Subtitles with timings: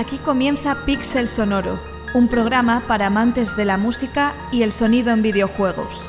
[0.00, 1.78] Aquí comienza Pixel Sonoro,
[2.14, 6.08] un programa para amantes de la música y el sonido en videojuegos.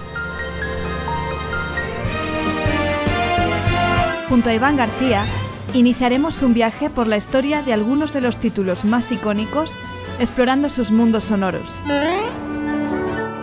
[4.29, 5.25] Junto a Iván García,
[5.73, 9.73] iniciaremos un viaje por la historia de algunos de los títulos más icónicos,
[10.21, 11.73] explorando sus mundos sonoros.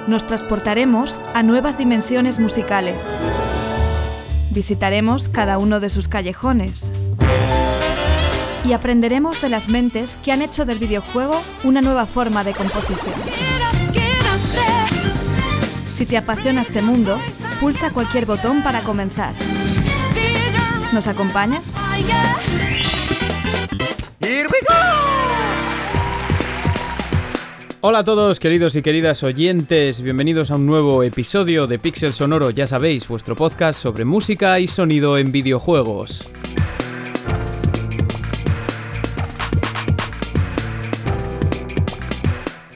[0.07, 3.05] Nos transportaremos a nuevas dimensiones musicales.
[4.51, 6.91] Visitaremos cada uno de sus callejones.
[8.65, 13.15] Y aprenderemos de las mentes que han hecho del videojuego una nueva forma de composición.
[15.93, 17.19] Si te apasiona este mundo,
[17.61, 19.35] pulsa cualquier botón para comenzar.
[20.93, 21.73] ¿Nos acompañas?
[27.81, 32.51] Hola a todos queridos y queridas oyentes, bienvenidos a un nuevo episodio de Pixel Sonoro,
[32.51, 36.29] ya sabéis, vuestro podcast sobre música y sonido en videojuegos.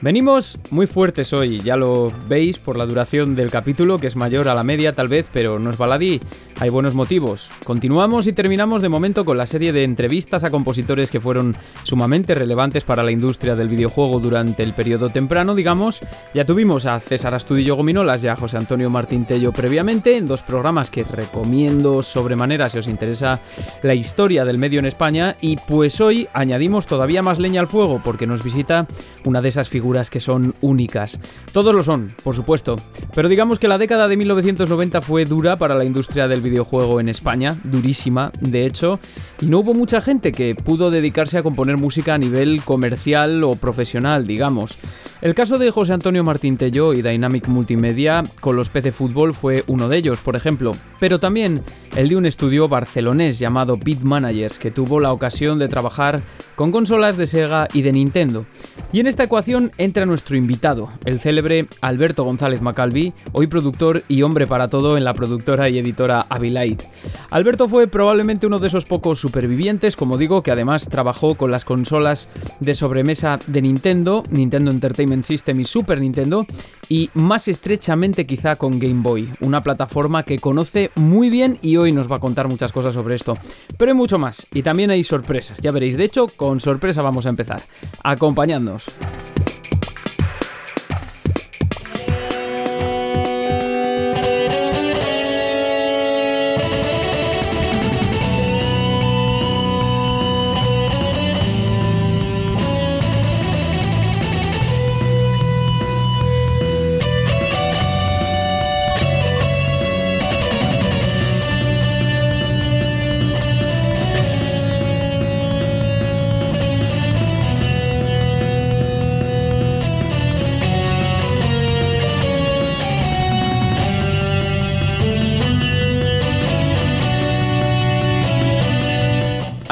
[0.02, 4.48] Venimos muy fuertes hoy, ya lo veis por la duración del capítulo, que es mayor
[4.48, 6.20] a la media tal vez, pero no es baladí,
[6.60, 7.50] hay buenos motivos.
[7.64, 12.34] Continuamos y terminamos de momento con la serie de entrevistas a compositores que fueron sumamente
[12.34, 16.00] relevantes para la industria del videojuego durante el periodo temprano, digamos.
[16.34, 20.42] Ya tuvimos a César Astudillo Gominolas y a José Antonio Martín Tello previamente, en dos
[20.42, 23.40] programas que recomiendo sobremanera si os interesa
[23.82, 25.36] la historia del medio en España.
[25.40, 28.86] Y pues hoy añadimos todavía más leña al fuego porque nos visita
[29.24, 31.18] una de esas figuras que son únicas.
[31.52, 32.76] Todos lo son, por supuesto,
[33.14, 37.08] pero digamos que la década de 1990 fue dura para la industria del videojuego en
[37.08, 39.00] España, durísima, de hecho,
[39.40, 43.54] y no hubo mucha gente que pudo dedicarse a componer música a nivel comercial o
[43.54, 44.78] profesional, digamos.
[45.20, 49.62] El caso de José Antonio Martín Tello y Dynamic Multimedia con los PC Fútbol fue
[49.68, 51.60] uno de ellos, por ejemplo, pero también
[51.96, 56.20] el de un estudio barcelonés llamado Beat Managers, que tuvo la ocasión de trabajar
[56.56, 58.46] con consolas de Sega y de Nintendo.
[58.92, 64.22] Y en esta ecuación entra nuestro invitado, el célebre Alberto González Macalvi, hoy productor y
[64.22, 66.88] hombre para todo en la productora y editora Abilite.
[67.30, 71.64] Alberto fue probablemente uno de esos pocos supervivientes, como digo, que además trabajó con las
[71.64, 72.28] consolas
[72.60, 76.46] de sobremesa de Nintendo, Nintendo Entertainment System y Super Nintendo,
[76.88, 81.92] y más estrechamente quizá con Game Boy, una plataforma que conoce muy bien y hoy
[81.92, 83.38] nos va a contar muchas cosas sobre esto.
[83.76, 87.26] Pero hay mucho más, y también hay sorpresas, ya veréis, de hecho, con sorpresa vamos
[87.26, 87.62] a empezar.
[88.02, 88.86] Acompañadnos.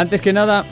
[0.01, 0.65] Antes que nada,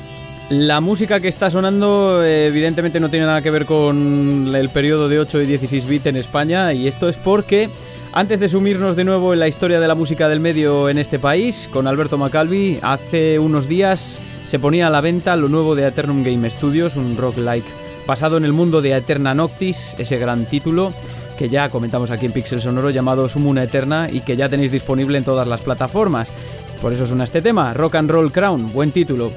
[0.49, 5.21] la música que está sonando evidentemente no tiene nada que ver con el periodo de
[5.21, 7.69] 8 y 16 bits en España y esto es porque
[8.15, 11.19] antes de sumirnos de nuevo en la historia de la música del medio en este
[11.19, 15.87] país, con Alberto Macalvi, hace unos días se ponía a la venta lo nuevo de
[15.87, 17.69] Eternum Game Studios, un rock-like
[18.07, 20.95] basado en el mundo de Eterna Noctis, ese gran título
[21.39, 25.19] que ya comentamos aquí en Pixel Sonoro llamado Sumuna Eterna y que ya tenéis disponible
[25.19, 26.33] en todas las plataformas.
[26.81, 29.33] Por eso suena este tema, Rock and Roll Crown, buen título.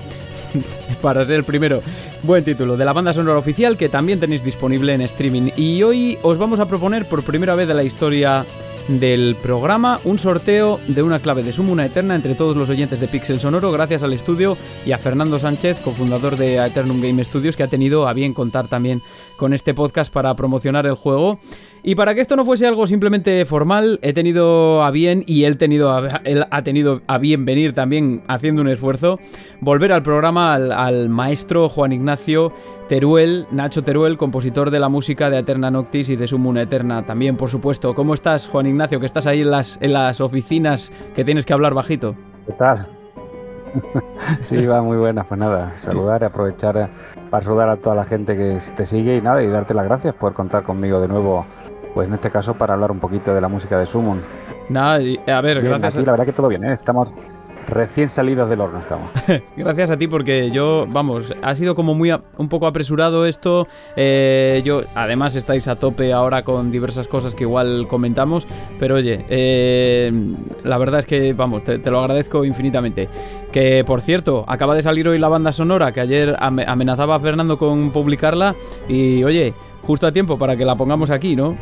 [1.02, 1.82] para ser el primero.
[2.24, 5.52] Buen título de la banda sonora oficial que también tenéis disponible en streaming.
[5.56, 8.46] Y hoy os vamos a proponer por primera vez de la historia
[8.88, 13.08] del programa un sorteo de una clave de Sumuna Eterna entre todos los oyentes de
[13.08, 17.64] Pixel Sonoro gracias al estudio y a Fernando Sánchez, cofundador de Eternum Game Studios, que
[17.64, 19.02] ha tenido a bien contar también
[19.38, 21.40] con este podcast para promocionar el juego.
[21.84, 25.58] Y para que esto no fuese algo simplemente formal, he tenido a bien, y él,
[25.58, 29.18] tenido ha tenido a bien venir también haciendo un esfuerzo,
[29.62, 32.54] volver al programa al, maestro Juan Ignacio
[32.88, 37.36] Teruel, Nacho Teruel, compositor de la música de Eterna Noctis y de Sumuna Eterna también,
[37.36, 37.96] por supuesto.
[37.96, 39.00] ¿Cómo estás, Juan Ignacio?
[39.00, 42.16] Que estás ahí en las, en las oficinas que tienes que hablar bajito.
[42.46, 42.88] ¿Qué tal?
[44.42, 45.24] sí, va muy buena.
[45.24, 46.90] Pues nada, saludar y aprovechar
[47.30, 50.14] para saludar a toda la gente que te sigue y nada, y darte las gracias
[50.14, 51.46] por contar conmigo de nuevo
[51.94, 54.22] pues en este caso para hablar un poquito de la música de Summon.
[54.70, 55.96] Nada, a ver, gracias.
[55.96, 56.74] Aquí, la verdad que todo bien, ¿eh?
[56.74, 57.14] estamos
[57.68, 59.10] Recién salidos del horno estamos.
[59.56, 63.68] Gracias a ti porque yo, vamos, ha sido como muy un poco apresurado esto.
[63.96, 68.48] Eh, yo, además estáis a tope ahora con diversas cosas que igual comentamos,
[68.80, 70.12] pero oye, eh,
[70.64, 73.08] la verdad es que, vamos, te, lo agradezco infinitamente.
[73.52, 77.58] Que por cierto, acaba de salir hoy la banda sonora que ayer amenazaba a Fernando
[77.58, 78.56] con publicarla
[78.90, 81.56] y oye, justo a tiempo para que la pongamos aquí, ¿no?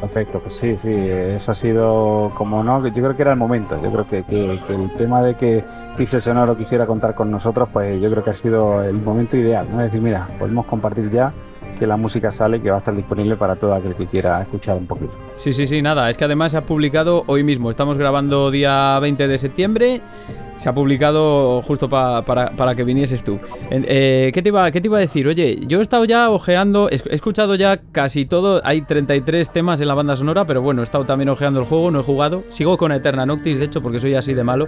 [0.00, 3.80] Perfecto, pues sí, sí, eso ha sido como no, yo creo que era el momento,
[3.82, 5.64] yo creo que, el tema de que
[5.96, 9.66] Pixel Sonoro quisiera contar con nosotros, pues yo creo que ha sido el momento ideal,
[9.70, 9.80] ¿no?
[9.80, 11.32] Es decir, mira, podemos compartir ya
[11.78, 14.76] que la música sale, que va a estar disponible para todo aquel que quiera escuchar
[14.76, 15.16] un poquito.
[15.36, 18.98] Sí, sí, sí, nada, es que además se ha publicado hoy mismo, estamos grabando día
[19.00, 20.00] 20 de septiembre,
[20.56, 23.38] se ha publicado justo para, que vinieses tú.
[23.70, 25.26] Eh, ¿qué, te iba, ¿Qué te iba a decir?
[25.28, 29.88] Oye, yo he estado ya ojeando, he, escuchado ya casi todo, hay 33 temas en
[29.88, 32.76] la banda sonora, pero bueno, he estado también ojeando el juego, no he jugado, sigo
[32.76, 34.66] con Eterna Noctis, de hecho, porque soy así de malo.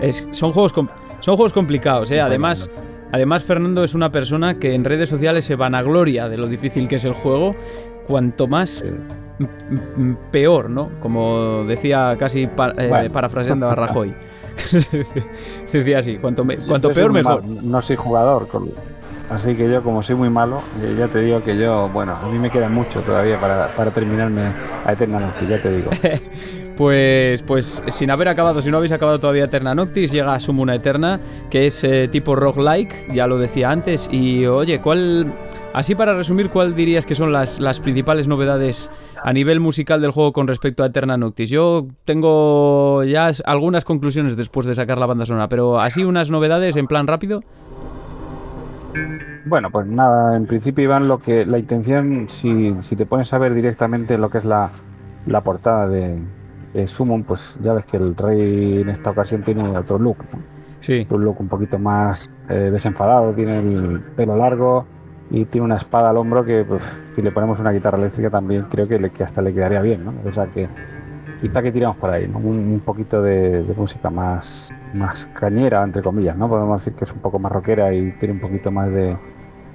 [0.00, 2.20] Es, son, juegos son juegos complicados, ¿eh?
[2.20, 2.70] Además...
[3.12, 6.96] Además, Fernando es una persona que en redes sociales se vanagloria de lo difícil que
[6.96, 7.54] es el juego.
[8.06, 8.82] Cuanto más
[10.30, 10.90] peor, ¿no?
[11.00, 14.14] Como decía casi eh, parafraseando a Rajoy.
[14.56, 15.04] se
[15.72, 17.44] decía así, cuanto, cuanto peor mejor.
[17.44, 18.48] no soy jugador,
[19.30, 22.28] así que yo como soy muy malo, eh, ya te digo que yo, bueno, a
[22.28, 24.42] mí me queda mucho todavía para, para terminarme
[24.84, 25.90] a Eterna Noctis, ya te digo.
[26.78, 30.76] Pues, pues sin haber acabado, si no habéis acabado todavía Eterna Noctis, llega a Sumuna
[30.76, 31.18] Eterna,
[31.50, 34.08] que es eh, tipo roguelike, ya lo decía antes.
[34.12, 35.26] Y oye, ¿cuál,
[35.74, 40.12] así para resumir, cuál dirías que son las, las principales novedades a nivel musical del
[40.12, 41.50] juego con respecto a Eterna Noctis?
[41.50, 46.76] Yo tengo ya algunas conclusiones después de sacar la banda sonora, pero así unas novedades
[46.76, 47.40] en plan rápido.
[49.46, 53.38] Bueno, pues nada, en principio Iván, lo que la intención, si, si te pones a
[53.38, 54.70] ver directamente lo que es la,
[55.26, 56.18] la portada de,
[56.74, 60.18] eh, Summon, pues ya ves que el rey en esta ocasión tiene otro look,
[60.80, 61.06] Sí.
[61.10, 64.86] Un look un poquito más eh, desenfadado, tiene el pelo largo
[65.30, 66.82] y tiene una espada al hombro que pues,
[67.14, 70.04] si le ponemos una guitarra eléctrica también creo que, le, que hasta le quedaría bien,
[70.04, 70.14] ¿no?
[70.24, 70.68] O sea que
[71.40, 76.48] quizá que tiramos por ahí, un, poquito de, música más, más cañera, entre comillas, ¿no?
[76.48, 79.16] Podemos decir que es un poco más rockera y tiene un poquito más de,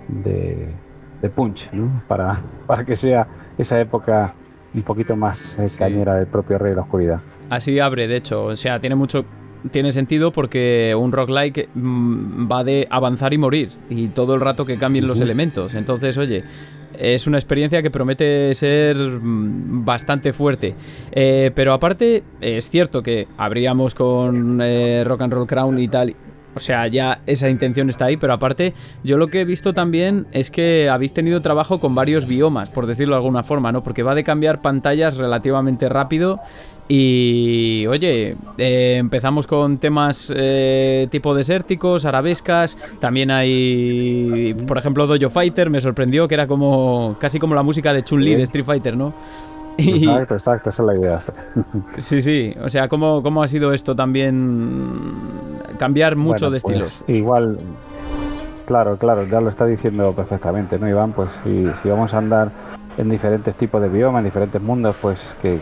[0.07, 2.01] de, punch, ¿no?
[2.07, 4.33] Para, para que sea esa época
[4.73, 7.19] un poquito más eh, cañera del propio Rey de la Oscuridad.
[7.49, 9.25] Así abre, de hecho, o sea, tiene mucho
[9.71, 14.65] tiene sentido porque un roguelike mm, va de avanzar y morir y todo el rato
[14.65, 15.73] que cambien los elementos.
[15.73, 16.43] Entonces, oye,
[16.97, 20.75] es una experiencia que promete ser mm, bastante fuerte.
[21.11, 26.15] Eh, pero aparte, es cierto que habríamos con eh, Rock and Roll Crown y tal
[26.55, 28.73] o sea, ya esa intención está ahí, pero aparte,
[29.03, 32.87] yo lo que he visto también es que habéis tenido trabajo con varios biomas, por
[32.87, 33.83] decirlo de alguna forma, ¿no?
[33.83, 36.39] Porque va de cambiar pantallas relativamente rápido.
[36.87, 42.77] Y oye, eh, empezamos con temas eh, tipo desérticos, arabescas.
[42.99, 45.69] También hay, por ejemplo, Dojo Fighter.
[45.69, 49.13] Me sorprendió que era como casi como la música de Chun-Li de Street Fighter, ¿no?
[49.77, 51.19] Exacto, exacto, esa es la idea.
[51.97, 55.11] Sí, sí, o sea, ¿cómo, cómo ha sido esto también?
[55.77, 56.59] Cambiar mucho de.
[56.59, 57.59] Pues igual,
[58.65, 61.13] claro, claro, ya lo está diciendo perfectamente, ¿no, Iván?
[61.13, 62.51] Pues si, si vamos a andar
[62.97, 65.59] en diferentes tipos de biomas, en diferentes mundos, pues que,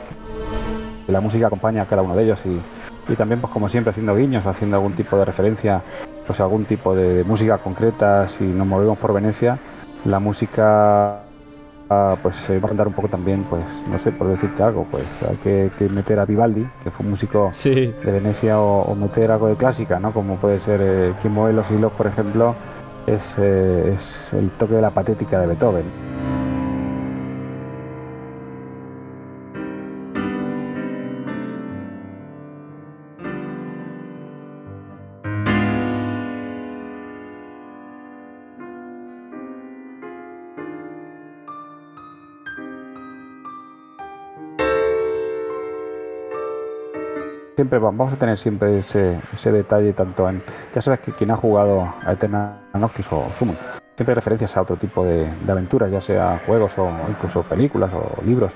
[1.08, 4.16] la música acompaña a cada uno de ellos y, y también, pues como siempre, haciendo
[4.16, 5.82] guiños, haciendo algún tipo de referencia,
[6.28, 9.58] pues algún tipo de música concreta, si nos movemos por Venecia,
[10.06, 11.24] la música
[12.22, 15.06] pues se va a contar un poco también, pues no sé, por decirte algo, pues
[15.28, 19.56] hay que, meter a Vivaldi, que fue un músico de Venecia, o, meter algo de
[19.56, 20.14] clásica, ¿no?
[20.14, 22.56] Como puede ser eh, Quien mueve los hilos, por ejemplo,
[23.08, 26.11] es, eh, es el toque de la patética de Beethoven.
[47.62, 50.42] Siempre vamos a tener siempre ese, ese detalle tanto en
[50.74, 53.56] ya sabes que quien ha jugado a Eterna Noctis o Summon
[53.96, 58.20] siempre hay referencias a otro tipo de, aventuras ya sea juegos o incluso películas o
[58.26, 58.54] libros.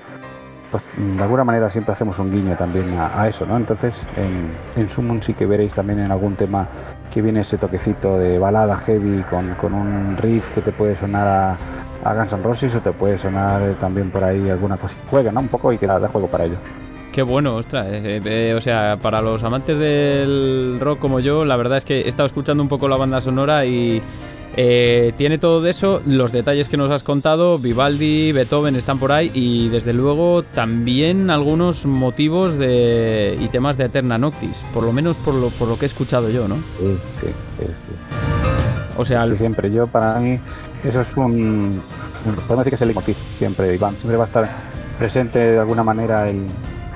[0.72, 4.90] Pues de alguna manera siempre hacemos un guiño también a, eso no entonces en, en
[4.90, 6.68] Summon sí que veréis también en algún tema
[7.14, 11.28] que viene ese toquecito de balada heavy con, con un riff que te puede sonar
[11.28, 11.58] a,
[12.04, 15.42] a Guns N' Roses o te puede sonar también por ahí alguna cosa juega no
[15.42, 16.58] un poco y que da juego para ello
[17.16, 17.88] Qué bueno, ostras.
[17.92, 22.02] Eh, eh, o sea, para los amantes del rock como yo, la verdad es que
[22.02, 24.02] he estado escuchando un poco la banda sonora y
[24.58, 29.30] Eh, tiene todo eso, los detalles que nos has contado, Vivaldi, Beethoven están por ahí
[29.34, 35.18] y desde luego también algunos motivos de, y temas de Eterna Noctis, por lo menos
[35.18, 36.56] por lo, por lo que he escuchado yo, ¿no?
[36.80, 37.28] Sí, sí,
[37.60, 38.04] sí.
[38.96, 40.40] O sea, siempre yo para mí
[40.86, 41.82] eso es un,
[42.48, 44.50] podemos decir que es el motivo siempre, Iván, siempre va a estar
[44.98, 46.46] presente de alguna manera el,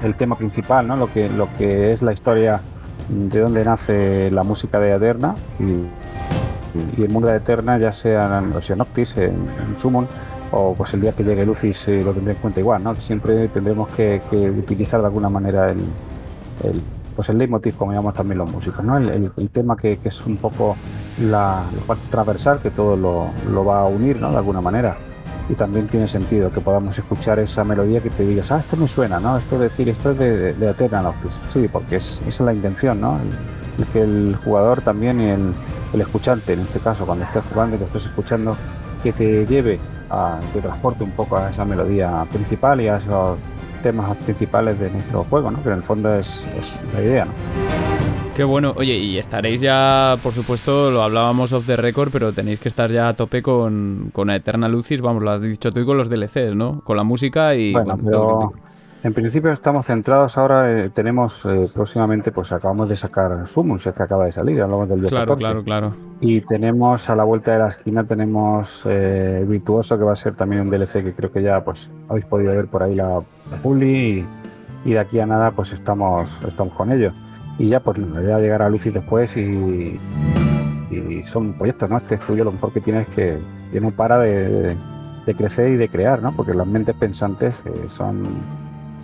[0.04, 0.96] el tema principal, ¿no?
[0.96, 2.62] Lo que, lo que es la historia
[3.10, 5.36] de dónde nace la música de Eterna
[6.98, 10.08] y el mundo de Eterna, ya sea en versión Noctis, en, Summon,
[10.52, 12.96] o pues el día que llegue Lucis eh, lo tendré en cuenta igual, ¿no?
[12.96, 14.22] Siempre tendremos que,
[14.58, 15.80] utilizar de alguna manera el,
[16.64, 16.82] el,
[17.16, 18.98] pues el leitmotiv, como llamamos también los músicos, ¿no?
[18.98, 20.76] El, tema que, es un poco
[21.22, 24.32] la, parte transversal que todo lo, lo, va a unir, ¿no?
[24.32, 24.98] De alguna manera.
[25.50, 28.88] Y también tiene sentido que podamos escuchar esa melodía que te digas, ah, esto me
[28.88, 29.38] suena, ¿no?
[29.38, 31.34] Esto es decir, esto es de, de, Eterna Noctis.
[31.50, 33.20] Sí, porque es, esa es la intención, ¿no?
[33.94, 35.54] que el jugador también y el,
[35.94, 38.58] el, escuchante, en este caso, cuando estés jugando y lo estés escuchando,
[39.02, 39.80] que te lleve,
[40.10, 43.38] a, te transporte un poco a esa melodía principal y a esos
[43.82, 45.64] temas principales de nuestro juego, ¿no?
[45.64, 46.46] que en el fondo es,
[46.94, 47.26] la idea.
[47.26, 48.19] ¿no?
[48.40, 52.62] Qué bueno, oye, y estaréis ya, por supuesto, lo hablábamos off the record, pero tenéis
[52.62, 55.86] que estar ya a tope con, con Eterna Lucis, vamos, lo has dicho tú y
[55.86, 56.80] con los DLCs, ¿no?
[56.86, 57.74] Con la música y...
[57.74, 58.54] Bueno,
[59.04, 63.90] en principio estamos centrados ahora, eh, tenemos eh, próximamente, pues acabamos de sacar Summons, que
[63.90, 65.94] acaba de salir, hablamos del día Claro, claro, claro.
[66.22, 70.36] Y tenemos a la vuelta de la esquina, tenemos eh, Virtuoso, que va a ser
[70.36, 73.16] también un DLC que creo que ya pues habéis podido ver por ahí la,
[73.52, 74.26] la publi
[74.86, 77.12] y, de aquí a nada pues estamos, estamos con ello.
[77.60, 80.00] Y ya pues ya llegará Lucis después y,
[80.90, 81.98] y son proyectos, ¿no?
[81.98, 83.40] Este estudio lo mejor que tiene es que,
[83.80, 84.76] no para de,
[85.38, 86.32] crecer y de crear, ¿no?
[86.32, 88.24] Porque las mentes pensantes son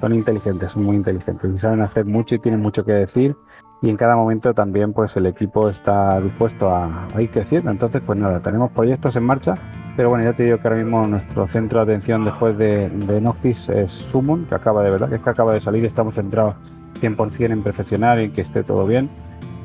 [0.01, 3.35] son inteligentes, son muy inteligentes y saben hacer mucho y tienen mucho que decir
[3.81, 7.71] y en cada momento también pues el equipo está dispuesto a, ir creciendo.
[7.71, 9.55] Entonces pues nada, tenemos proyectos en marcha,
[9.95, 13.21] pero bueno, ya te digo que ahora mismo nuestro centro de atención después de, de
[13.21, 16.55] Noctis es Summon, que acaba de verdad, que es que acaba de salir, estamos centrados
[17.01, 19.09] 100% en perfeccionar y que esté todo bien.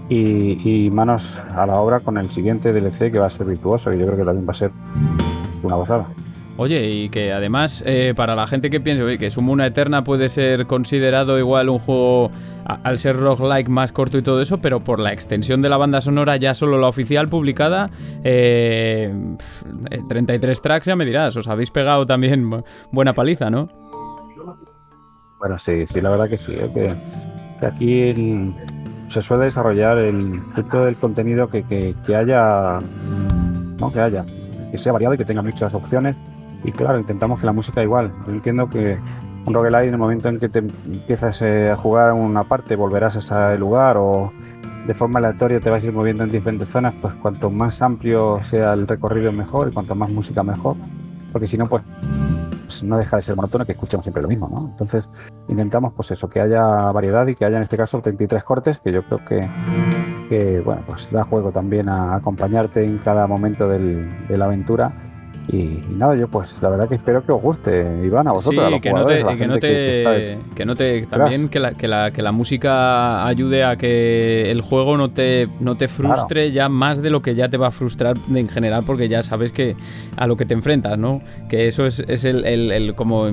[0.08, 3.92] Y, y, manos a la obra con el siguiente DLC que va a ser virtuoso
[3.92, 4.72] y yo creo que también va a ser
[5.62, 6.08] una gozada.
[6.60, 10.66] Oye, y que además, eh, para la gente que piense que Sumuna Eterna puede ser
[10.66, 12.30] considerado igual un juego,
[12.66, 16.02] al ser roguelike más corto y todo eso, pero por la extensión de la banda
[16.02, 17.88] sonora, ya solo la oficial publicada,
[18.22, 23.89] 33 eh, tracks, ya me dirás, os habéis pegado también buena paliza, ¿no?
[25.40, 26.52] Bueno, sí, sí, la verdad que sí.
[26.52, 26.94] que,
[27.66, 28.54] aquí
[29.08, 32.78] se suele desarrollar el todo del contenido que, que haya,
[33.78, 33.92] ¿no?
[33.92, 34.24] Que haya,
[34.70, 36.14] que sea variado y que tenga muchas opciones
[36.64, 38.12] y claro, intentamos que la música igual.
[38.26, 38.98] Yo entiendo que
[39.46, 43.16] un roguelite en el momento en que te empiezas eh, a jugar una parte volverás
[43.16, 44.32] a ese lugar o
[44.86, 48.42] de forma aleatoria te vas a ir moviendo en diferentes zonas, pues cuanto más amplio
[48.42, 50.76] sea el recorrido mejor y cuanto más música mejor,
[51.32, 51.82] porque si no pues
[52.82, 54.68] no deja de ser monótono que escuchemos siempre lo mismo, ¿no?
[54.70, 55.08] Entonces
[55.48, 58.92] intentamos pues eso, que haya variedad y que haya en este caso 33 cortes, que
[58.92, 59.48] yo creo que,
[60.28, 65.09] que bueno, pues da juego también a acompañarte en cada momento del, de la aventura
[65.52, 68.72] y, nada, yo pues la verdad que espero que os guste, Iván, a vosotros.
[68.72, 72.10] Sí, que, no te, que, no te, que, no te, también que la, que, la,
[72.12, 77.02] que la música ayude a que el juego no te, no te frustre ya más
[77.02, 79.76] de lo que ya te va a frustrar en general, porque ya sabes que
[80.16, 81.20] a lo que te enfrentas, ¿no?
[81.48, 83.26] Que eso es, es el, el, como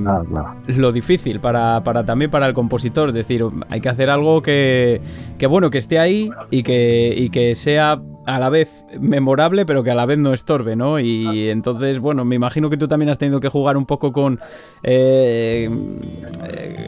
[0.65, 5.01] lo difícil para, para también para el compositor, es decir, hay que hacer algo que,
[5.37, 9.83] que bueno, que esté ahí y que, y que sea a la vez memorable, pero
[9.83, 10.99] que a la vez no estorbe, ¿no?
[10.99, 14.41] Y entonces, bueno, me imagino que tú también has tenido que jugar un poco con
[14.83, 15.69] eh,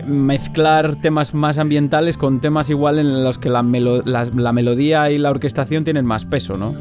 [0.06, 5.30] mezclar temas más ambientales con temas igual en los que la, la, melodía y la
[5.30, 6.74] orquestación tienen más peso, ¿no?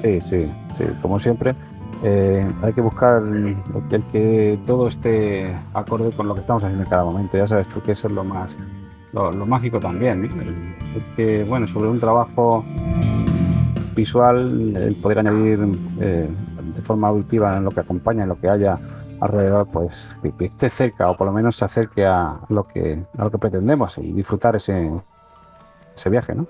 [0.00, 1.56] Sí, sí, sí, como siempre.
[2.04, 3.56] Eh, hay que buscar el,
[4.12, 7.36] que todo esté acorde con lo que estamos haciendo en cada momento.
[7.36, 8.56] Ya sabes tú que eso es lo más
[9.12, 10.24] lo, mágico también.
[10.24, 11.02] ¿eh?
[11.16, 12.64] que, bueno, sobre un trabajo
[13.94, 15.60] visual, el poder añadir
[16.00, 16.28] eh,
[16.74, 18.78] de forma auditiva en lo que acompaña, en lo que haya
[19.20, 20.08] alrededor, pues
[20.38, 23.38] que, esté cerca o por lo menos se acerque a lo que, a lo que
[23.38, 24.90] pretendemos y disfrutar ese,
[25.94, 26.46] ese viaje, ¿no?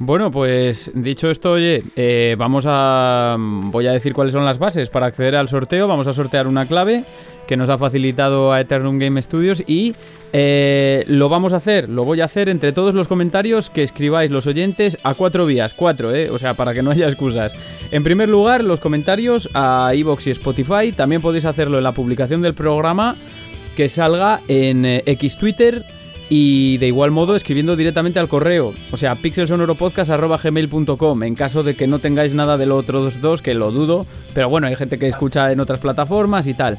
[0.00, 3.36] Bueno, pues dicho esto, oye, eh, vamos a.
[3.38, 5.88] Voy a decir cuáles son las bases para acceder al sorteo.
[5.88, 7.04] Vamos a sortear una clave
[7.48, 9.96] que nos ha facilitado a Eternum Game Studios y
[10.32, 14.30] eh, lo vamos a hacer, lo voy a hacer entre todos los comentarios que escribáis
[14.30, 16.30] los oyentes a cuatro vías, cuatro, ¿eh?
[16.30, 17.54] O sea, para que no haya excusas.
[17.90, 20.92] En primer lugar, los comentarios a Evox y Spotify.
[20.94, 23.16] También podéis hacerlo en la publicación del programa
[23.74, 25.84] que salga en eh, X Twitter
[26.30, 31.86] y de igual modo escribiendo directamente al correo, o sea, pixelsonoropodcast.gmail.com en caso de que
[31.86, 35.08] no tengáis nada de los otros dos, que lo dudo, pero bueno, hay gente que
[35.08, 36.78] escucha en otras plataformas y tal.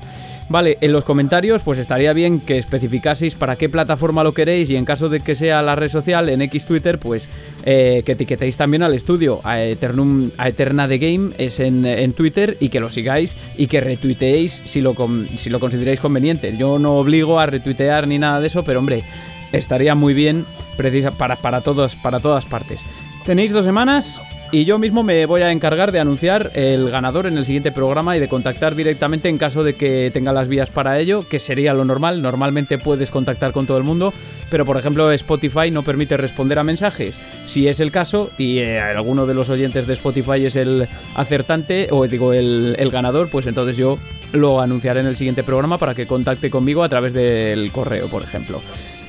[0.49, 4.77] Vale, en los comentarios pues estaría bien que especificaseis para qué plataforma lo queréis y
[4.77, 7.29] en caso de que sea la red social en X Twitter pues
[7.65, 12.57] eh, que etiquetéis también al estudio a, Eternum, a Eterna The Game es en, Twitter
[12.59, 14.95] y que lo sigáis y que retuiteéis si lo,
[15.35, 16.57] si lo consideráis conveniente.
[16.57, 19.03] Yo no obligo a retuitear ni nada de eso, pero hombre,
[19.51, 20.45] estaría muy bien
[20.77, 22.85] precisa, para, para, para todas partes.
[23.25, 27.37] Tenéis dos semanas y yo mismo me voy a encargar de anunciar el ganador en
[27.37, 30.97] el siguiente programa y de contactar directamente en caso de que tenga las vías para
[30.97, 32.23] ello, que sería lo normal.
[32.23, 34.11] Normalmente puedes contactar con todo el mundo,
[34.49, 37.19] pero por ejemplo Spotify no permite responder a mensajes.
[37.45, 41.89] Si es el caso y eh, alguno de los oyentes de Spotify es el acertante
[41.91, 43.99] o digo el, el ganador, pues entonces yo
[44.33, 48.23] lo anunciaré en el siguiente programa para que contacte conmigo a través del correo, por
[48.23, 48.61] ejemplo.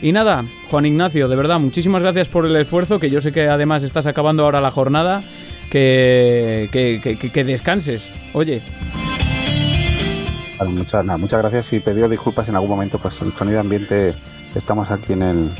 [0.02, 3.48] Y nada, Juan Ignacio, de verdad, muchísimas gracias por el esfuerzo, que yo sé que
[3.48, 5.22] además estás acabando ahora la jornada,
[5.70, 8.08] que, que, descanses.
[8.32, 8.62] Oye.
[10.66, 14.14] muchas, muchas gracias y pedido disculpas en algún momento, pues el sonido ambiente
[14.54, 15.50] estamos aquí en el,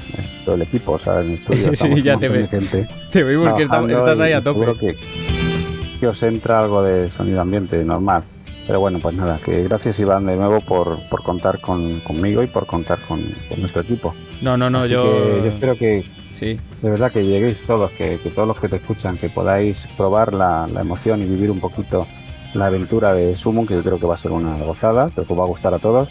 [0.44, 1.70] todo el equipo, o sea, en el estudio.
[1.74, 2.48] sí, ya te, ve,
[3.10, 4.74] te vimos que estás ahí a tope.
[4.78, 4.96] Que,
[6.00, 8.24] que os entra algo de sonido ambiente normal.
[8.70, 13.00] Pero bueno, pues nada, que gracias Iván de nuevo por, contar conmigo y por contar
[13.00, 13.20] con,
[13.56, 14.14] nuestro equipo.
[14.42, 15.42] No, no, no, yo...
[15.42, 16.04] yo espero que,
[16.38, 16.56] sí.
[16.80, 20.68] de verdad que lleguéis todos, que, todos los que te escuchan, que podáis probar la,
[20.80, 22.06] emoción y vivir un poquito
[22.54, 25.34] la aventura de Summon, que yo creo que va a ser una gozada, creo que
[25.34, 26.08] va a gustar a todos.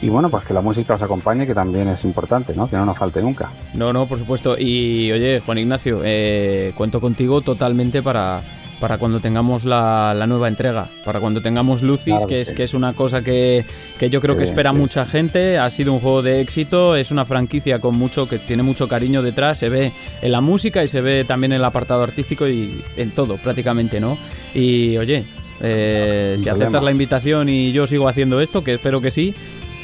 [0.00, 2.70] Y bueno, pues que la música os acompañe, que también es importante, ¿no?
[2.70, 3.50] Que no nos falte nunca.
[3.74, 4.56] No, no, por supuesto.
[4.56, 8.44] Y oye, Juan Ignacio, eh, cuento contigo totalmente para
[8.80, 12.92] para cuando tengamos la, nueva entrega, para cuando tengamos Lucis, que, es, que es una
[12.92, 13.64] cosa que,
[14.10, 17.80] yo creo que espera mucha gente, ha sido un juego de éxito, es una franquicia
[17.80, 21.24] con mucho, que tiene mucho cariño detrás, se ve en la música y se ve
[21.24, 24.18] también en el apartado artístico y en todo prácticamente, ¿no?
[24.54, 25.24] Y oye,
[25.60, 29.34] eh, si aceptas la invitación y yo sigo haciendo esto, que espero que sí,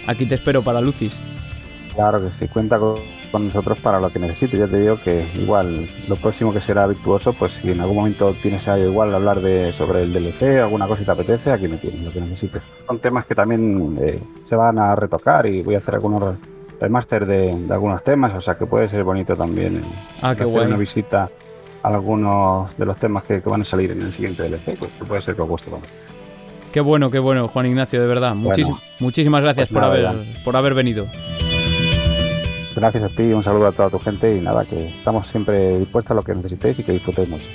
[0.06, 1.16] aquí te espero para Lucis.
[1.94, 2.96] Claro que sí, cuenta con
[3.32, 4.60] con nosotros para lo que necesites.
[4.60, 8.36] Ya te digo que igual lo próximo que será virtuoso, pues si en algún momento
[8.40, 11.78] tienes algo igual hablar de sobre el DLC, alguna cosa que te apetece, aquí me
[11.78, 12.62] tienes lo que necesites.
[12.86, 16.36] Son temas que también eh, se van a retocar y voy a hacer algunos
[16.78, 19.82] remaster de, de algunos temas, o sea que puede ser bonito también eh,
[20.20, 21.30] ah, hacer una visita
[21.82, 25.22] a algunos de los temas que, van a salir en el siguiente DLC, pues puede
[25.22, 25.70] ser que os guste.
[26.70, 28.34] Qué bueno, qué bueno, Juan Ignacio, de verdad.
[28.34, 30.10] muchísimas gracias pues por, haber,
[30.44, 31.06] por haber venido.
[32.74, 36.12] Gracias a ti, un saludo a toda tu gente y nada, que estamos siempre dispuestos
[36.12, 37.46] a lo que necesitéis y que disfrutéis mucho.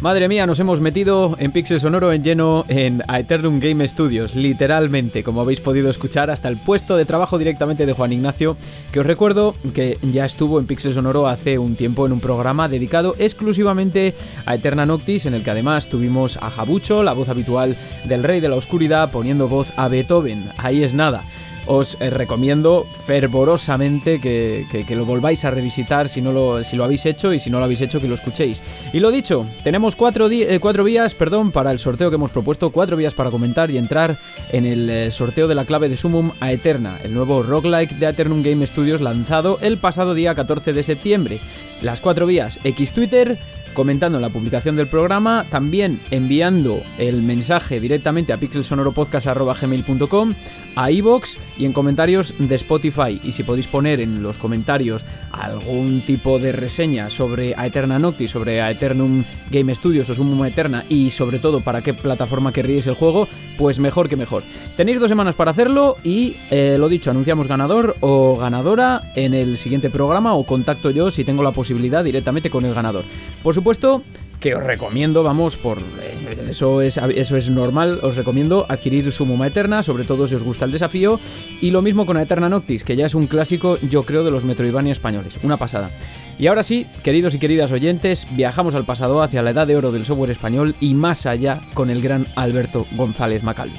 [0.00, 5.22] Madre mía, nos hemos metido en Pixel Sonoro en lleno en Aeternum Game Studios, literalmente,
[5.22, 8.56] como habéis podido escuchar, hasta el puesto de trabajo directamente de Juan Ignacio,
[8.92, 12.66] que os recuerdo que ya estuvo en Pixel Sonoro hace un tiempo en un programa
[12.66, 14.14] dedicado exclusivamente
[14.46, 18.40] a Eterna Noctis, en el que además tuvimos a Jabucho, la voz habitual del Rey
[18.40, 20.50] de la Oscuridad, poniendo voz a Beethoven.
[20.56, 21.24] Ahí es nada
[21.72, 27.06] os eh, recomiendo fervorosamente que, lo volváis a revisitar si, no lo, si lo habéis
[27.06, 28.64] hecho y si no lo habéis hecho que lo escuchéis.
[28.92, 32.70] Y lo dicho, tenemos cuatro, eh, cuatro vías perdón, para el sorteo que hemos propuesto,
[32.70, 34.18] cuatro vías para comentar y entrar
[34.50, 38.08] en el eh, sorteo de la clave de Sumum a Eterna, el nuevo roguelike de
[38.08, 41.40] Eternum Game Studios lanzado el pasado día 14 de septiembre.
[41.82, 43.38] Las cuatro vías, X Twitter,
[43.74, 50.34] comentando la publicación del programa, también enviando el mensaje directamente a pixelsonoropodcast.gmail.com,
[50.76, 53.20] a iVoox y en comentarios de Spotify.
[53.22, 58.60] Y si podéis poner en los comentarios algún tipo de reseña sobre Aeterna Noctis, sobre
[58.60, 63.28] Aeternum Game Studios o Sumum Eterna y sobre todo para qué plataforma querríais el juego,
[63.58, 64.42] pues mejor que mejor.
[64.76, 69.56] Tenéis dos semanas para hacerlo y eh, lo dicho, anunciamos ganador o ganadora en el
[69.56, 73.04] siguiente programa o contacto yo si tengo la posibilidad directamente con el ganador.
[73.42, 74.02] Por supuesto,
[74.40, 79.26] que os recomiendo, vamos, por eh, eso es, eso es normal, os recomiendo adquirir su
[79.26, 81.20] Muma Eterna, sobre todo si os gusta el desafío,
[81.60, 84.46] y lo mismo con Eterna Noctis, que ya es un clásico, yo creo, de los
[84.46, 85.90] Metroidvania españoles, una pasada.
[86.38, 89.92] Y ahora sí, queridos y queridas oyentes, viajamos al pasado hacia la edad de oro
[89.92, 93.78] del software español y más allá con el gran Alberto González Macalvi.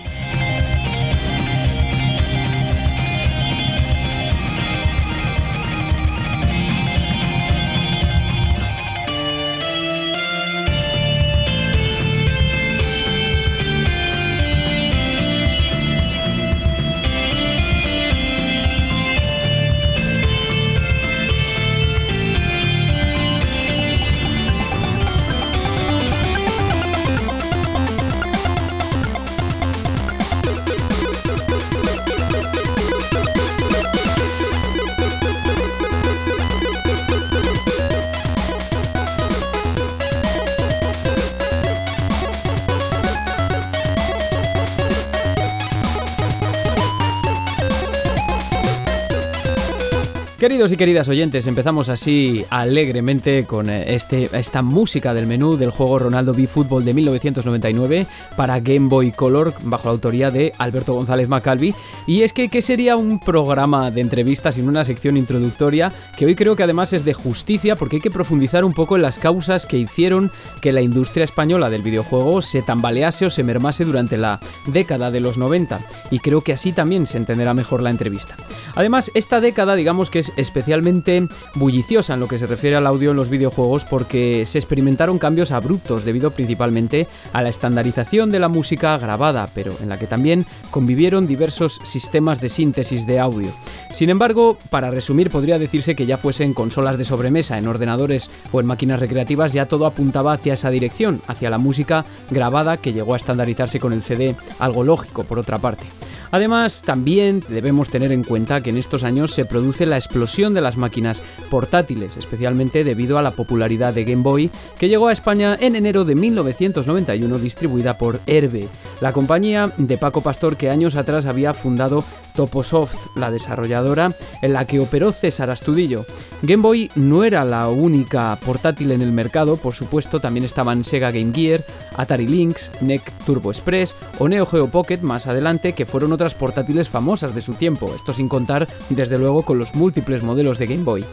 [50.42, 55.70] Queridos y queridas oyentes, empezamos así alegremente con eh, este, esta música del menú del
[55.70, 60.96] juego Ronaldo B Football de 1999 para Game Boy Color bajo la autoría de Alberto
[60.96, 61.76] González Macalvi.
[62.08, 66.34] Y es que, ¿qué sería un programa de entrevistas sin una sección introductoria que hoy
[66.34, 69.68] creo que además es de justicia porque hay que profundizar un poco en las causas
[69.68, 74.40] que hicieron que la industria española del videojuego se tambalease o se mermase durante la
[74.66, 75.80] década de los 90?
[76.10, 78.36] Y creo que así también se entenderá mejor la entrevista.
[78.74, 83.12] Además, esta década digamos que es especialmente bulliciosa en lo que se refiere al audio
[83.12, 88.50] en los videojuegos porque se experimentaron cambios abruptos debido principalmente a la estandarización de la
[88.50, 93.52] música grabada, pero en la que también convivieron diversos sistemas de síntesis de audio.
[93.92, 98.30] Sin embargo, para resumir, podría decirse que ya fuese en consolas de sobremesa, en ordenadores
[98.52, 102.94] o en máquinas recreativas, ya todo apuntaba hacia esa dirección, hacia la música grabada que
[102.94, 105.86] llegó a estandarizarse con el CD, algo lógico por otra parte.
[106.32, 110.62] Además, también debemos tener en cuenta que en estos años se produce la explosión de
[110.62, 115.58] las máquinas portátiles, especialmente debido a la popularidad de Game Boy, que llegó a España
[115.60, 118.68] en enero de 1991 distribuida por Herbe,
[119.00, 122.04] la compañía de Paco Pastor que años atrás había fundado
[122.36, 126.06] Toposoft, la desarrolladora en la que operó César Astudillo.
[126.42, 131.12] Game Boy no era la única portátil en el mercado, por supuesto también estaban Sega
[131.12, 131.64] Game Gear,
[131.96, 136.90] Atari Lynx, NEC Turbo Express o Neo Geo Pocket más adelante que fueron otras portátiles
[136.90, 140.84] famosas de su tiempo, esto sin contar desde luego con los múltiples modelos de Game
[140.84, 141.06] Boy.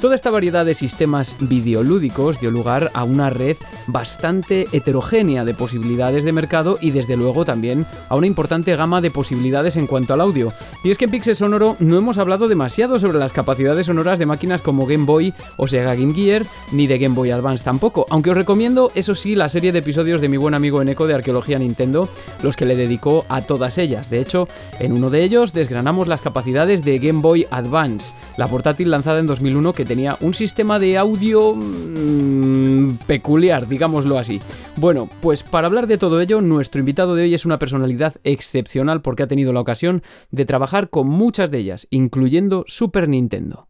[0.00, 6.24] Toda esta variedad de sistemas videolúdicos dio lugar a una red bastante heterogénea de posibilidades
[6.24, 10.22] de mercado y desde luego también a una importante gama de posibilidades en cuanto al
[10.22, 10.54] audio.
[10.82, 14.24] Y es que en Pixel Sonoro no hemos hablado demasiado sobre las capacidades sonoras de
[14.24, 18.30] máquinas como Game Boy o Sega Game Gear, ni de Game Boy Advance tampoco, aunque
[18.30, 21.58] os recomiendo, eso sí, la serie de episodios de mi buen amigo Eneco de Arqueología
[21.58, 22.08] Nintendo,
[22.42, 24.08] los que le dedicó a todas ellas.
[24.08, 28.90] De hecho, en uno de ellos desgranamos las capacidades de Game Boy Advance, la portátil
[28.90, 34.40] lanzada en 2001 que tenía un sistema de audio mmm, peculiar, digámoslo así.
[34.76, 39.02] Bueno, pues para hablar de todo ello, nuestro invitado de hoy es una personalidad excepcional
[39.02, 43.69] porque ha tenido la ocasión de trabajar con muchas de ellas, incluyendo Super Nintendo.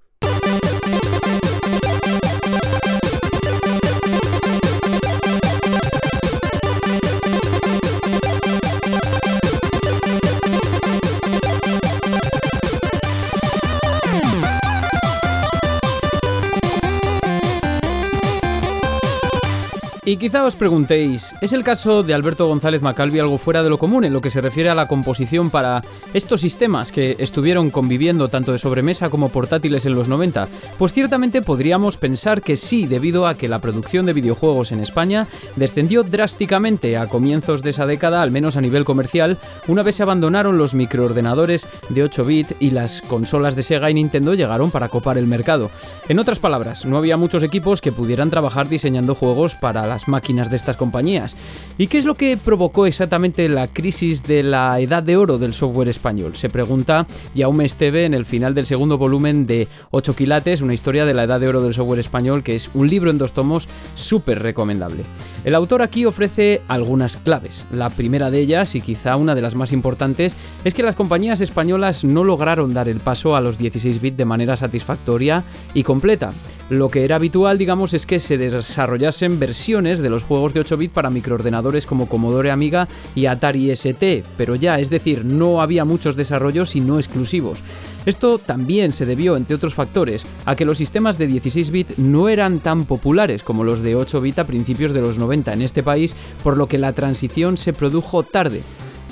[20.11, 23.79] Y quizá os preguntéis, ¿es el caso de Alberto González Macalvi algo fuera de lo
[23.79, 28.27] común en lo que se refiere a la composición para estos sistemas que estuvieron conviviendo
[28.27, 30.49] tanto de sobremesa como portátiles en los 90?
[30.79, 35.29] Pues ciertamente podríamos pensar que sí, debido a que la producción de videojuegos en España
[35.55, 40.03] descendió drásticamente a comienzos de esa década, al menos a nivel comercial, una vez se
[40.03, 44.89] abandonaron los microordenadores de 8 bit y las consolas de Sega y Nintendo llegaron para
[44.89, 45.71] copar el mercado.
[46.09, 50.51] En otras palabras, no había muchos equipos que pudieran trabajar diseñando juegos para las máquinas
[50.51, 51.37] de estas compañías.
[51.79, 55.55] ¿Y qué es lo que provocó exactamente la crisis de la edad de oro del
[55.55, 56.37] software español?
[56.37, 61.05] Se pregunta Jaume Esteve en el final del segundo volumen de 8 quilates, una historia
[61.05, 63.69] de la edad de oro del software español, que es un libro en dos tomos
[63.95, 65.05] súper recomendable.
[65.45, 67.65] El autor aquí ofrece algunas claves.
[67.73, 71.41] La primera de ellas, y quizá una de las más importantes, es que las compañías
[71.41, 76.33] españolas no lograron dar el paso a los 16 bits de manera satisfactoria y completa.
[76.71, 80.77] Lo que era habitual, digamos, es que se desarrollasen versiones de los juegos de 8
[80.77, 85.85] bits para microordenadores como Commodore Amiga y Atari ST, pero ya, es decir, no había
[85.85, 87.59] muchos desarrollos y no exclusivos.
[88.07, 92.29] Esto también se debió, entre otros factores, a que los sistemas de 16 bit no
[92.29, 95.83] eran tan populares como los de 8 bit a principios de los 90 en este
[95.83, 98.63] país, por lo que la transición se produjo tarde.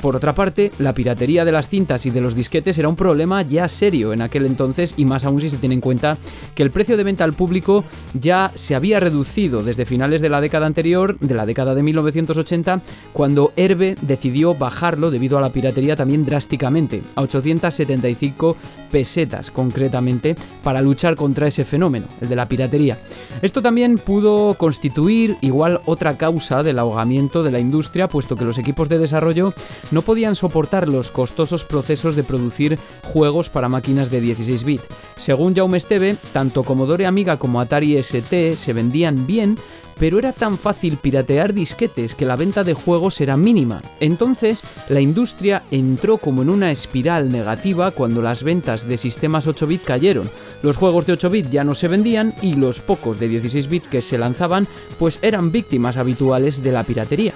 [0.01, 3.43] Por otra parte, la piratería de las cintas y de los disquetes era un problema
[3.43, 6.17] ya serio en aquel entonces y más aún si se tiene en cuenta
[6.55, 7.85] que el precio de venta al público
[8.15, 12.81] ya se había reducido desde finales de la década anterior, de la década de 1980,
[13.13, 18.57] cuando Herbe decidió bajarlo debido a la piratería también drásticamente, a 875
[18.90, 22.98] pesetas concretamente, para luchar contra ese fenómeno, el de la piratería.
[23.42, 28.59] Esto también pudo constituir igual otra causa del ahogamiento de la industria, puesto que los
[28.59, 29.55] equipos de desarrollo
[29.90, 34.81] no podían soportar los costosos procesos de producir juegos para máquinas de 16 bit.
[35.16, 39.59] Según Jaume Esteve, tanto Commodore Amiga como Atari ST se vendían bien,
[39.99, 43.83] pero era tan fácil piratear disquetes que la venta de juegos era mínima.
[44.01, 49.67] Entonces, la industria entró como en una espiral negativa cuando las ventas de sistemas 8
[49.67, 50.31] bit cayeron.
[50.63, 53.85] Los juegos de 8 bit ya no se vendían y los pocos de 16 bit
[53.85, 54.67] que se lanzaban
[54.99, 57.35] pues eran víctimas habituales de la piratería.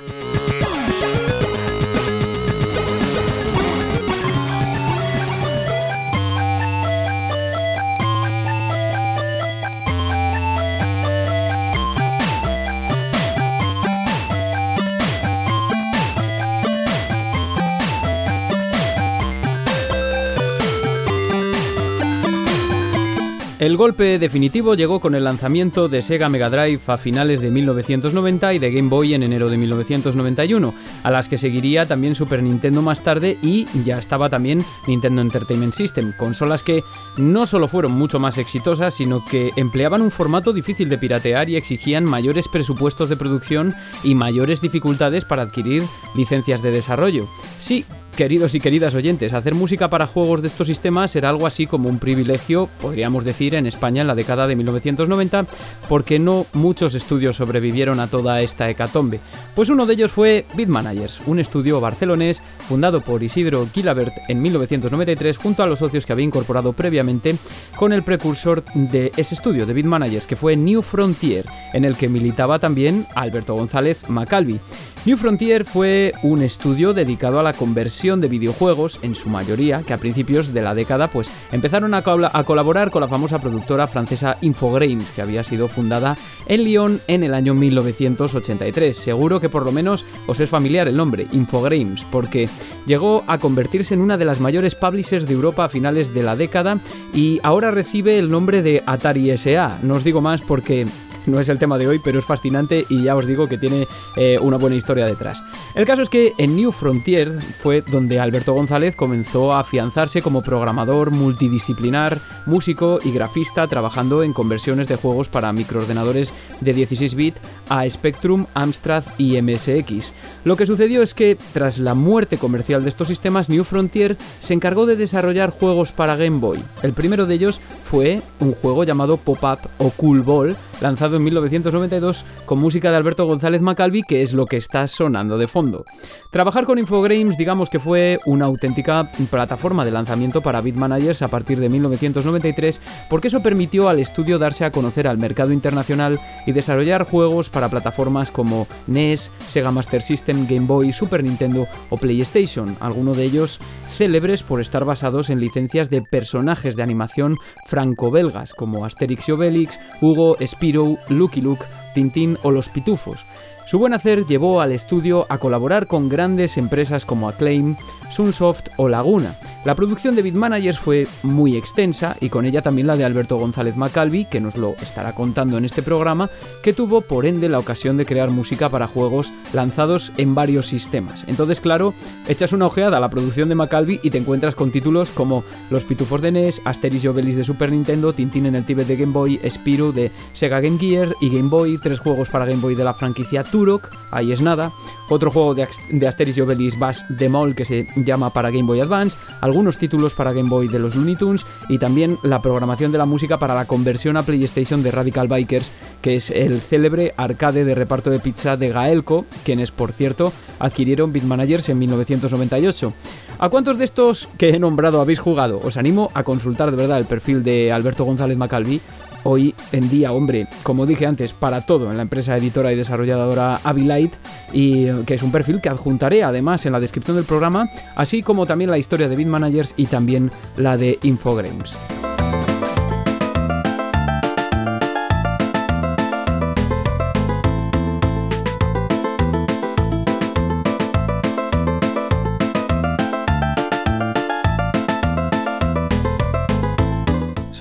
[23.62, 28.54] El golpe definitivo llegó con el lanzamiento de Sega Mega Drive a finales de 1990
[28.54, 32.82] y de Game Boy en enero de 1991, a las que seguiría también Super Nintendo
[32.82, 36.82] más tarde y ya estaba también Nintendo Entertainment System, consolas que
[37.18, 41.54] no solo fueron mucho más exitosas, sino que empleaban un formato difícil de piratear y
[41.54, 45.84] exigían mayores presupuestos de producción y mayores dificultades para adquirir
[46.16, 47.28] licencias de desarrollo.
[47.58, 47.84] Sí,
[48.16, 51.88] Queridos y queridas oyentes, hacer música para juegos de estos sistemas era algo así como
[51.88, 55.46] un privilegio, podríamos decir, en España en la década de 1990,
[55.88, 59.18] porque no muchos estudios sobrevivieron a toda esta hecatombe.
[59.54, 65.38] Pues uno de ellos fue Bitmanagers, un estudio barcelonés fundado por Isidro Gilabert en 1993
[65.38, 67.36] junto a los socios que había incorporado previamente
[67.76, 72.10] con el precursor de ese estudio de Bitmanagers, que fue New Frontier, en el que
[72.10, 74.60] militaba también Alberto González Macalvi.
[75.04, 79.92] New Frontier fue un estudio dedicado a la conversión de videojuegos, en su mayoría, que
[79.92, 84.38] a principios de la década pues empezaron a, a, colaborar con la famosa productora francesa
[84.42, 88.96] Infogrames, que había sido fundada en Lyon en el año 1983.
[88.96, 92.48] Seguro que por lo menos os es familiar el nombre, Infogrames, porque
[92.86, 96.36] llegó a convertirse en una de las mayores publishers de Europa a finales de la
[96.36, 96.78] década
[97.12, 99.80] y ahora recibe el nombre de Atari SA.
[99.82, 100.86] No os digo más porque
[101.26, 103.86] no es el tema de hoy, pero es fascinante y ya os digo que tiene
[104.16, 105.42] eh, una buena historia detrás.
[105.74, 110.42] El caso es que en New Frontier fue donde Alberto González comenzó a afianzarse como
[110.42, 117.36] programador multidisciplinar, músico y grafista, trabajando en conversiones de juegos para microordenadores de 16 bit
[117.68, 120.12] a Spectrum, Amstrad y MSX.
[120.44, 124.54] Lo que sucedió es que, tras la muerte comercial de estos sistemas, New Frontier se
[124.54, 126.62] encargó de desarrollar juegos para Game Boy.
[126.82, 132.24] El primero de ellos fue un juego llamado Pop-Up o Cool Ball, lanzado en 1992
[132.44, 135.84] con música de Alberto González Macalvi, que es lo que está sonando de fondo.
[136.30, 141.60] Trabajar con Infogrames, digamos que fue una auténtica plataforma de lanzamiento para Bitmanagers a partir
[141.60, 147.04] de 1993, porque eso permitió al estudio darse a conocer al mercado internacional y desarrollar
[147.04, 153.16] juegos para plataformas como NES, Sega Master System, Game Boy, Super Nintendo o PlayStation, algunos
[153.16, 153.60] de ellos
[153.96, 159.78] célebres por estar basados en licencias de personajes de animación franco-belgas como Asterix y Obelix,
[160.00, 160.36] Hugo,
[160.72, 163.24] Lucky Luke, Tintín o Los Pitufos.
[163.66, 167.76] Su buen hacer llevó al estudio a colaborar con grandes empresas como Acclaim,
[168.12, 169.36] Sunsoft o Laguna.
[169.64, 173.76] La producción de Bitmanagers fue muy extensa y con ella también la de Alberto González
[173.76, 176.28] Macalvi, que nos lo estará contando en este programa,
[176.62, 181.24] que tuvo por ende la ocasión de crear música para juegos lanzados en varios sistemas.
[181.28, 181.94] Entonces, claro,
[182.28, 185.84] echas una ojeada a la producción de Macalvi y te encuentras con títulos como Los
[185.84, 189.12] Pitufos de NES, Asterix y Obelix de Super Nintendo, Tintín en el Tíbet de Game
[189.12, 192.84] Boy, Spiro de Sega Game Gear y Game Boy, tres juegos para Game Boy de
[192.84, 194.72] la franquicia Turok, ahí es nada,
[195.08, 195.62] otro juego de,
[196.06, 200.32] Asterix y Obelix Bass Demol que se llama para Game Boy Advance, algunos títulos para
[200.32, 203.66] Game Boy de los Looney Tunes y también la programación de la música para la
[203.66, 208.56] conversión a PlayStation de Radical Bikers, que es el célebre arcade de reparto de pizza
[208.56, 212.92] de Gaelco, quienes por cierto adquirieron Bitmanagers en 1998.
[213.38, 215.60] ¿A cuántos de estos que he nombrado habéis jugado?
[215.64, 218.80] Os animo a consultar de verdad el perfil de Alberto González Macalvi.
[219.24, 223.60] Hoy en día, hombre, como dije antes, para todo en la empresa editora y desarrolladora
[223.62, 224.16] Avilite,
[224.52, 228.46] y que es un perfil que adjuntaré además en la descripción del programa, así como
[228.46, 231.76] también la historia de Bitmanagers y también la de Infogrames.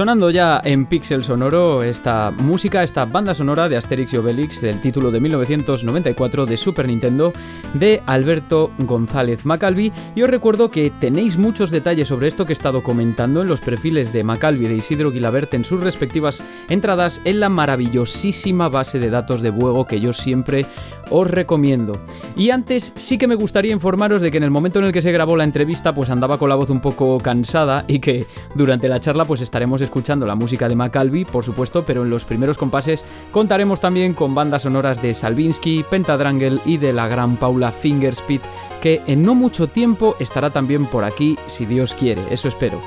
[0.02, 4.82] Sonando ya en Pixel Sonoro esta música, esta banda sonora de Asterix y Obelix del
[4.82, 7.32] título de 1994 de Super Nintendo
[7.76, 9.92] de Alberto González Macalvi.
[10.16, 13.62] Y os recuerdo que tenéis muchos detalles sobre esto que he estado comentando en los
[13.62, 18.98] perfiles de Macalvi y de Isidro Guilabert en sus respectivas entradas en la maravillosísima base
[18.98, 20.66] de datos de Buego que yo siempre
[21.12, 22.00] os recomiendo.
[22.36, 25.02] Y antes sí que me gustaría informaros de que en el momento en el que
[25.02, 28.88] se grabó la entrevista pues andaba con la voz un poco cansada y que durante
[28.88, 32.58] la charla pues estaremos escuchando la música de Macalvi, por supuesto, pero en los primeros
[32.58, 38.40] compases contaremos también con bandas sonoras de Salvinsky, Pentadrangle y de la gran Paula Fingerspeed
[38.82, 42.82] que en no mucho tiempo estará también por aquí si Dios quiere, eso espero.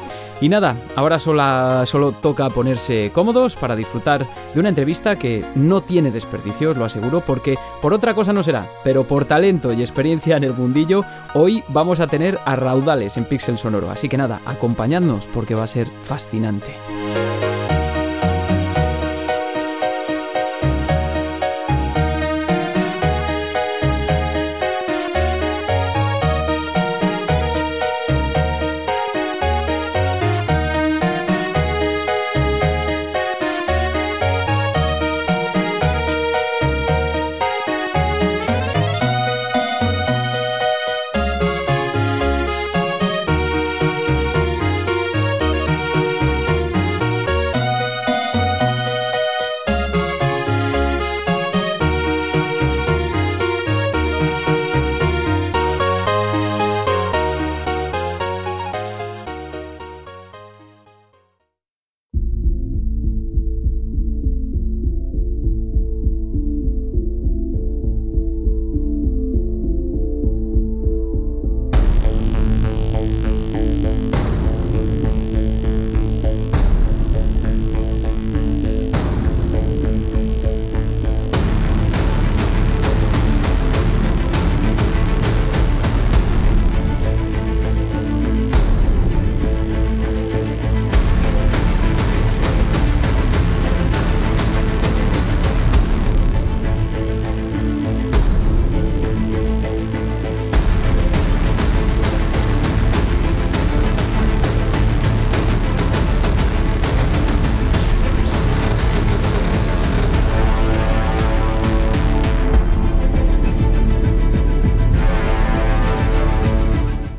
[0.45, 6.11] Y nada, ahora solo, toca ponerse cómodos para disfrutar de una entrevista que no tiene
[6.11, 10.37] desperdicio, os lo aseguro, porque por otra cosa no será, pero por talento y experiencia
[10.37, 11.03] en el mundillo,
[11.33, 13.91] hoy vamos a tener a raudales en Pixel Sonoro.
[13.91, 16.75] Así que nada, acompañadnos porque va a ser fascinante.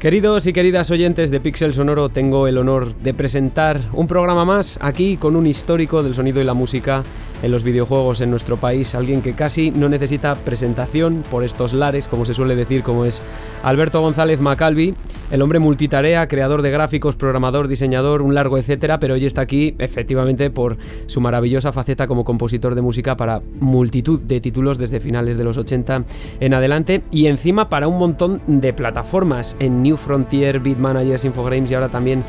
[0.06, 4.78] Queridos y queridas oyentes de Pixel Sonoro, tengo el honor de presentar un programa más
[4.80, 7.02] aquí con un histórico del sonido y la música
[7.46, 12.08] en los videojuegos en nuestro país, alguien que casi no necesita presentación por estos lares,
[12.08, 13.22] como se suele decir, como es
[13.62, 14.96] Alberto González Macalvi,
[15.30, 19.76] el hombre multitarea, creador de gráficos, programador, diseñador, un largo etcétera, pero hoy está aquí
[19.78, 25.38] efectivamente por su maravillosa faceta como compositor de música para multitud de títulos desde finales
[25.38, 26.04] de los 80
[26.40, 31.70] en adelante y encima para un montón de plataformas en New Frontier, Beat Managers, Infogrames
[31.70, 32.24] y ahora también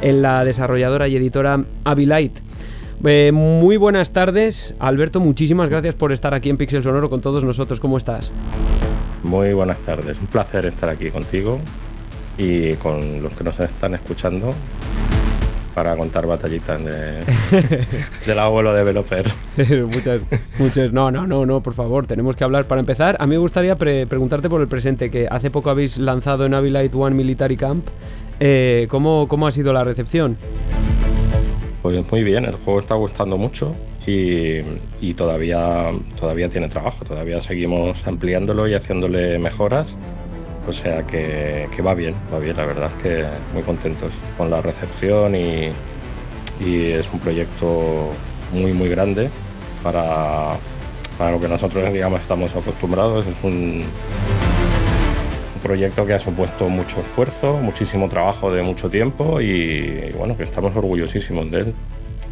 [0.00, 2.40] en la desarrolladora y editora Abilite.
[3.04, 5.18] Eh, muy buenas tardes, Alberto.
[5.18, 7.80] Muchísimas gracias por estar aquí en Pixel Sonoro con todos nosotros.
[7.80, 8.32] ¿Cómo estás?
[9.22, 10.18] Muy buenas tardes.
[10.18, 11.58] Un placer estar aquí contigo
[12.38, 14.54] y con los que nos están escuchando
[15.74, 17.24] para contar batallitas de,
[18.26, 19.30] del abuelo developer.
[19.86, 20.22] muchas,
[20.58, 20.92] muchas.
[20.92, 22.66] No, no, no, no, por favor, tenemos que hablar.
[22.66, 26.44] Para empezar, a mí me gustaría preguntarte por el presente, que hace poco habéis lanzado
[26.44, 27.88] en Avilite One Military Camp.
[28.38, 30.36] Eh, ¿cómo, ¿Cómo ha sido la recepción?
[31.82, 33.74] Pues muy bien, el juego está gustando mucho
[34.06, 34.60] y,
[35.00, 39.96] y, todavía, todavía tiene trabajo, todavía seguimos ampliándolo y haciéndole mejoras
[40.66, 44.60] o sea que, va bien, va bien, la verdad es que muy contentos con la
[44.62, 45.72] recepción y,
[46.60, 48.10] es un proyecto
[48.52, 49.28] muy, muy grande
[49.82, 50.56] para,
[51.18, 53.26] lo que nosotros, digamos, estamos acostumbrados.
[53.26, 53.84] Es un
[55.62, 60.74] proyecto que ha supuesto mucho esfuerzo, muchísimo trabajo de mucho tiempo y, bueno, que estamos
[60.76, 61.74] orgullosísimos de él.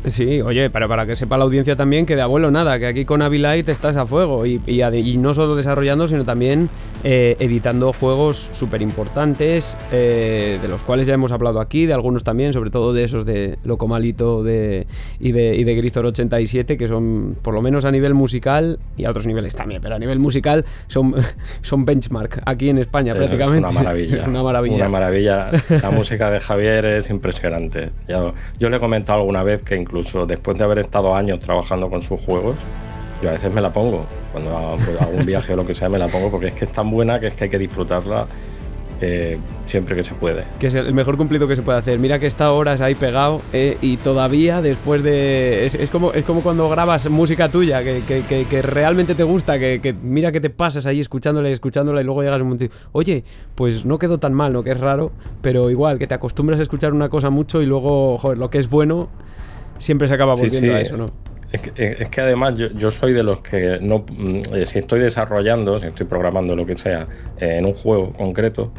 [0.04, 3.04] Sí, oye, para, para que sepa la audiencia también que de abuelo nada, que aquí
[3.04, 6.70] con Avilite estás a fuego y, y, no solo desarrollando, sino también
[7.04, 12.24] eh, editando juegos súper importantes, eh, de los cuales ya hemos hablado aquí, de algunos
[12.24, 14.86] también, sobre todo de esos de Locomalito de,
[15.18, 19.04] y, de, y de Grisor 87, que son, por lo menos a nivel musical, y
[19.04, 21.14] a otros niveles también, pero a nivel musical son,
[21.60, 23.66] son benchmark aquí en España prácticamente.
[23.66, 24.24] Es una maravilla.
[24.26, 24.76] una maravilla.
[24.76, 25.50] Una maravilla.
[25.82, 27.90] La música de Javier es impresionante.
[28.08, 29.89] Yo, yo le he comentado alguna vez que incluso
[30.26, 32.56] después de haber estado años trabajando con sus juegos,
[33.22, 34.06] yo a veces me la pongo.
[34.32, 34.76] Cuando hago,
[35.12, 37.20] un viaje o lo que sea, me la pongo porque es que es tan buena
[37.20, 38.26] que es que hay que disfrutarla
[39.02, 40.44] eh, siempre que se puede.
[40.58, 41.98] Que es el mejor cumplido que se puede hacer.
[41.98, 45.66] Mira que está horas ahí pegado eh, y todavía después de...
[45.66, 50.40] Es, como, es como cuando grabas música tuya, que, realmente te gusta, que, mira que
[50.40, 53.24] te pasas ahí escuchándola y escuchándola y luego llegas un momento y, oye,
[53.54, 54.62] pues no quedó tan mal, ¿no?
[54.62, 58.18] Que es raro, pero igual, que te acostumbras a escuchar una cosa mucho y luego,
[58.18, 59.08] joder, lo que es bueno
[59.80, 61.10] siempre se acaba volviendo a eso, ¿no?
[61.52, 66.06] Es que, además yo, soy de los que no, mm, si estoy desarrollando, si estoy
[66.06, 67.08] programando lo que sea
[67.38, 68.72] eh, en un juego concreto,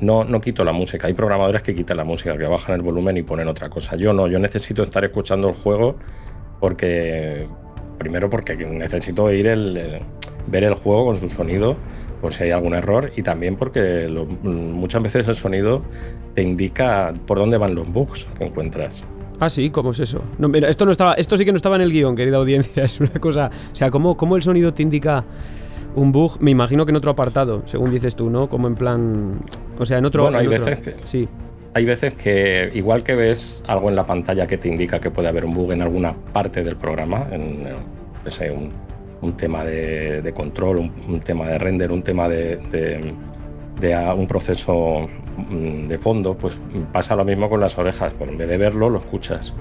[0.00, 1.06] no, no quito la música.
[1.06, 3.94] Hay programadores que quitan la música, que bajan el volumen y ponen otra cosa.
[3.94, 5.96] Yo no, yo necesito estar escuchando el juego
[6.58, 7.46] porque,
[7.98, 10.00] primero porque necesito ir el,
[10.48, 11.76] ver el juego con su sonido
[12.20, 15.82] por si hay algún error y también porque mm, muchas veces el sonido
[16.34, 19.04] te indica por dónde van los bugs que encuentras.
[19.38, 20.22] Ah, sí, ¿cómo es eso?
[20.38, 22.84] No, mira, esto no estaba, esto sí que no estaba en el guion, querida audiencia.
[22.84, 23.50] Es una cosa.
[23.72, 25.24] O sea, ¿cómo, cómo el sonido te indica
[25.94, 26.40] un bug?
[26.40, 28.48] Me imagino que en otro apartado, según dices tú, ¿no?
[28.48, 29.38] Como en plan.
[29.78, 30.24] O sea, en otro.
[30.24, 30.94] Bueno, hay veces que.
[31.04, 31.28] Sí.
[31.74, 35.28] Hay veces que, igual que ves algo en la pantalla que te indica que puede
[35.28, 38.72] haber un bug en alguna parte del programa, en un,
[39.20, 42.56] un, tema de, control, un, tema de render, un tema de,
[43.78, 45.06] de un proceso
[45.36, 46.56] de fondo, pues
[46.92, 49.52] pasa lo mismo con las orejas, pero en vez de verlo, lo escuchas.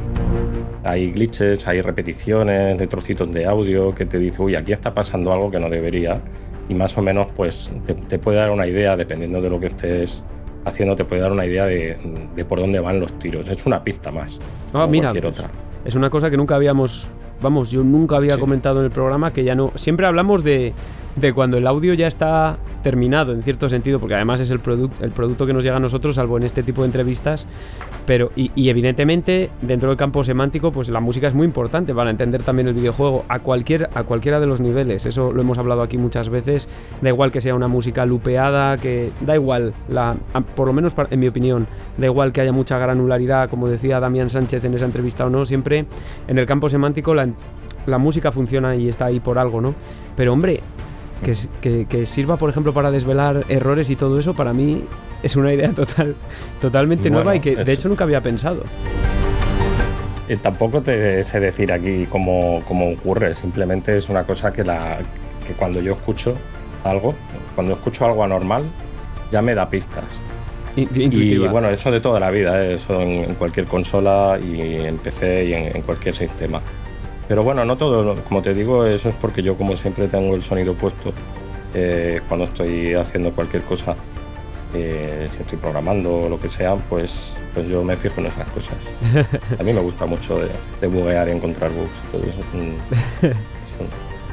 [0.83, 5.33] Hay glitches, hay repeticiones de trocitos de audio que te dice, uy, aquí está pasando
[5.33, 6.21] algo que no debería.
[6.69, 7.73] Y más o menos, pues
[8.07, 10.23] te, puede dar una idea, dependiendo de lo que estés
[10.63, 13.47] haciendo, te puede dar una idea de, por dónde van los tiros.
[13.49, 14.39] Es una pista más.
[14.73, 15.49] Ah, mira, pues, otra.
[15.83, 17.09] es una cosa que nunca habíamos,
[17.41, 19.71] vamos, yo nunca había comentado en el programa que ya no.
[19.75, 20.73] Siempre hablamos de
[21.15, 24.59] de cuando el audio ya está terminado en cierto sentido, porque además es el,
[25.01, 27.47] el producto que nos llega a nosotros, salvo en este tipo de entrevistas,
[28.05, 32.43] pero y, evidentemente dentro del campo semántico, pues la música es muy importante para entender
[32.43, 35.97] también el videojuego a, cualquier, a cualquiera de los niveles, eso lo hemos hablado aquí
[35.97, 36.69] muchas veces,
[37.01, 40.15] da igual que sea una música lupeada, que da igual, la,
[40.55, 41.65] por lo menos en mi opinión,
[41.97, 45.43] da igual que haya mucha granularidad, como decía Damián Sánchez en esa entrevista o no,
[45.47, 45.87] siempre
[46.27, 47.29] en el campo semántico la,
[47.87, 49.73] la música funciona y está ahí por algo, ¿no?
[50.15, 50.61] Pero hombre,
[51.21, 54.83] que, sirva, por ejemplo, para desvelar errores y todo eso, para mí
[55.23, 56.15] es una idea total,
[56.61, 58.63] totalmente nueva y que de hecho nunca había pensado.
[60.41, 64.99] Tampoco te sé decir aquí cómo, cómo, ocurre, simplemente es una cosa que, la,
[65.45, 66.35] que cuando yo escucho
[66.83, 67.13] algo,
[67.53, 68.63] cuando escucho algo anormal,
[69.31, 70.05] ya me da pistas.
[70.75, 72.73] Y bueno, eso de toda la vida, ¿eh?
[72.73, 76.59] eso en, cualquier consola y en PC y en cualquier sistema.
[77.27, 80.43] Pero bueno, no todo, como te digo, eso es porque yo como siempre tengo el
[80.43, 81.11] sonido puesto
[81.73, 83.95] eh, cuando estoy haciendo cualquier cosa.
[84.73, 88.47] eh, si estoy programando o lo que sea, pues, pues yo me fijo en esas
[88.49, 88.77] cosas.
[89.59, 90.49] A mí me gusta mucho de,
[90.81, 91.89] de buguear y encontrar bugs.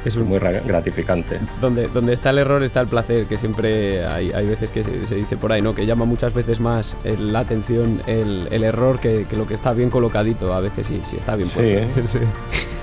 [0.05, 1.39] es, muy gratificante.
[1.61, 5.15] Donde, donde está el error está el placer, que siempre hay, hay veces que se,
[5.15, 5.73] dice por ahí, ¿no?
[5.73, 9.71] Que llama muchas veces más la atención el, el error que, que, lo que está
[9.73, 10.53] bien colocadito.
[10.53, 12.07] A veces sí, sí está bien puesto.
[12.11, 12.17] Sí.
[12.19, 12.27] eh,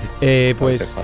[0.57, 0.95] pues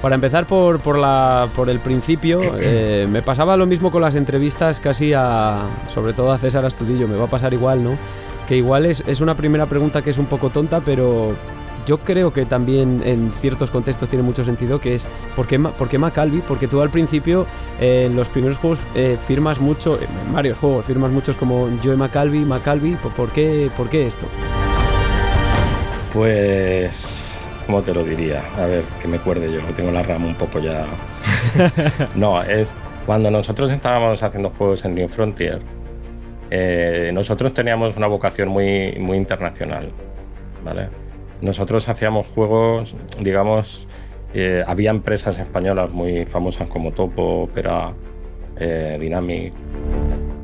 [0.00, 4.14] para empezar por, por, la, por el principio, eh, me pasaba lo mismo con las
[4.14, 7.96] entrevistas casi a, sobre todo a César Astudillo, me va a pasar igual, ¿no?
[8.46, 11.34] Que igual es, es una primera pregunta que es un poco tonta, pero
[11.86, 15.88] yo creo que también en ciertos contextos tiene mucho sentido, que es ¿por qué, por
[15.88, 16.42] qué Macalvi?
[16.46, 17.46] Porque tú al principio
[17.80, 21.96] eh, en los primeros juegos eh, firmas mucho, en varios juegos firmas muchos como Joe
[21.96, 24.26] Macalvi, Macalvi, ¿por qué, ¿por qué esto?
[26.12, 28.42] Pues ¿Cómo te lo diría?
[28.56, 30.86] A ver, que me acuerde yo, tengo la rama un poco ya.
[32.14, 35.60] no, es cuando nosotros estábamos haciendo juegos en New Frontier,
[36.50, 39.90] eh, nosotros teníamos una vocación muy, muy internacional,
[40.64, 40.88] ¿vale?
[41.42, 43.86] Nosotros hacíamos juegos, digamos,
[44.32, 47.92] eh, había empresas españolas muy famosas como Topo, Opera,
[48.56, 49.52] eh, Dynamic,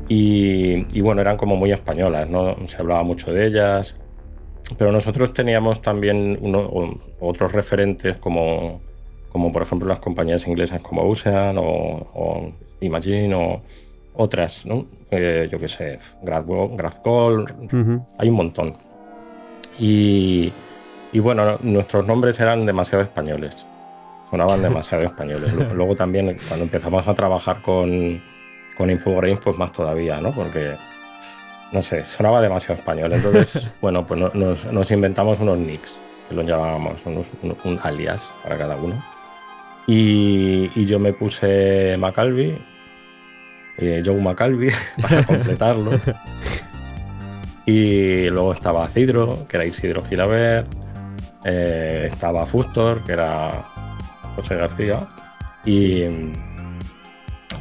[0.09, 2.55] y, y, bueno, eran como muy españolas, ¿no?
[2.67, 3.95] Se hablaba mucho de ellas,
[4.77, 6.39] pero nosotros teníamos también
[7.19, 8.81] otros referentes como,
[9.29, 12.51] como por ejemplo las compañías inglesas como Ocean o,
[12.81, 13.61] Imagine o
[14.15, 14.85] otras, ¿no?
[15.11, 17.45] Eh, yo qué sé, GraphCall,
[18.17, 18.75] hay un montón.
[19.79, 20.51] Y,
[21.11, 23.65] y, bueno, nuestros nombres eran demasiado españoles,
[24.29, 25.53] sonaban demasiado españoles.
[25.73, 28.21] Luego también cuando empezamos a trabajar con,
[28.77, 30.31] con Infogrames, pues más todavía, ¿no?
[30.31, 30.73] Porque
[31.75, 33.13] no sé, sonaba demasiado español.
[33.13, 35.95] Entonces, bueno, pues nos, inventamos unos nicks,
[36.29, 38.95] que los llamábamos, un, alias para cada uno.
[39.85, 42.57] Y, yo me puse Macalvi,
[43.77, 44.69] eh, Joe Macalvi,
[45.01, 45.91] para completarlo.
[47.65, 50.65] y luego estaba Cidro, que era Isidro Gilaber.
[51.43, 53.51] Eh, estaba Fustor, que era
[54.35, 55.07] José García.
[55.65, 56.05] Y.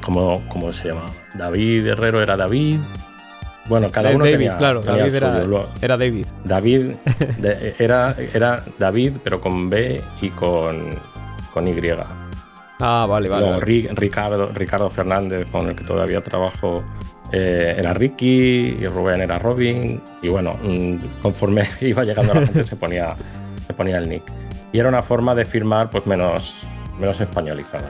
[0.03, 1.07] ¿Cómo, ¿Cómo se llama?
[1.35, 2.79] David Herrero era David.
[3.67, 6.27] Bueno, cada uno David, tenía, claro, David era, David.
[6.45, 6.97] David
[7.79, 10.99] era, era David, pero con B y con,
[11.53, 11.75] con Y.
[12.81, 13.61] Ah, vale, vale.
[13.61, 16.85] Ricardo, Ricardo Fernández, con el que todavía trabajo,
[17.33, 22.47] eh, era Ricky, y Rubén era Robin, y bueno, mm, conforme iba llegando a la
[22.47, 23.17] gente se ponía,
[23.67, 24.25] se ponía el nick.
[24.73, 26.67] Y era una forma de firmar pues menos,
[26.99, 27.89] menos españolizada.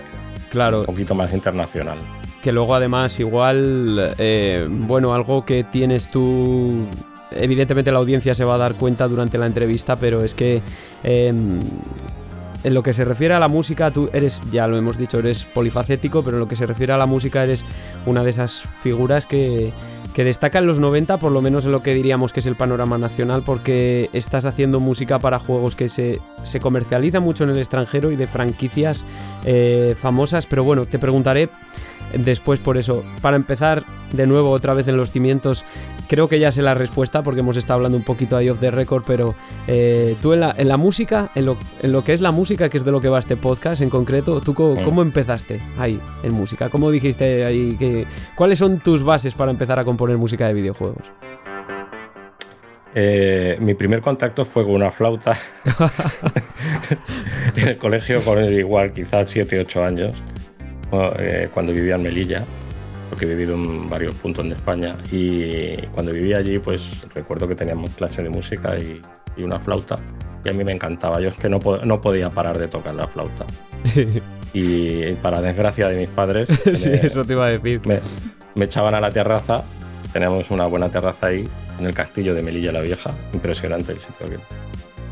[0.50, 0.80] Claro.
[0.80, 1.98] Un poquito más internacional
[2.44, 6.86] que luego además igual, eh, bueno, algo que tienes tú
[7.30, 10.60] evidentemente la audiencia se va a dar cuenta durante la entrevista, pero es que
[11.02, 11.58] em,
[12.62, 15.46] en lo que se refiere a la música, tú eres, ya lo hemos dicho, eres
[15.46, 17.64] polifacético, pero en lo que se refiere a la música eres
[18.04, 19.72] una de esas figuras que,
[20.14, 22.54] que destaca en los 90, por lo menos en lo que diríamos que es el
[22.54, 27.58] panorama nacional, porque estás haciendo música para juegos que se, se comercializan mucho en el
[27.58, 29.04] extranjero y de franquicias
[29.44, 31.48] eh, famosas, pero bueno, te preguntaré
[32.18, 33.04] después por eso.
[33.20, 35.64] Para empezar de nuevo otra vez en los cimientos,
[36.08, 38.70] creo que ya sé la respuesta porque hemos estado hablando un poquito ahí off the
[38.70, 39.34] record, pero
[39.66, 42.68] eh, tú en la, en la música, en lo, en lo, que es la música,
[42.68, 46.32] que es de lo que va este podcast en concreto, ¿tú cómo, empezaste ahí en
[46.32, 46.68] música?
[46.68, 48.06] ¿Cómo dijiste ahí que...
[48.34, 51.04] ¿Cuáles son tus bases para empezar a componer música de videojuegos?
[52.96, 55.36] Eh, mi primer contacto fue con una flauta
[57.56, 60.22] en el colegio con igual quizás 7, 8 años.
[61.18, 62.44] Eh, cuando vivía en Melilla,
[63.10, 64.96] porque he vivido en varios puntos de España.
[65.10, 69.00] Y cuando vivía allí, pues recuerdo que teníamos clase de música y,
[69.42, 69.96] una flauta.
[70.44, 71.20] Y a mí me encantaba.
[71.20, 73.44] Yo es que no, no podía parar de tocar la flauta.
[74.52, 77.80] y para desgracia de mis padres, sí, eso te iba a decir.
[77.86, 78.00] Me,
[78.54, 79.64] me echaban a la terraza.
[80.12, 81.44] Teníamos una buena terraza ahí,
[81.80, 83.10] en el castillo de Melilla la Vieja.
[83.32, 84.26] Impresionante el sitio.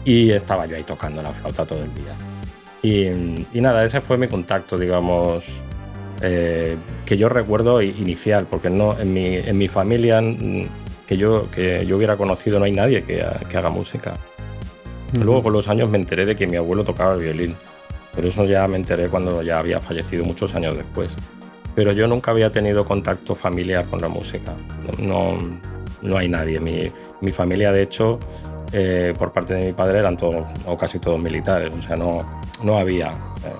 [0.04, 2.31] Y estaba yo ahí tocando la flauta todo el día.
[2.82, 3.10] Y,
[3.54, 5.44] nada, ese fue mi contacto, digamos,
[6.20, 6.76] eh,
[7.06, 10.20] que yo recuerdo inicial, porque no en mi, en mi familia
[11.06, 14.14] que yo, que yo hubiera conocido no hay nadie que, haga música.
[15.12, 17.54] Luego con los años me enteré de que mi abuelo tocaba el violín,
[18.14, 21.14] pero eso ya me enteré cuando ya había fallecido muchos años después.
[21.74, 24.54] Pero yo nunca había tenido contacto familiar con la música,
[24.98, 25.38] no,
[26.02, 26.58] no hay nadie.
[26.58, 28.18] Mi, mi familia, de hecho,
[28.72, 32.41] eh, por parte de mi padre eran todos o casi todos militares, o sea, no,
[32.62, 33.56] no había, eh,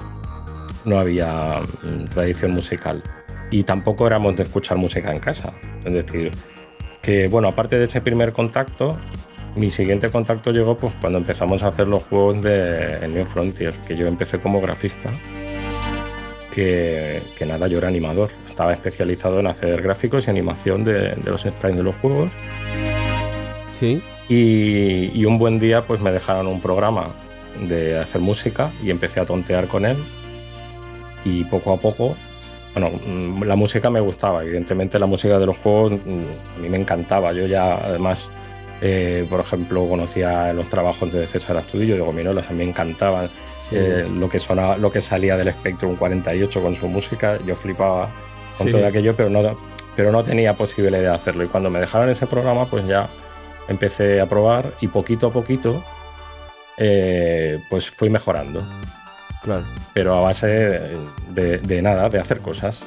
[0.84, 3.02] no había mm, tradición musical.
[3.50, 5.52] Y tampoco éramos de escuchar música en casa.
[5.84, 6.30] Es decir,
[7.02, 8.98] que bueno, aparte de ese primer contacto,
[9.54, 13.96] mi siguiente contacto llegó pues cuando empezamos a hacer los juegos de New Frontier, que
[13.96, 15.10] yo empecé como grafista.
[16.50, 18.30] que, nada, yo era animador.
[18.48, 22.30] Estaba especializado en hacer gráficos y animación de, los sprites de los juegos.
[23.78, 24.02] Sí.
[24.28, 27.14] Y, un buen día pues me dejaron un programa
[27.60, 29.96] de hacer música y empecé a tontear con él.
[31.24, 32.16] Y poco a poco,
[32.74, 36.68] bueno, mm, la música me gustaba, evidentemente la música de los juegos mm, a mí
[36.68, 37.32] me encantaba.
[37.32, 38.30] Yo ya además,
[38.80, 43.30] eh, por ejemplo, conocía los trabajos de César Astudillo, de Gominolas, a mí me encantaban
[43.70, 48.10] eh, lo, que sonaba, lo que salía del Spectrum 48 con su música, yo flipaba
[48.56, 49.56] con todo aquello, pero no,
[49.94, 51.44] pero no tenía posibilidad de hacerlo.
[51.44, 53.08] Y cuando me dejaron ese programa, pues ya
[53.68, 55.82] empecé a probar y poquito a poquito,
[56.78, 58.62] eh, pues fui mejorando.
[59.42, 59.64] Claro.
[59.92, 62.84] Pero a base de nada, de hacer cosas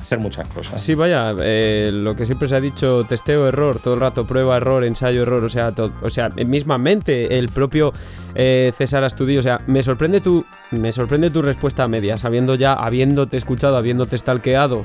[0.00, 0.82] hacer muchas cosas.
[0.82, 4.56] Sí, vaya, eh, lo que siempre se ha dicho, testeo, error, todo el rato, prueba,
[4.56, 7.92] error, ensayo, error, o sea, o sea, mismamente el propio
[8.34, 12.54] eh, César Astudillo, o sea, me sorprende tu, me sorprende tu respuesta a media, sabiendo
[12.54, 14.84] ya, habiéndote escuchado, habiéndote stalkeado,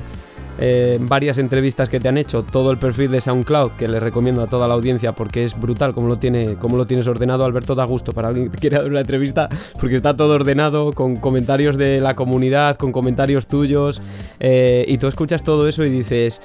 [0.58, 4.42] eh, varias entrevistas que te han hecho, todo el perfil de SoundCloud, que le recomiendo
[4.42, 7.44] a toda la audiencia porque es brutal como lo, tiene, lo tienes ordenado.
[7.44, 9.48] Alberto da gusto para alguien que quiera dar una entrevista
[9.80, 14.02] porque está todo ordenado con comentarios de la comunidad, con comentarios tuyos
[14.40, 16.40] eh, y tú escuchas todo eso y dices,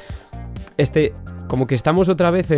[0.80, 1.14] este,
[1.48, 2.52] como que estamos otra vez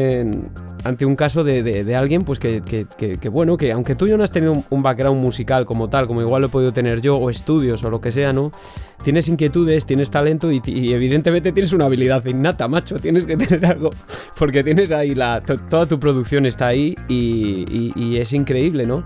[0.84, 4.30] ante un caso de, alguien, pues que, bueno, que aunque tú y yo no has
[4.30, 7.84] tenido un, background musical como tal, como igual lo he podido tener yo, o estudios
[7.84, 8.52] o lo que sea, ¿no?
[9.04, 10.62] Tienes inquietudes, tienes talento y,
[10.94, 13.90] evidentemente tienes una habilidad innata, macho, tienes que tener algo,
[14.38, 19.04] porque tienes ahí la, toda tu producción está ahí y es increíble, ¿no?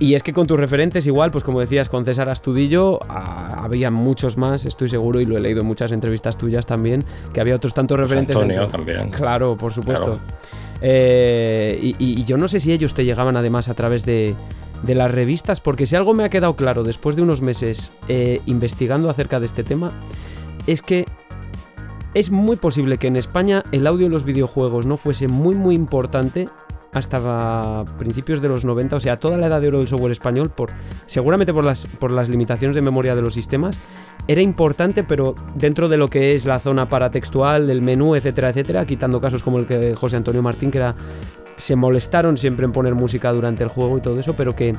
[0.00, 4.36] Y es que con tus referentes, igual, pues como decías, con César Astudillo, había muchos
[4.36, 7.74] más, estoy seguro, y lo he leído en muchas entrevistas tuyas también, que había otros
[7.74, 8.36] tantos pues referentes.
[8.36, 9.10] Antonio también.
[9.10, 10.16] Claro, por supuesto.
[10.80, 14.34] Eh, y, yo no sé si ellos te llegaban además a través de,
[14.86, 19.08] las revistas, porque si algo me ha quedado claro después de unos meses eh, investigando
[19.08, 19.90] acerca de este tema,
[20.66, 21.06] es que
[22.14, 25.74] es muy posible que en España el audio en los videojuegos no fuese muy muy
[25.74, 26.46] importante
[26.94, 30.50] hasta principios de los 90, o sea, toda la edad de oro del software español,
[30.50, 30.70] por,
[31.06, 33.80] seguramente por las, por las limitaciones de memoria de los sistemas,
[34.26, 38.86] era importante, pero dentro de lo que es la zona paratextual, del menú, etcétera, etcétera,
[38.86, 40.94] quitando casos como el que de José Antonio Martín, que
[41.56, 44.72] se molestaron siempre en poner música durante el juego y todo eso, pero que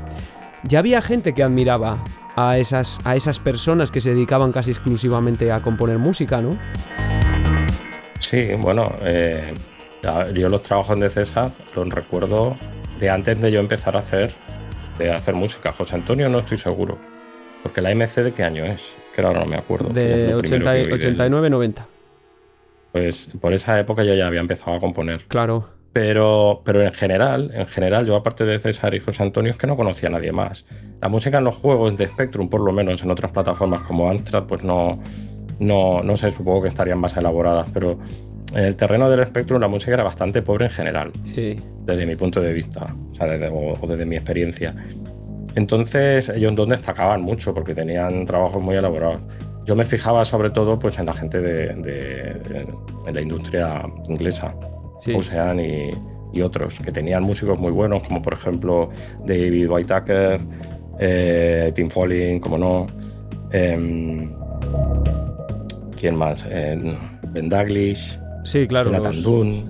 [0.64, 2.04] ya había gente que admiraba
[2.36, 6.52] a esas, a esas personas que se dedicaban casi exclusivamente a componer música, ¿no?
[8.20, 9.54] Sí, bueno, eh,
[10.34, 12.58] yo los trabajos de César los recuerdo
[13.00, 14.32] de antes de yo empezar a hacer,
[14.98, 15.72] de hacer música.
[15.74, 16.98] José Antonio no estoy seguro.
[17.64, 18.82] Porque la MC de qué año es,
[19.16, 19.90] que ahora no me acuerdo.
[19.90, 21.86] De 89-90.
[22.92, 25.26] Pues por esa época yo ya había empezado a componer.
[25.28, 25.68] Claro.
[25.92, 29.66] Pero, pero en general, en general, yo aparte de César y José Antonio es que
[29.66, 30.66] no conocía a nadie más.
[31.02, 34.44] La música en los juegos de Spectrum, por lo menos en otras plataformas como Amstrad,
[34.44, 35.02] pues no,
[35.60, 37.98] no, no sé, supongo que estarían más elaboradas, pero
[38.54, 41.12] en el terreno del espectro la música era bastante pobre en general.
[41.24, 41.60] Sí.
[41.86, 44.76] Desde mi punto de vista, o, sea, desde, o, desde mi experiencia.
[45.56, 49.22] Entonces, ellos donde destacaban mucho porque tenían trabajos muy elaborados.
[49.66, 54.54] Yo me fijaba sobre todo pues, en la gente de, de, la industria inglesa,
[55.00, 55.14] sí.
[55.14, 55.92] Ocean y,
[56.34, 58.90] y, otros, que tenían músicos muy buenos, como por ejemplo
[59.26, 60.40] David Whitaker,
[61.00, 62.88] eh, Tim Folling, como no.
[63.52, 64.34] Em,
[66.00, 66.46] ¿Quién más?
[66.50, 66.98] Eh,
[67.30, 68.20] ben Daglish.
[68.46, 68.92] Sí, claro.
[68.92, 69.26] los,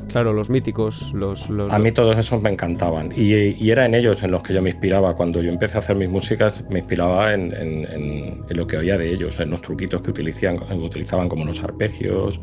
[0.10, 1.14] Claro, los míticos.
[1.14, 3.14] Los, a mí todos esos me encantaban.
[3.16, 5.16] Y, y, era en ellos en los que yo me inspiraba.
[5.16, 9.14] Cuando yo empecé a hacer mis músicas, me inspiraba en, en, lo que oía de
[9.14, 12.40] ellos, en los truquitos que utilizaban, utilizaban como los arpegios,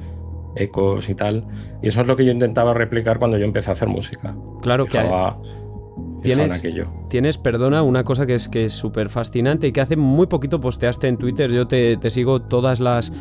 [0.56, 1.44] ecos y tal.
[1.82, 4.34] Y eso es lo que yo intentaba replicar cuando yo empecé a hacer música.
[4.62, 4.98] Claro que
[6.22, 6.62] tienes,
[7.10, 10.60] tienes, perdona, una cosa que es que es súper fascinante y que hace muy poquito
[10.60, 11.50] posteaste en Twitter.
[11.50, 13.12] Yo te, te sigo todas las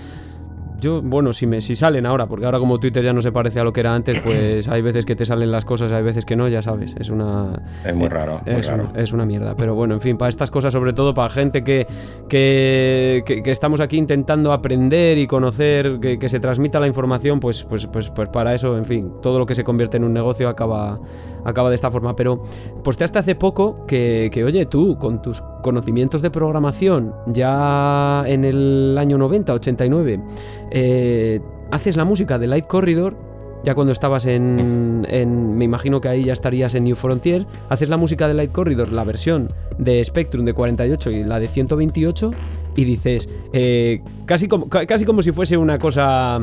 [0.82, 3.60] yo, bueno, si, me, si salen ahora, porque ahora como Twitter ya no se parece
[3.60, 6.26] a lo que era antes, pues hay veces que te salen las cosas, hay veces
[6.26, 6.96] que no, ya sabes.
[7.00, 7.62] Es una.
[7.86, 8.42] Es muy raro.
[8.46, 9.56] es, una mierda.
[9.56, 11.86] Pero bueno, en fin, para estas cosas, sobre todo para gente que,
[12.28, 17.86] que, que, estamos aquí intentando aprender y conocer, que, se transmita la información, pues, pues,
[17.88, 21.00] pues, pues para eso, en fin, todo lo que se convierte en un negocio acaba,
[21.46, 22.16] acaba de esta forma.
[22.16, 22.42] Pero
[22.84, 28.24] pues te hasta hace poco que, que, oye, tú, con tus conocimientos de programación, ya
[28.26, 30.22] en el año 90, 89,
[30.72, 31.40] eh,
[31.72, 33.16] haces la música de Light Corridor,
[33.64, 35.02] ya cuando estabas en,
[35.58, 38.92] Me imagino que ahí ya estarías en New Frontier, haces la música de Light Corridor,
[38.92, 42.32] la versión de Spectrum de 48 y la de 128,
[42.76, 46.40] y dices, eh, casi, como, casi como si fuese una cosa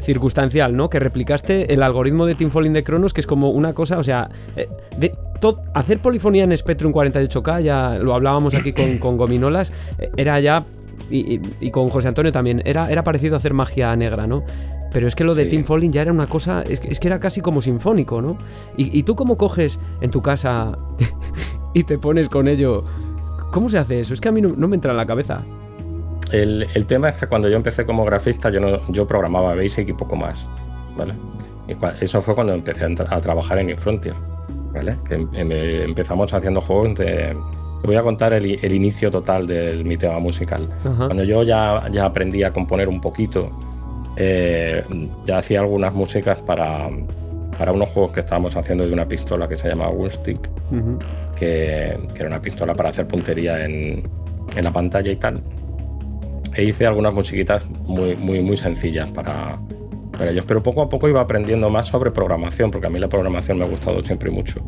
[0.00, 0.90] circunstancial, ¿no?
[0.90, 4.04] Que replicaste el algoritmo de Team Falling de Cronos, que es como una cosa, o
[4.04, 4.68] sea, eh,
[4.98, 5.14] de,
[5.74, 9.72] hacer polifonía en Spectrum 48K, ya lo hablábamos aquí con, con Gominolas,
[10.16, 10.64] era ya
[11.10, 14.44] y, con José Antonio también, era, era parecido a hacer magia negra, ¿no?
[14.92, 17.40] Pero es que lo de Tim Falling ya era una cosa, es que, era casi
[17.40, 18.38] como sinfónico, ¿no?
[18.76, 20.78] Y, tú cómo coges en tu casa
[21.74, 22.84] y te pones con ello,
[23.50, 24.14] ¿cómo se hace eso?
[24.14, 25.42] Es que a mí no, me entra en la cabeza.
[26.32, 29.92] El, tema es que cuando yo empecé como grafista, yo, no, yo programaba Basic y
[29.92, 30.48] poco más,
[30.96, 31.14] ¿vale?
[31.68, 34.14] Y eso fue cuando empecé a, trabajar en Infrontier,
[34.72, 34.96] ¿vale?
[35.08, 37.36] Que em, em, empezamos haciendo juegos de...
[37.84, 40.68] Voy a contar el, inicio total de mi tema musical.
[40.82, 43.50] Cuando yo ya, ya aprendí a componer un poquito,
[44.16, 44.82] eh,
[45.24, 46.88] ya hacía algunas músicas para,
[47.58, 50.48] para unos juegos que estábamos haciendo de una pistola que se llama Woundstick,
[51.36, 54.08] que, era una pistola para hacer puntería en,
[54.56, 55.42] en, la pantalla y tal.
[56.54, 59.58] E hice algunas musiquitas muy, muy, muy sencillas para,
[60.12, 63.08] para ellos, pero poco a poco iba aprendiendo más sobre programación, porque a mí la
[63.08, 64.60] programación me ha gustado siempre mucho.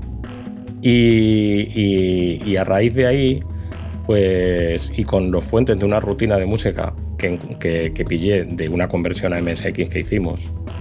[0.82, 3.40] Y, y, y a raíz de ahí,
[4.06, 8.88] pues, y con los fuentes de una rutina de música que, que, pillé de una
[8.88, 10.40] conversión a MSX que hicimos,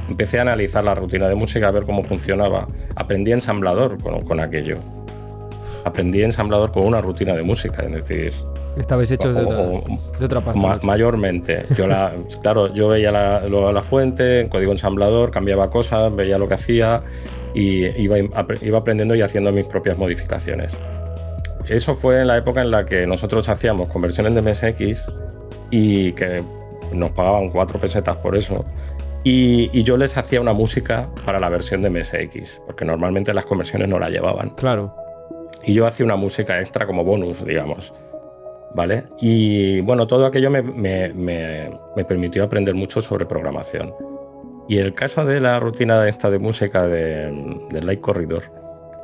[0.09, 2.67] empecé a analizar la rutina de música, a ver cómo funcionaba.
[2.95, 4.79] Aprendí ensamblador con, con aquello.
[5.85, 8.33] Aprendí ensamblador con una rutina de música, es decir,
[8.77, 10.85] Estabais hechos de, otra, parte.
[10.85, 11.65] mayormente.
[11.77, 16.55] Yo la, claro, yo veía la, la, fuente, código ensamblador, cambiaba cosas, veía lo que
[16.55, 17.03] hacía
[17.53, 20.77] y iba, iba aprendiendo y haciendo mis propias modificaciones.
[21.67, 25.11] Eso fue en la época en la que nosotros hacíamos conversiones de MSX
[25.71, 26.43] y que
[26.91, 28.65] nos pagaban cuatro pesetas por eso.
[29.23, 33.89] Y, yo les hacía una música para la versión de MSX, porque normalmente las conversiones
[33.89, 34.51] no la llevaban.
[34.51, 34.95] Claro.
[35.63, 37.91] Y yo hacía una música extra como bonus, digamos.
[38.75, 39.05] ¿Vale?
[39.21, 43.93] Y bueno, todo aquello me, me, me, permitió aprender mucho sobre programación.
[44.67, 47.31] Y el caso de la rutina esta de música de,
[47.71, 48.43] de Light Corridor,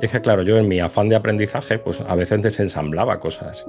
[0.02, 3.64] es que claro, yo en mi afán de aprendizaje, pues a veces desensamblaba cosas.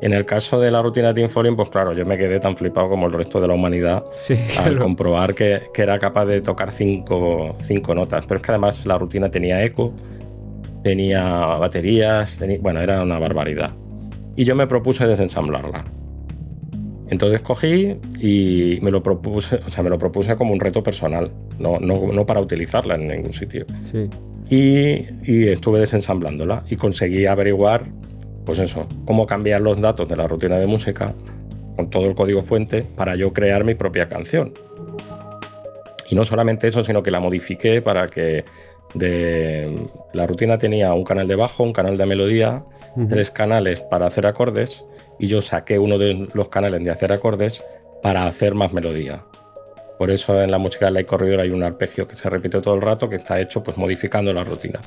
[0.00, 2.90] En el caso de la rutina de Team pues claro, yo me quedé tan flipado
[2.90, 4.04] como el resto de la humanidad
[4.58, 7.54] al comprobar que, era capaz de tocar cinco,
[7.94, 8.24] notas.
[8.26, 9.92] Pero es que además la rutina tenía eco,
[10.84, 11.24] tenía
[11.56, 13.72] baterías, bueno, era una barbaridad.
[14.38, 15.84] Y yo me propuse desensamblarla.
[17.10, 21.32] Entonces cogí y me lo propuse, o sea, me lo propuse como un reto personal,
[21.58, 23.66] no, no, para utilizarla en ningún sitio.
[24.48, 27.86] Y, y, estuve desensamblándola y conseguí averiguar
[28.46, 31.16] pues eso, cómo cambiar los datos de la rutina de música
[31.74, 34.54] con todo el código fuente para yo crear mi propia canción.
[36.08, 38.44] Y no solamente eso, sino que la modifiqué para que
[38.94, 42.64] de la rutina tenía un canal de bajo, un canal de melodía,
[43.08, 44.84] tres canales para hacer acordes
[45.18, 47.62] y yo saqué uno de los canales de hacer acordes
[48.02, 49.24] para hacer más melodía.
[49.98, 52.74] Por eso en la música de Light Corridor hay un arpegio que se repite todo
[52.74, 54.80] el rato que está hecho pues modificando la rutina.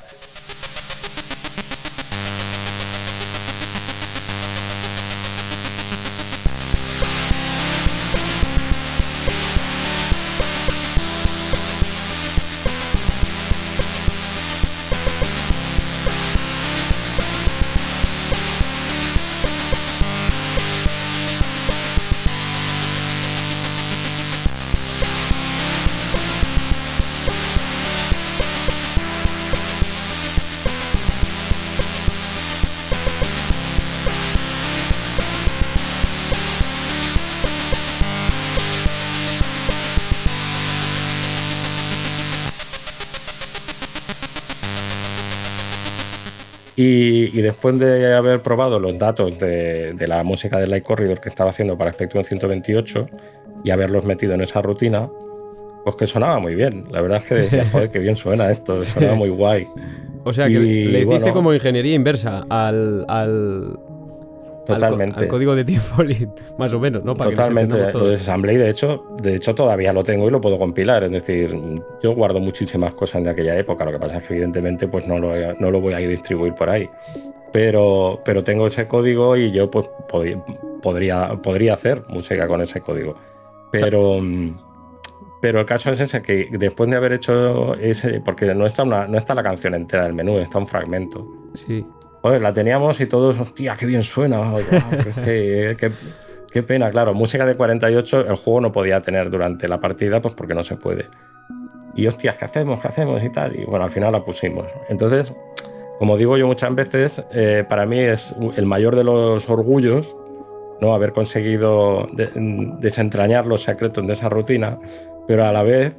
[46.83, 51.51] Y, después de haber probado los datos de, la música de Light Corridor que estaba
[51.51, 53.07] haciendo para Spectrum 128
[53.63, 55.07] y haberlos metido en esa rutina,
[55.83, 56.85] pues que sonaba muy bien.
[56.91, 59.67] La verdad es que decía, joder, qué bien suena esto, sonaba muy guay.
[60.23, 63.77] O sea, que le hiciste como ingeniería inversa al,
[64.65, 65.21] Totalmente.
[65.21, 67.15] Al, código de Falling, más o menos, ¿no?
[67.15, 67.83] Para Totalmente.
[67.91, 71.03] Que lo desasamblé y de hecho, de hecho todavía lo tengo y lo puedo compilar.
[71.03, 71.55] Es decir,
[72.03, 73.85] yo guardo muchísimas cosas de aquella época.
[73.85, 76.11] Lo que pasa es que evidentemente pues no lo, no lo voy a ir a
[76.11, 76.89] distribuir por ahí.
[77.51, 83.15] Pero, pero tengo ese código y yo pues podría, podría hacer música con ese código.
[83.71, 84.19] Pero,
[85.41, 89.07] pero el caso es ese, que después de haber hecho ese, porque no está, una,
[89.07, 91.27] no está la canción entera del menú, está un fragmento.
[91.55, 91.85] Sí.
[92.21, 94.53] Joder, la teníamos y todos, hostia, qué bien suena.
[95.25, 97.13] qué, pena, claro.
[97.13, 100.75] Música de 48 el juego no podía tener durante la partida, pues porque no se
[100.75, 101.05] puede.
[101.95, 102.79] Y hostias, ¿qué hacemos?
[102.79, 103.23] ¿Qué hacemos?
[103.23, 103.59] Y tal.
[103.59, 104.67] Y bueno, al final la pusimos.
[104.89, 105.33] Entonces,
[105.97, 110.15] como digo yo muchas veces, eh, para mí es el mayor de los orgullos
[110.79, 110.93] ¿no?
[110.93, 112.07] haber conseguido
[112.79, 114.79] desentrañar los secretos de esa rutina,
[115.27, 115.95] pero a la vez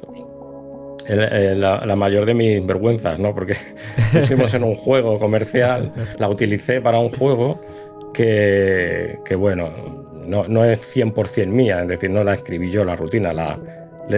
[1.09, 3.33] la, mayor de mis vergüenzas, ¿no?
[3.33, 3.55] Porque
[4.13, 7.59] pusimos en un juego comercial, la utilicé para un juego
[8.13, 9.69] que, bueno,
[10.25, 13.59] no, no es 100% mía, es decir, no la escribí yo la rutina, la,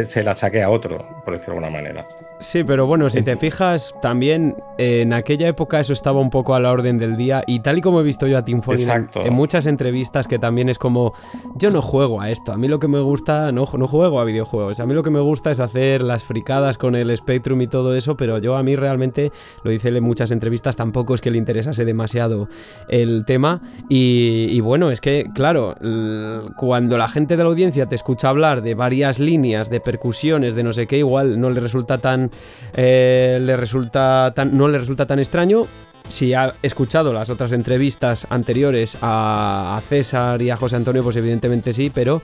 [0.03, 2.07] se la saqué a otro, por decirlo de alguna manera.
[2.39, 6.59] Sí, pero bueno, si te fijas, también en aquella época eso estaba un poco a
[6.59, 9.33] la orden del día y tal y como he visto yo a Tim Foley en,
[9.33, 11.13] muchas entrevistas que también es como,
[11.55, 14.25] yo no juego a esto, a mí lo que me gusta, no, no juego a
[14.25, 17.67] videojuegos, a mí lo que me gusta es hacer las fricadas con el Spectrum y
[17.67, 19.31] todo eso, pero yo a mí realmente,
[19.63, 22.49] lo dice en muchas entrevistas, tampoco es que le interesase demasiado
[22.89, 25.75] el tema y, y bueno, es que claro,
[26.57, 30.63] cuando la gente de la audiencia te escucha hablar de varias líneas, de percusiones, de
[30.63, 32.29] no sé qué, igual no le resulta tan
[32.75, 35.63] eh, le resulta tan, no le resulta tan extraño.
[36.07, 41.73] Si ha escuchado las otras entrevistas anteriores a, César y a José Antonio, pues evidentemente
[41.73, 42.21] sí, pero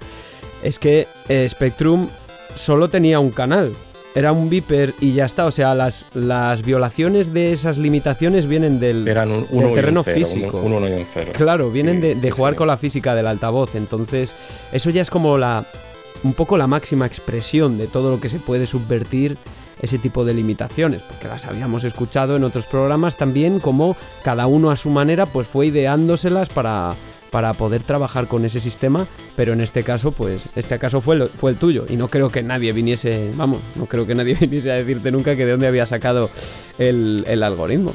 [0.61, 2.07] es que eh, Spectrum
[2.55, 3.73] solo tenía un canal.
[4.13, 5.45] Era un Viper y ya está.
[5.45, 10.61] O sea, las, las violaciones de esas limitaciones vienen del, terreno físico.
[11.33, 13.75] claro, vienen de, jugar con la física del altavoz.
[13.75, 14.35] Entonces,
[14.71, 15.65] eso ya es como la.
[16.23, 19.37] Un poco la máxima expresión de todo lo que se puede subvertir
[19.81, 24.69] ese tipo de limitaciones, porque las habíamos escuchado en otros programas también, como cada uno
[24.69, 26.93] a su manera pues fue ideándoselas para,
[27.31, 31.51] para poder trabajar con ese sistema, pero en este caso, pues, este caso fue, fue
[31.51, 31.85] el tuyo.
[31.89, 35.35] Y no creo que nadie viniese, vamos, no creo que nadie viniese a decirte nunca
[35.35, 36.29] que de dónde había sacado
[36.77, 37.93] el, el algoritmo.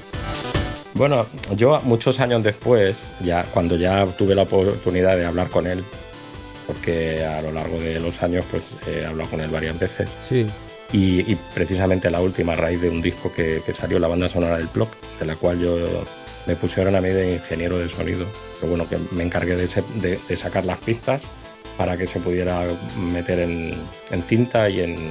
[0.95, 5.85] Bueno, yo muchos años después, ya cuando ya tuve la oportunidad de hablar con él,
[6.66, 10.08] porque a lo largo de los años pues he hablado con él varias veces.
[10.22, 10.46] Sí.
[10.92, 14.88] Y, precisamente la última raíz de un disco que, salió, la banda sonora del blog,
[15.18, 15.76] de la cual yo
[16.46, 18.26] me pusieron a mí de ingeniero de sonido.
[18.60, 21.24] Pero bueno, que me encargué de, sacar las pistas
[21.76, 22.62] para que se pudiera
[23.12, 23.74] meter en,
[24.26, 25.10] cinta y, en,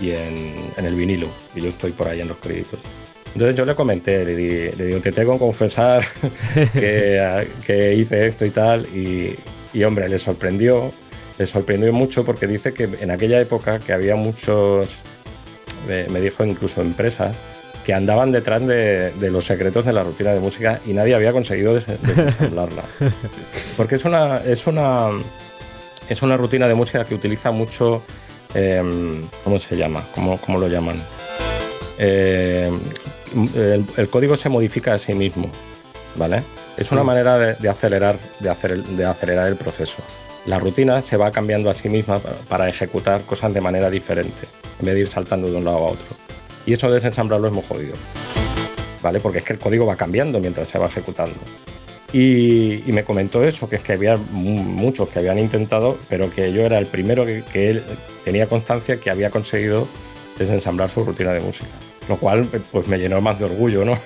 [0.00, 1.28] en, el vinilo.
[1.54, 2.78] Y yo estoy por ahí en los créditos.
[3.34, 6.06] Entonces yo le comenté, le, digo, te tengo que confesar
[6.72, 8.86] que, que, hice esto y tal.
[8.86, 9.36] Y,
[9.72, 10.92] y hombre, le sorprendió
[11.38, 14.88] le sorprendió mucho porque dice que en aquella época que había muchos,
[15.88, 17.42] me dijo incluso empresas,
[17.84, 21.74] que andaban detrás de, los secretos de la rutina de música y nadie había conseguido
[21.74, 22.84] desarrollarla.
[23.76, 25.08] Porque es una, es una,
[26.08, 28.02] es una rutina de música que utiliza mucho,
[28.54, 30.04] em, ¿cómo se llama?
[30.14, 31.02] ¿Cómo, cómo lo llaman?
[31.98, 32.78] Em,
[33.96, 35.50] el, código se modifica a sí mismo,
[36.14, 36.42] ¿vale?
[36.76, 40.02] Es una manera de, acelerar, de, hacer de acelerar el proceso
[40.46, 42.18] la rutina se va cambiando a sí misma
[42.48, 44.46] para ejecutar cosas de manera diferente,
[44.80, 46.16] en vez de ir saltando de un lado a otro.
[46.66, 47.94] Y eso de desensamblarlo es muy jodido,
[49.02, 49.20] ¿vale?
[49.20, 51.36] Porque es que el código va cambiando mientras se va ejecutando.
[52.12, 56.62] Y, me comentó eso, que es que había muchos que habían intentado, pero que yo
[56.62, 57.82] era el primero que, que él
[58.24, 59.88] tenía constancia que había conseguido
[60.38, 61.70] desensamblar su rutina de música.
[62.08, 63.98] Lo cual pues me llenó más de orgullo, ¿no?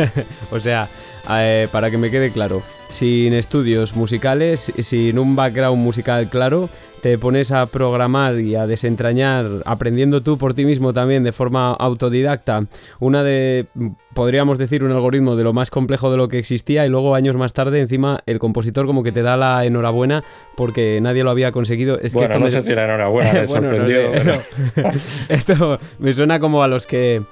[0.50, 0.88] o sea,
[1.30, 6.68] eh, para que me quede claro, sin estudios musicales, sin un background musical claro,
[7.02, 11.72] te pones a programar y a desentrañar, aprendiendo tú por ti mismo también de forma
[11.72, 12.66] autodidacta,
[13.00, 13.66] una de,
[14.14, 17.36] podríamos decir, un algoritmo de lo más complejo de lo que existía y luego años
[17.36, 20.22] más tarde encima el compositor como que te da la enhorabuena
[20.56, 21.98] porque nadie lo había conseguido.
[21.98, 24.12] Es bueno, no sé si la enhorabuena, me sorprendió.
[25.28, 27.22] esto me suena como a los que...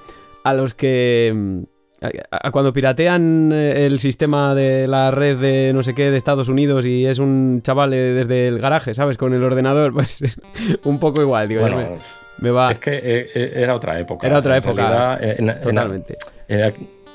[0.43, 1.66] A los que
[2.53, 6.86] cuando piratean eh, el sistema de la red de no sé qué de Estados Unidos
[6.86, 9.18] y es un chaval desde el garaje, ¿sabes?
[9.18, 10.40] Con el ordenador, pues es
[10.84, 11.66] un poco igual, digo.
[12.38, 12.72] me, va...
[12.72, 14.26] Es que eh, eh, era otra época.
[14.26, 15.18] Era otra época,
[15.62, 16.16] totalmente.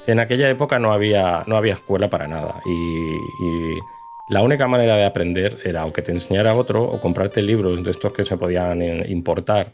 [0.08, 3.80] En, aquella época no había, no había escuela para nada y,
[4.28, 7.92] la única manera de aprender era o que te enseñara otro o comprarte libros de
[7.92, 9.74] estos que se podían importar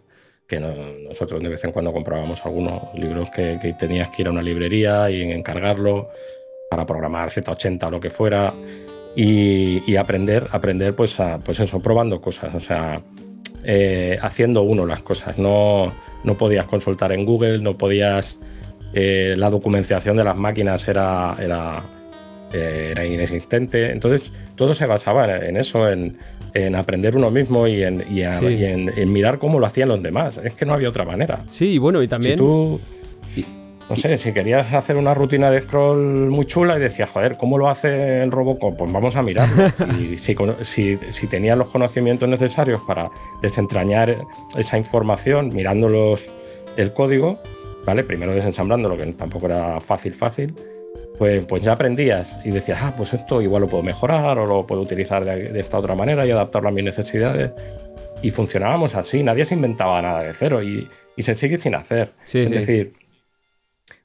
[0.60, 5.10] nosotros de vez en cuando comprábamos algunos libros que, tenías que ir a una librería
[5.10, 6.10] y encargarlo
[6.70, 8.54] para programar Z80 o lo que fuera
[9.16, 13.02] y, aprender, aprender pues, pues eso, probando cosas, o sea,
[13.64, 15.38] eh, haciendo uno las cosas.
[15.38, 15.92] No,
[16.24, 18.40] no podías consultar en Google, no podías...
[18.94, 21.82] Eh, la documentación de las máquinas era, era,
[22.52, 23.92] eh, era inexistente.
[23.92, 26.18] Entonces, todo se basaba en eso, en,
[26.54, 30.40] en aprender uno mismo y, en, en, mirar cómo lo hacían los demás.
[30.44, 31.44] Es que no había otra manera.
[31.50, 32.38] Sí, bueno, y también...
[32.38, 32.80] tú,
[33.90, 37.58] no sé, si querías hacer una rutina de scroll muy chula y decías, joder, ¿cómo
[37.58, 38.78] lo hace el Robocop?
[38.78, 39.66] Pues vamos a mirarlo.
[40.00, 43.10] y si, si, si tenías los conocimientos necesarios para
[43.42, 44.26] desentrañar
[44.56, 46.30] esa información mirándolos
[46.78, 47.40] el código,
[47.86, 48.04] ¿vale?
[48.04, 50.54] Primero desensamblándolo, que tampoco era fácil, fácil
[51.18, 54.66] pues, pues ya aprendías y decías, ah, pues esto igual lo puedo mejorar o lo
[54.66, 57.52] puedo utilizar de, esta otra manera y adaptarlo a mis necesidades.
[58.22, 60.88] Y funcionábamos así, nadie se inventaba nada de cero y,
[61.18, 62.14] se sigue sin hacer.
[62.34, 62.94] es decir,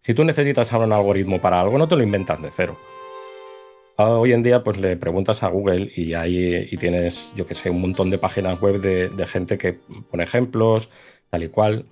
[0.00, 2.76] si tú necesitas ahora un algoritmo para algo, no te lo inventas de cero.
[3.96, 7.70] Hoy en día, pues le preguntas a Google y ahí y tienes, yo que sé,
[7.70, 9.78] un montón de páginas web de, de gente que
[10.10, 10.90] pone ejemplos,
[11.30, 11.86] tal y cual.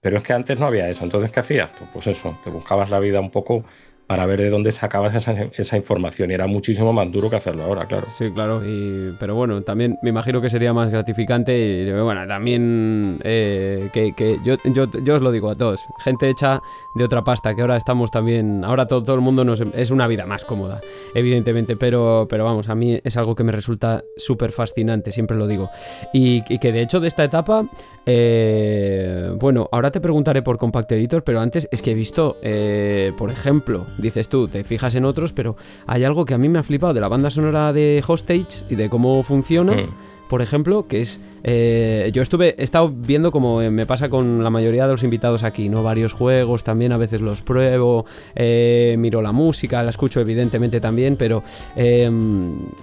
[0.00, 1.04] Pero es que antes no había eso.
[1.04, 1.70] Entonces, ¿qué hacías?
[1.78, 3.64] Pues, pues eso, te buscabas la vida un poco
[4.12, 6.30] para ver de dónde sacabas esa, esa, información.
[6.30, 8.06] Y era muchísimo más duro que hacerlo ahora, claro.
[8.14, 8.62] Sí, claro.
[8.62, 11.86] Y, pero bueno, también me imagino que sería más gratificante.
[11.88, 15.86] Y bueno, también eh, que, que yo, yo, yo, os lo digo a todos.
[16.00, 16.60] Gente hecha
[16.94, 18.64] de otra pasta, que ahora estamos también.
[18.64, 20.80] Ahora todo, el mundo nos, es una vida más cómoda,
[21.14, 21.76] evidentemente.
[21.76, 25.70] Pero, pero vamos, a mí es algo que me resulta súper fascinante, siempre lo digo.
[26.12, 27.64] Y, y, que de hecho de esta etapa.
[28.04, 33.12] Eh, bueno, ahora te preguntaré por Compact Editor, pero antes es que he visto, eh,
[33.16, 36.58] por ejemplo, dices tú, te fijas en otros, pero hay algo que a mí me
[36.58, 39.74] ha flipado de la banda sonora de Hostage y de cómo funciona.
[39.74, 40.11] Mm.
[40.32, 44.50] Por ejemplo, que es eh, yo estuve, he estado viendo como me pasa con la
[44.50, 45.82] mayoría de los invitados aquí, ¿no?
[45.82, 51.16] Varios juegos, también a veces los pruebo, eh, miro la música, la escucho evidentemente también,
[51.16, 51.42] pero
[51.76, 52.10] eh,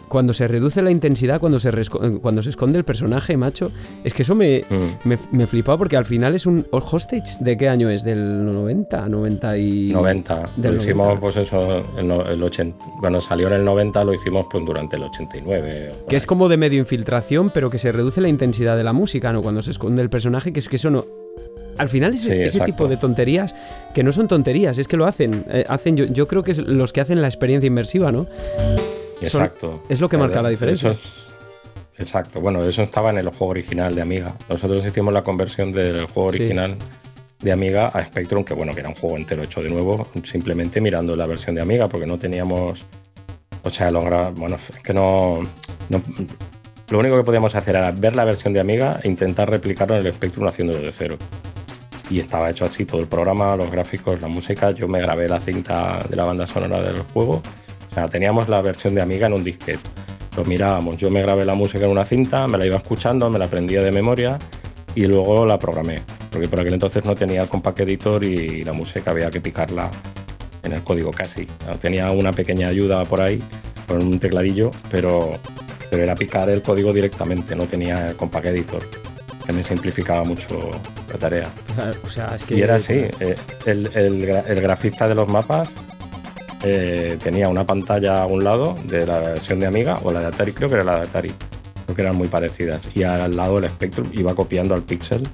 [0.08, 1.72] cuando se reduce la intensidad, cuando se,
[2.22, 3.72] cuando se esconde el personaje, macho,
[4.04, 5.08] es que eso me, mm.
[5.08, 8.04] me, me flipaba porque al final es un hostage, ¿de qué año es?
[8.04, 9.08] ¿Del 90?
[9.08, 9.92] 90 y...
[9.94, 10.50] 90.
[10.58, 12.84] Lo hicimos, pues eso, el, el 80.
[13.00, 15.92] Bueno, salió en el 90, lo hicimos pues durante el 89.
[16.10, 19.32] Que es como de medio infiltración, pero que se reduce la intensidad de la música,
[19.32, 19.42] ¿no?
[19.42, 21.06] Cuando se esconde el personaje, que es que eso no.
[21.78, 23.56] Al final es ese tipo de tonterías
[23.94, 25.46] que no son tonterías, es que lo hacen.
[25.50, 28.28] Eh, hacen yo, yo, creo que es los que hacen la experiencia inmersiva, ¿no?
[29.22, 29.84] Exacto.
[29.88, 30.92] es lo que marca la diferencia.
[31.98, 32.42] exacto.
[32.42, 34.36] Bueno, eso estaba en el juego original de Amiga.
[34.50, 36.76] Nosotros hicimos la conversión del juego original
[37.42, 40.82] de Amiga a Spectrum, que bueno, que era un juego entero hecho de nuevo, simplemente
[40.82, 42.86] mirando la versión de Amiga, porque no teníamos.
[43.64, 45.42] O sea, logra, bueno, es que no,
[45.90, 46.02] no,
[46.92, 50.06] lo único que podíamos hacer era ver la versión de Amiga e intentar replicarlo en
[50.06, 51.18] el Spectrum haciéndolo de cero.
[52.10, 54.72] Y estaba hecho así todo el programa, los gráficos, la música.
[54.72, 57.42] Yo me grabé la cinta de la banda sonora del juego.
[57.90, 59.80] O sea, teníamos la versión de Amiga en un disquete.
[60.36, 60.98] Lo mirábamos.
[60.98, 63.84] Yo me grabé la música en una cinta, me la iba escuchando, me la aprendía
[63.84, 64.40] de memoria
[64.96, 66.02] y luego la programé.
[66.32, 69.92] Porque por aquel entonces no tenía el compact editor y la música había que picarla
[70.64, 71.46] en el código casi.
[71.80, 73.40] Tenía una pequeña ayuda por ahí
[73.88, 75.38] con un tecladillo, pero
[75.90, 78.84] pero era picar el código directamente, no tenía el Compact Editor,
[79.46, 80.72] que me simplificaba mucho
[81.12, 81.50] la tarea.
[82.50, 83.36] Y era así, eh,
[83.66, 85.70] el, grafista de los mapas
[86.64, 90.28] eh, tenía una pantalla a un lado de la versión de Amiga o la de
[90.28, 91.34] Atari, creo que era la de Atari,
[91.86, 95.28] creo que eran muy parecidas, y al lado el Spectrum iba copiando al pixel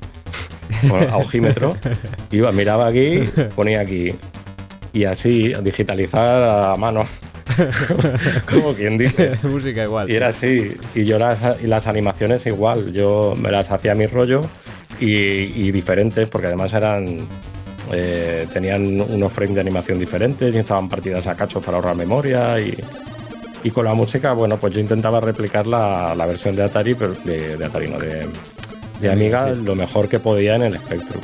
[1.12, 1.76] a ojímetro,
[2.32, 4.14] iba, miraba aquí, ponía aquí,
[4.93, 7.06] y así digitalizar a mano.
[8.49, 9.38] como quien dice.
[9.43, 10.10] Música igual.
[10.10, 10.76] Y era así.
[10.93, 12.91] Y yo las, y las animaciones igual.
[12.91, 14.41] Yo me las hacía a mi rollo
[14.99, 17.06] y, diferentes, porque además eran.
[17.91, 22.60] Eh, tenían unos frames de animación diferentes y estaban partidas a cachos para ahorrar memoria
[22.60, 22.76] y,
[23.64, 27.14] y con la música, bueno, pues yo intentaba replicar la, la versión de Atari, pero
[27.14, 28.28] de, Atari, no, de,
[28.99, 31.22] de Amiga, lo mejor que podía en el Spectrum.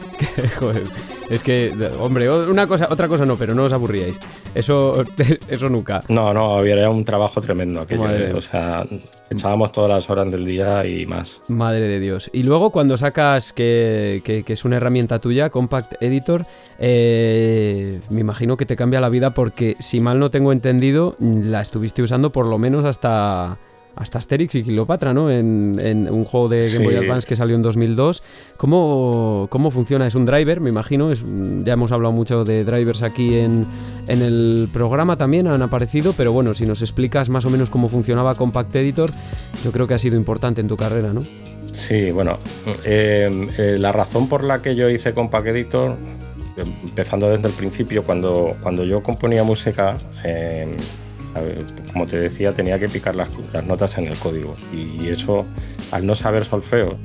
[0.60, 0.82] Joder.
[1.30, 4.18] Es que, hombre, una cosa, otra cosa no, pero no os aburríais.
[4.54, 5.02] Eso,
[5.48, 6.02] eso nunca.
[6.08, 8.10] No, no, había un trabajo tremendo aquello.
[8.10, 8.32] ¿eh?
[8.36, 8.84] O sea,
[9.30, 11.40] echábamos todas las horas del día y más.
[11.48, 12.30] Madre de Dios.
[12.32, 16.46] Y luego cuando sacas que, que, es una herramienta tuya, Compact Editor,
[16.78, 21.62] eh, me imagino que te cambia la vida porque, si mal no tengo entendido, la
[21.62, 23.58] estuviste usando por lo menos hasta
[23.96, 25.30] hasta Asterix y Cleopatra, ¿no?
[25.30, 28.22] En, un juego de Game Boy Advance que salió en 2002.
[28.56, 30.06] ¿Cómo, ¿Cómo, funciona?
[30.06, 31.10] Es un driver, me imagino.
[31.10, 31.24] Es,
[31.64, 33.66] ya hemos hablado mucho de drivers aquí en,
[34.08, 37.88] en, el programa también, han aparecido, pero bueno, si nos explicas más o menos cómo
[37.88, 39.10] funcionaba Compact Editor,
[39.62, 41.22] yo creo que ha sido importante en tu carrera, ¿no?
[41.72, 42.38] Sí, bueno,
[42.84, 45.96] eh, eh, la razón por la que yo hice Compact Editor,
[46.56, 50.68] empezando desde el principio, cuando, cuando yo componía música, eh,
[51.92, 53.28] como te decía, tenía que picar las,
[53.66, 54.54] notas en el código.
[54.72, 55.44] Y eso,
[55.90, 56.96] al no saber solfeo,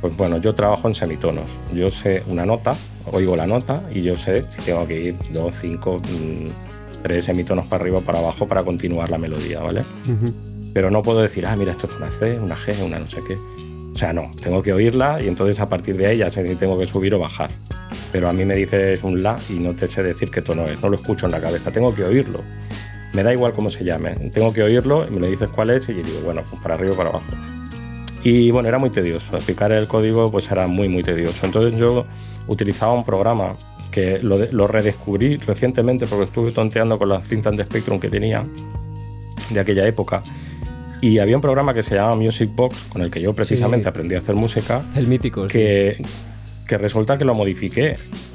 [0.00, 1.48] pues bueno, yo trabajo en semitonos.
[1.72, 2.74] Yo sé una nota,
[3.12, 7.66] oigo la nota y yo sé si tengo que ir dos, cinco, mm, tres semitonos
[7.68, 9.82] para arriba o para abajo para continuar la melodía, ¿vale?
[10.72, 13.20] Pero no puedo decir, ah, mira, esto es una C, una G, una no sé
[13.26, 13.34] qué.
[13.34, 16.54] O sea, no, tengo que oírla y entonces a partir de ahí ya sé si
[16.56, 17.50] tengo que subir o bajar.
[18.12, 20.80] Pero a mí me dices un La y no te sé decir qué tono es,
[20.82, 22.40] no lo escucho en la cabeza, tengo que oírlo
[23.14, 24.10] me da igual cómo se llame.
[24.32, 26.92] Tengo que oírlo y me lo dices cuál es y digo, bueno, pues para arriba
[26.92, 27.24] o para abajo.
[28.22, 29.36] Y bueno, era muy tedioso.
[29.36, 31.46] Explicar el código pues era muy, muy tedioso.
[31.46, 32.06] Entonces yo
[32.48, 33.54] utilizaba un programa
[33.90, 38.44] que lo, redescubrí recientemente porque estuve tonteando con las cintas de Spectrum que tenía
[39.50, 40.22] de aquella época.
[41.00, 44.14] Y había un programa que se llama Music Box, con el que yo precisamente aprendí
[44.14, 44.84] a hacer música.
[44.96, 45.46] El mítico.
[45.46, 46.02] Que,
[46.66, 47.94] que resulta que lo modifiqué.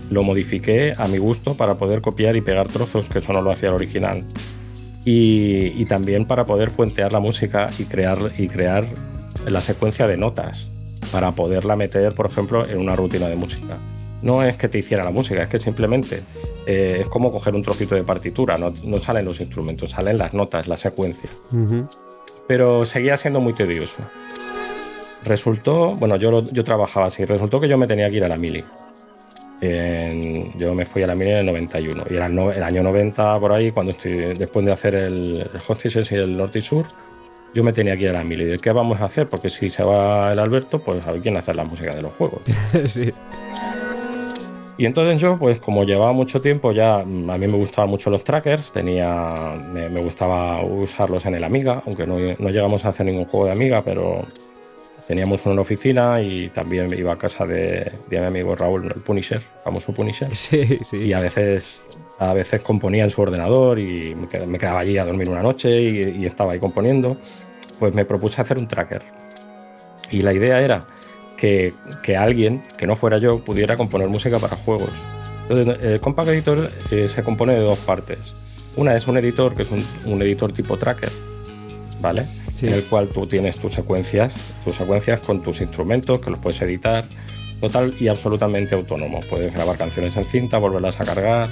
[0.10, 3.52] Lo modifiqué a mi gusto para poder copiar y pegar trozos, que eso no lo
[3.52, 4.24] hacía el original.
[5.04, 8.86] Y, también para poder fuentear la música y crear, y crear
[9.48, 10.70] la secuencia de notas
[11.12, 13.78] para poderla meter, por ejemplo, en una rutina de música.
[14.22, 16.22] No es que te hiciera la música, es que simplemente
[16.68, 20.68] eh, es como coger un trocito de partitura, no, salen los instrumentos, salen las notas,
[20.68, 21.30] la secuencia.
[22.48, 23.98] Pero seguía siendo muy tedioso.
[25.24, 28.38] Resultó, bueno, yo, yo trabajaba así, resultó que yo me tenía que ir a la
[28.38, 28.64] mili
[29.62, 33.52] yo me fui a la mini en el 91 y era el, año 90 por
[33.54, 36.86] ahí, cuando estoy, después de hacer el, el y el Norte y Sur,
[37.54, 38.46] yo me tenía que ir a la mili.
[38.46, 39.30] ¿De qué vamos a hacer?
[39.30, 42.14] Porque si se va el Alberto, pues a ver quién hace la música de los
[42.14, 42.42] juegos.
[42.88, 43.12] sí.
[44.78, 48.24] Y entonces yo, pues como llevaba mucho tiempo ya, a mí me gustaban mucho los
[48.24, 49.30] trackers, tenía,
[49.72, 53.52] me, gustaba usarlos en el Amiga, aunque no, no, llegamos a hacer ningún juego de
[53.52, 54.26] Amiga, pero
[55.12, 59.94] teníamos una oficina y también iba a casa de, mi amigo Raúl, el Punisher, famoso
[59.94, 60.34] Punisher.
[60.36, 61.02] Sí, sí.
[61.04, 61.86] Y a veces,
[62.18, 66.26] a veces componía en su ordenador y me quedaba allí a dormir una noche y,
[66.26, 67.18] estaba ahí componiendo.
[67.78, 69.02] Pues me propuse hacer un tracker.
[70.12, 70.88] Y la idea era
[71.36, 71.74] que,
[72.18, 74.92] alguien, que no fuera yo, pudiera componer música para juegos.
[75.50, 78.34] Entonces, el Compact Editor eh, se compone de dos partes.
[78.78, 81.12] Una es un editor, que es un, un editor tipo tracker,
[82.02, 82.28] ¿vale?
[82.62, 86.62] en el cual tú tienes tus secuencias, tus secuencias con tus instrumentos que los puedes
[86.62, 87.06] editar
[87.60, 89.22] total y absolutamente autónomo.
[89.30, 91.48] Puedes grabar canciones en cinta, volverlas a cargar.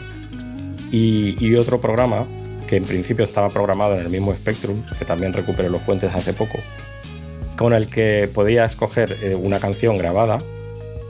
[0.92, 2.26] Y, otro programa
[2.68, 6.34] que en principio estaba programado en el mismo Spectrum, que también recuperé los fuentes hace
[6.34, 6.58] poco,
[7.56, 10.40] con el que podías escoger eh, una canción grabada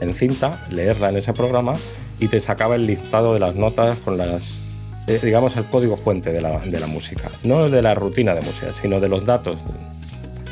[0.00, 1.74] en cinta, leerla en ese programa
[2.18, 4.62] y te sacaba el listado de las notas con las
[5.10, 7.30] eh, digamos, el código fuente de la, de la, música.
[7.42, 9.58] No de la rutina de música, sino de los datos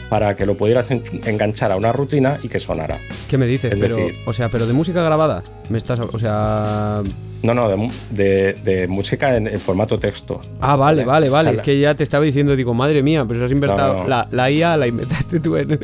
[0.09, 2.98] para que lo pudieras enganchar a una rutina y que sonara.
[3.28, 3.74] ¿Qué me dices?
[3.78, 5.42] pero, o sea, pero de música grabada.
[5.68, 7.02] Me estás, o sea.
[7.42, 7.68] No, no,
[8.11, 10.40] de, de, música en, formato texto.
[10.61, 11.52] Ah, vale, vale, vale.
[11.52, 14.09] es que ya te estaba diciendo, digo, madre mía, pero eso has inventado.
[14.09, 15.78] La, la, IA la inventaste tú en.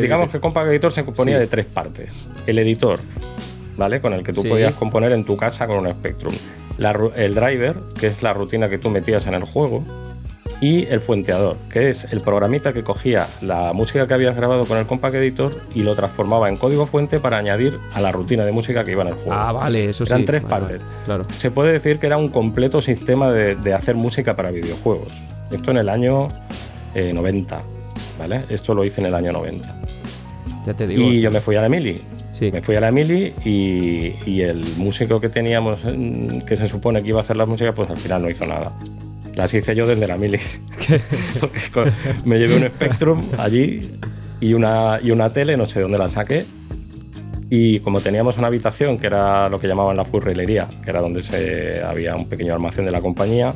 [0.00, 3.00] digamos que Compact Editor se componía de tres partes: el editor,
[3.78, 4.00] ¿vale?
[4.00, 6.34] Con el que tú podías componer en tu casa con un Spectrum.
[7.16, 9.82] el driver, que es la rutina que tú metías en el juego
[10.60, 14.76] y el fuenteador, que es el programita que cogía la música que habías grabado con
[14.76, 18.50] el Compact Editor y lo transformaba en código fuente para añadir a la rutina de
[18.50, 19.32] música que iba en el juego.
[19.32, 20.12] Ah, vale, eso sí.
[20.12, 20.80] Eran tres partes.
[21.04, 21.24] claro.
[21.36, 25.08] Se puede decir que era un completo sistema de, hacer música para videojuegos.
[25.52, 26.28] Esto en el año
[26.94, 27.60] 90, eh,
[28.18, 28.40] ¿vale?
[28.48, 29.74] Esto lo hice en el año 90.
[30.66, 31.02] Ya te digo.
[31.02, 32.02] Y yo me fui a la Mili.
[32.38, 32.52] Sí.
[32.52, 37.02] Me fui a la Mili y, y el músico que teníamos, mm, que se supone
[37.02, 38.72] que iba a hacer la música, pues al final no hizo nada.
[39.34, 40.40] Las hice yo desde la mili.
[42.24, 43.88] me llevé un Spectrum allí
[44.40, 46.44] y una, y una tele, no sé dónde la saqué.
[47.50, 51.22] Y como teníamos una habitación que era lo que llamaban la furrilería, que era donde
[51.22, 53.54] se, había un pequeño almacén de la compañía,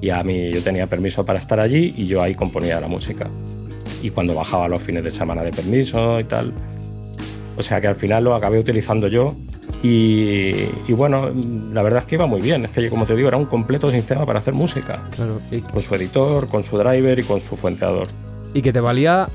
[0.00, 3.28] y a mí yo tenía permiso para estar allí y yo ahí componía la música.
[4.02, 6.52] Y cuando bajaba los fines de semana de permiso y tal.
[7.58, 9.34] O sea que al final lo acabé utilizando yo
[9.82, 11.30] y, bueno,
[11.72, 12.64] la verdad es que iba muy bien.
[12.64, 15.02] Es que, como te digo, era un completo sistema para hacer música.
[15.72, 18.06] Con su editor, con su driver y con su fuenteador.
[18.54, 19.28] Y que te valía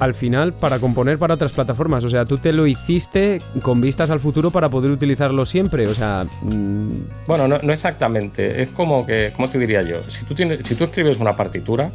[0.00, 2.04] al final para componer para otras plataformas.
[2.04, 5.86] O sea, tú te lo hiciste con vistas al futuro para poder utilizarlo siempre.
[5.86, 6.26] O sea.
[6.42, 6.88] Mm,
[7.28, 8.62] bueno, no, exactamente.
[8.62, 10.02] Es como que, ¿cómo te diría yo?
[10.04, 11.90] Si tú, tienes, si tú escribes una partitura,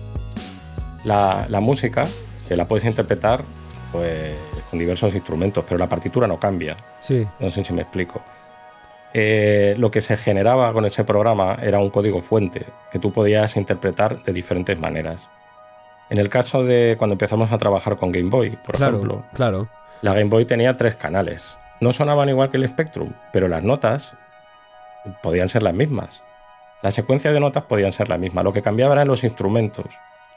[1.03, 2.05] la, la música,
[2.47, 3.43] que la puedes interpretar
[3.95, 4.35] pues,
[4.69, 6.75] con diversos instrumentos, pero la partitura no cambia.
[6.99, 7.27] Sí.
[7.39, 8.21] No sé si me explico.
[9.13, 13.55] Eh, lo que se generaba con ese programa era un código fuente que tú podías
[13.55, 15.29] interpretar de diferentes maneras.
[16.09, 19.69] En el caso de cuando empezamos a trabajar con Game Boy, por ejemplo, claro.
[20.01, 21.57] la Game Boy tenía tres canales.
[21.79, 24.15] No sonaban igual que el Spectrum, pero las notas
[25.23, 26.21] podían ser las mismas.
[26.81, 28.43] La secuencia de notas podían ser la misma.
[28.43, 29.87] Lo que cambiaba eran los instrumentos.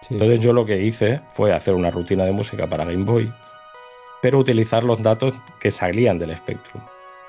[0.08, 3.32] Entonces yo lo que hice fue hacer una rutina de música para Game Boy,
[4.22, 6.82] pero utilizar los datos que salían del Spectrum.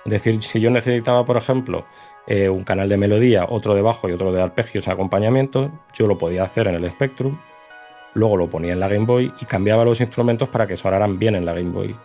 [0.05, 1.85] Es decir, si yo necesitaba, por ejemplo,
[2.27, 6.07] eh, un canal de melodía, otro de bajo y otro de arpegios y acompañamiento, yo
[6.07, 7.37] lo podía hacer en el Spectrum,
[8.13, 11.35] luego lo ponía en la Game Boy y cambiaba los instrumentos para que sonaran bien
[11.35, 11.95] en la Game Boy.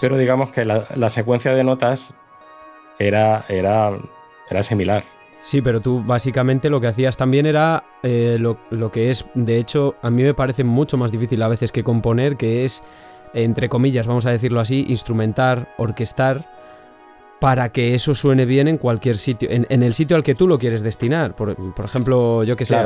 [0.00, 2.14] Pero digamos que la, secuencia de notas
[2.98, 3.98] era, era,
[4.48, 5.04] era similar.
[5.40, 9.58] Sí, pero tú básicamente lo que hacías también era eh, lo, lo, que es, de
[9.58, 12.82] hecho, a mí me parece mucho más difícil a veces que componer, que es,
[13.34, 16.46] entre comillas, vamos a decirlo así, instrumentar, orquestar
[17.40, 20.58] para que eso suene bien en cualquier sitio, en, el sitio al que tú lo
[20.58, 21.36] quieres destinar.
[21.36, 22.76] Por, ejemplo, yo que sé,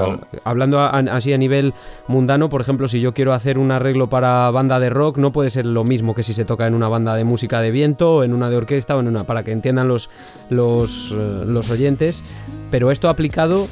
[0.45, 1.72] hablando así a nivel
[2.07, 5.49] mundano, por ejemplo, si yo quiero hacer un arreglo para banda de rock, no puede
[5.49, 8.34] ser lo mismo que si se toca en una banda de música de viento, en
[8.34, 10.11] una de orquesta o en una, para que entiendan los,
[10.51, 12.22] los, eh, los oyentes.
[12.70, 13.68] Pero esto aplicado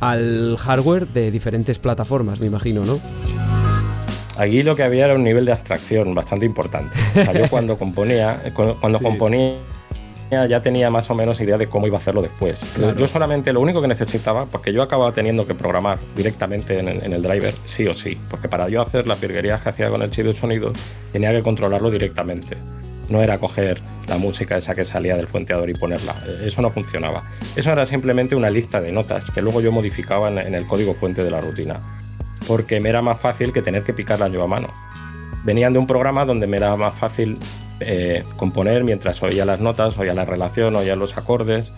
[0.00, 3.00] al hardware de diferentes plataformas, me imagino, ¿no?
[4.40, 6.96] Aquí lo que había era un nivel de abstracción bastante importante.
[7.10, 9.56] O sea, yo cuando componía, cuando componía
[10.30, 12.58] ya tenía más o menos idea de cómo iba a hacerlo después.
[12.96, 17.22] Yo solamente lo único que necesitaba, porque yo acababa teniendo que programar directamente en, el
[17.22, 20.24] driver, sí o sí, porque para yo hacer las virguerías que hacía con el chip
[20.24, 20.72] de sonido,
[21.12, 22.56] tenía que controlarlo directamente.
[23.10, 26.16] No era coger la música esa que salía del fuenteador y ponerla.
[26.42, 27.24] Eso no funcionaba.
[27.56, 31.22] Eso era simplemente una lista de notas que luego yo modificaba en el código fuente
[31.24, 32.00] de la rutina.
[32.46, 34.68] Porque me era más fácil que tener que picarla yo a mano.
[35.44, 37.38] Venían de un programa donde me era más fácil
[37.80, 41.72] eh, componer mientras oía las notas, oía la relación, oía los acordes,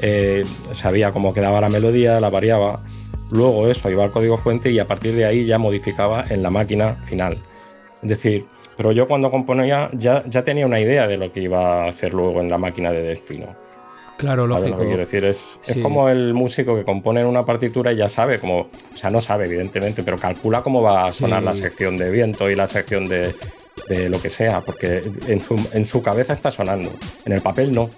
[0.00, 2.80] eh, sabía cómo quedaba la melodía, la variaba.
[3.30, 6.50] Luego eso iba al código fuente y a partir de ahí ya modificaba en la
[6.50, 7.38] máquina final.
[8.02, 8.46] Es decir,
[8.76, 12.14] pero yo cuando componía ya, ya tenía una idea de lo que iba a hacer
[12.14, 13.54] luego en la máquina de destino.
[14.20, 14.68] Claro, lógico.
[14.68, 18.08] Lo que quiero decir es, es como el músico que compone una partitura y ya
[18.08, 21.96] sabe cómo, o sea, no sabe evidentemente, pero calcula cómo va a sonar la sección
[21.96, 23.34] de viento y la sección de,
[23.88, 26.90] de lo que sea, porque en su, en su cabeza está sonando,
[27.24, 27.88] en el papel no.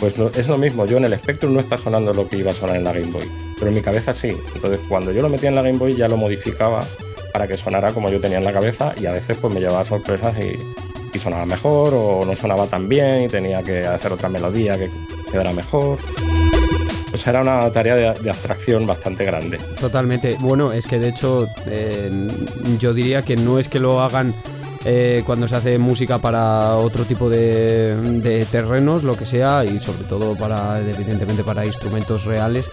[0.00, 2.54] Pues es lo mismo, yo en el Spectrum no está sonando lo que iba a
[2.54, 4.34] sonar en la Game Boy, pero en mi cabeza sí.
[4.54, 6.84] Entonces cuando yo lo metía en la Game Boy ya lo modificaba
[7.32, 9.84] para que sonara como yo tenía en la cabeza y a veces pues me llevaba
[9.84, 10.56] sorpresas y,
[11.18, 14.90] sonaba mejor o no sonaba tan bien y tenía que hacer otra melodía que
[15.30, 15.98] quedara mejor.
[17.10, 19.58] Pues era una tarea de, abstracción bastante grande.
[19.80, 20.36] Totalmente.
[20.40, 22.10] Bueno, es que de hecho eh,
[22.78, 24.34] yo diría que no es que lo hagan
[24.88, 30.04] eh, cuando se hace música para otro tipo de, terrenos, lo que sea, y sobre
[30.04, 32.70] todo para, evidentemente, para instrumentos reales.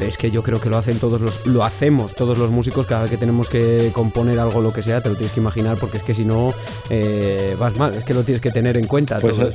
[0.00, 3.02] Es que yo creo que lo hacen todos los, lo hacemos todos los músicos cada
[3.02, 5.98] vez que tenemos que componer algo, lo que sea, te lo tienes que imaginar porque
[5.98, 6.54] es que si no
[6.88, 9.18] eh, vas mal, es que lo tienes que tener en cuenta.
[9.18, 9.52] Pues, es,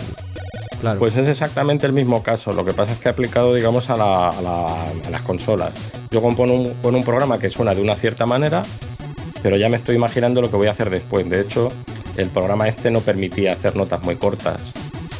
[0.85, 0.99] claro.
[0.99, 5.21] pues es exactamente el mismo caso, lo que pasa es que aplicado, digamos, a, las
[5.23, 5.73] consolas.
[6.11, 8.63] Yo compongo con un programa que suena de una cierta manera,
[9.41, 11.29] pero ya me estoy imaginando lo que voy a hacer después.
[11.29, 11.69] De hecho,
[12.17, 14.73] el programa este no permitía hacer notas muy cortas.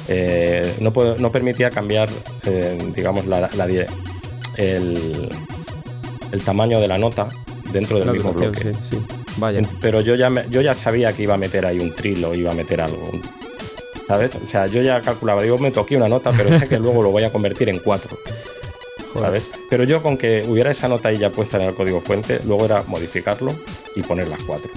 [0.07, 2.09] Eh, no, no, permitía cambiar,
[2.45, 3.49] eh, digamos, la,
[4.57, 5.29] el,
[6.45, 7.27] tamaño de la nota
[7.71, 8.71] dentro del mismo bloque.
[9.37, 9.61] Vaya.
[9.81, 12.53] Pero yo ya, yo ya sabía que iba a meter ahí un trilo, iba a
[12.53, 13.09] meter algo.
[14.07, 14.35] ¿Sabes?
[14.35, 17.11] O sea, yo ya calculaba, digo, me toqué una nota, pero sé que luego lo
[17.11, 18.17] voy a convertir en cuatro.
[19.13, 19.49] ¿Sabes?
[19.69, 22.65] Pero yo con que hubiera esa nota ahí ya puesta en el código fuente, luego
[22.65, 23.55] era modificarlo
[23.95, 24.69] y poner las cuatro.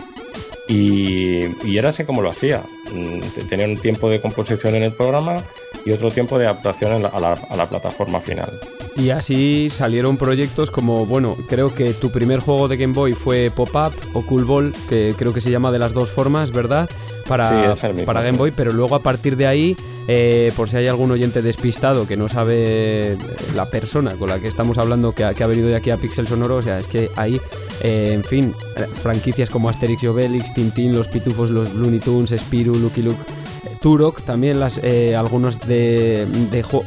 [0.68, 2.62] Y, era así como lo hacía.
[2.92, 5.38] Mm, tenía un tiempo de composición en el programa
[5.84, 8.52] y otro tiempo de adaptación a, la, plataforma final.
[8.98, 13.50] Y así salieron proyectos como, bueno, creo que tu primer juego de Game Boy fue
[13.54, 16.90] Pop-Up o Cool Ball, que creo que se llama de las dos formas, ¿verdad?
[17.28, 19.76] Para, para Game Boy, pero luego a partir de ahí
[20.08, 23.18] eh, por si hay algún oyente despistado que no sabe eh,
[23.54, 25.98] la persona con la que estamos hablando que ha, que ha venido de aquí a
[25.98, 27.38] Pixel Sonoro, o sea, es que hay,
[27.82, 28.54] eh, en fin,
[28.94, 33.20] franquicias como Asterix y Obelix, Tintín, Los Pitufos, Los Looney Tunes, Spiru, Lucky Luke
[33.80, 36.26] Turok, también las, eh, algunos de,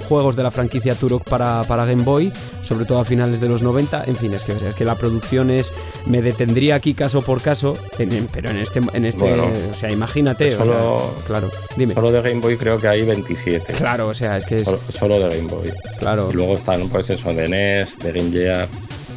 [0.08, 2.32] juegos de la franquicia Turok para, para, Game Boy,
[2.62, 4.06] sobre todo a finales de los 90.
[4.06, 5.72] En fin, es que, es que la producción es.
[6.06, 8.82] Me detendría aquí caso por caso, pero en este.
[8.94, 10.56] En este o sea, imagínate.
[10.56, 11.94] Solo, claro, dime.
[11.94, 13.74] Solo de Game Boy creo que hay 27.
[13.74, 14.72] Claro, o sea, es que es.
[14.90, 15.72] Solo, de Game Boy.
[15.99, 16.30] Claro.
[16.32, 18.68] Y luego están, pues eso, de NES, de Game Gear,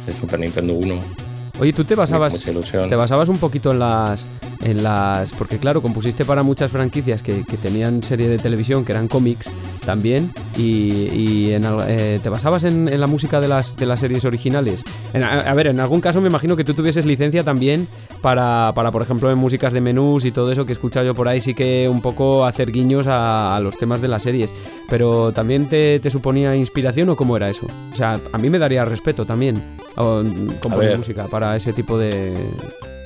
[0.05, 1.25] de Super Nintendo 1.
[1.59, 2.43] Oye, tú te basabas.
[2.43, 4.25] Te basabas un poquito en las
[4.63, 9.07] en las porque claro compusiste para muchas franquicias que, tenían serie de televisión que eran
[9.07, 9.49] cómics
[9.85, 14.83] también y, eh, te basabas en, la música de las de las series originales
[15.13, 17.87] a, ver en algún caso me imagino que tú tuvieses licencia también
[18.21, 21.15] para, para por ejemplo en músicas de menús y todo eso que he escuchado yo
[21.15, 24.53] por ahí sí que un poco hacer guiños a, los temas de las series.
[24.89, 28.85] Pero también te, suponía inspiración o cómo era eso o sea a mí me daría
[28.85, 29.61] respeto también
[29.95, 32.33] como música para ese tipo de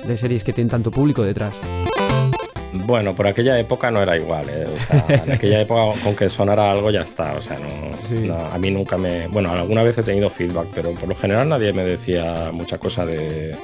[0.05, 1.53] de series que tienen tanto público detrás.
[2.71, 4.65] Bueno, por aquella época no era igual, ¿eh?
[4.67, 8.57] o sea, en aquella época con que sonara algo ya está, o sea, no, a
[8.57, 9.27] mí nunca me...
[9.27, 13.05] Bueno, alguna vez he tenido feedback, pero por lo general nadie me decía mucha cosa
[13.05, 13.55] de,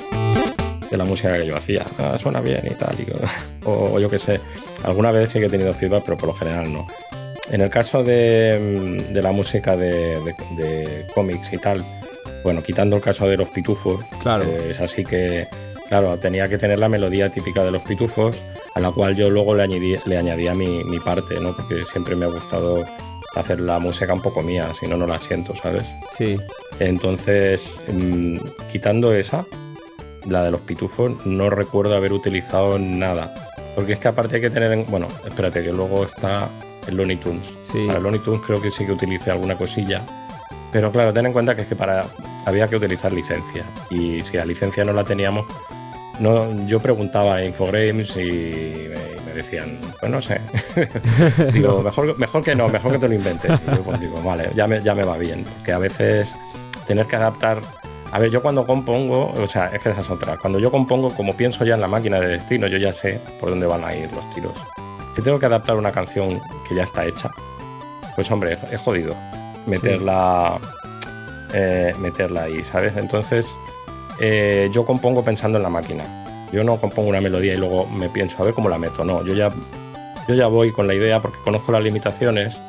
[0.89, 2.95] de la música que yo hacía, ah, suena bien y tal,
[3.65, 4.39] o, yo qué sé,
[4.83, 6.87] alguna vez sí que he tenido feedback, pero por lo general no.
[7.51, 10.17] En el caso de, de la música de,
[10.57, 11.85] de, cómics y tal,
[12.43, 14.45] bueno, quitando el caso de los pitufos, claro.
[14.45, 15.47] es así que
[15.87, 18.35] Claro, tenía que tener la melodía típica de los pitufos,
[18.73, 21.55] a la cual yo luego le, añadí, le añadía mi, mi, parte, ¿no?
[21.55, 22.83] Porque siempre me ha gustado
[23.35, 25.83] hacer la música un poco mía, si no, no la siento, ¿sabes?
[26.11, 26.37] Sí.
[26.79, 28.37] Entonces, mm,
[28.71, 29.45] quitando esa,
[30.27, 33.33] la de los pitufos, no recuerdo haber utilizado nada.
[33.75, 34.85] Porque es que aparte hay que tener en...
[34.87, 36.49] Bueno, espérate, que luego está
[36.87, 37.45] el Looney Tunes.
[37.71, 37.85] Sí.
[37.85, 40.01] Para el Looney Tunes creo que sí que utilicé alguna cosilla.
[40.71, 42.05] Pero claro, ten en cuenta que es que para
[42.45, 43.63] había que utilizar licencia.
[43.89, 45.45] Y si la licencia no la teníamos,
[46.19, 48.89] no, yo preguntaba a Infogrames y
[49.25, 50.39] me, decían, pues no sé.
[51.53, 53.51] digo, mejor, mejor que no, mejor que te lo inventes.
[53.51, 55.45] Y yo pues digo, vale, ya me, ya me va bien.
[55.63, 56.35] Que a veces
[56.87, 57.61] tener que adaptar.
[58.11, 60.37] A ver, yo cuando compongo, o sea, es que esa es otra.
[60.37, 63.49] Cuando yo compongo, como pienso ya en la máquina de destino, yo ya sé por
[63.49, 64.53] dónde van a ir los tiros.
[65.15, 67.29] Si tengo que adaptar una canción que ya está hecha,
[68.15, 69.15] pues hombre, es jodido
[69.65, 70.59] meterla,
[71.53, 72.97] eh, meterla ahí, ¿sabes?
[72.97, 73.53] Entonces,
[74.19, 76.47] eh, yo compongo pensando en la máquina.
[76.51, 79.03] Yo no compongo una melodía y luego me pienso a ver cómo la meto.
[79.03, 79.51] No, yo ya,
[80.27, 82.59] yo ya voy con la idea porque conozco las limitaciones.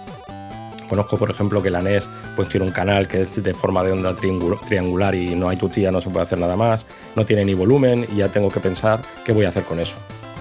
[0.89, 3.91] Conozco, por ejemplo, que la NES pues, tiene un canal que es de forma de
[3.91, 6.87] onda triangular y no hay tutía, no se puede hacer nada más.
[7.17, 9.97] No tiene ni volumen y ya tengo que pensar qué voy a hacer con eso.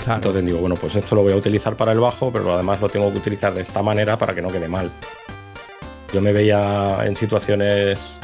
[0.07, 2.89] Entonces digo, bueno, pues esto lo voy a utilizar para el bajo, pero además lo
[2.89, 4.91] tengo que utilizar de esta manera para que no quede mal.
[6.13, 8.17] Yo me veía en situaciones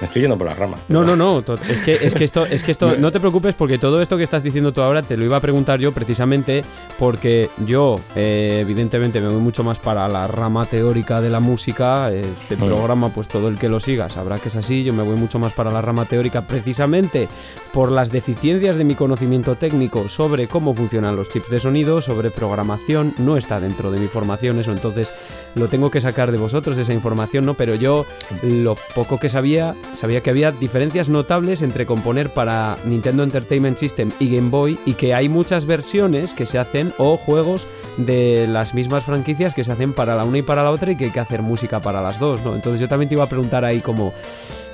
[0.00, 0.80] me estoy yendo por las ramas.
[0.88, 1.42] No, no, no.
[1.68, 4.22] Es que, es que esto, es que esto, no te preocupes porque todo esto que
[4.22, 6.64] estás diciendo tú ahora te lo iba a preguntar yo precisamente
[6.98, 12.10] porque yo, eh, evidentemente, me voy mucho más para la rama teórica de la música.
[12.12, 14.84] Este programa, pues todo el que lo siga sabrá que es así.
[14.84, 17.28] Yo me voy mucho más para la rama teórica precisamente
[17.72, 22.30] por las deficiencias de mi conocimiento técnico sobre cómo funcionan los chips de sonido, sobre
[22.30, 23.14] programación.
[23.18, 25.12] No está dentro de mi formación eso, entonces
[25.54, 27.54] lo tengo que sacar de vosotros esa información, ¿no?
[27.54, 28.04] Pero yo
[28.42, 34.10] lo poco que sabía sabía que había diferencias notables entre componer para Nintendo Entertainment System
[34.18, 38.74] y Game Boy y que hay muchas versiones que se hacen o juegos de las
[38.74, 41.10] mismas franquicias que se hacen para la una y para la otra y que hay
[41.10, 42.54] que hacer música para las dos, ¿no?
[42.54, 44.12] Entonces yo también te iba a preguntar ahí cómo...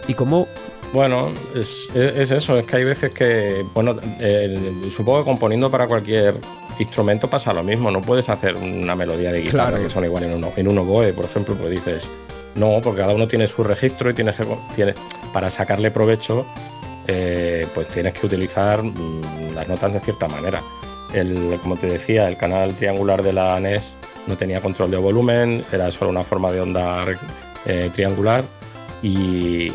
[0.08, 0.48] ¿Y cómo
[0.92, 3.96] bueno, es, eso, es que hay veces que, bueno,
[4.94, 6.36] supongo que componiendo para cualquier
[6.78, 10.34] instrumento pasa lo mismo, no puedes hacer una melodía de guitarra que son igual en
[10.34, 12.04] uno, en un oboe, por ejemplo, pues dices,
[12.54, 14.94] no, porque cada uno tiene su registro y tienes que,
[15.32, 16.46] para sacarle provecho,
[17.06, 20.62] eh, pues tienes que utilizar mm, las notas de cierta manera.
[21.12, 23.96] El, como te decía, el canal triangular de la NES
[24.26, 27.04] no tenía control de volumen, era solo una forma de onda
[27.66, 28.44] eh, triangular
[29.02, 29.72] y,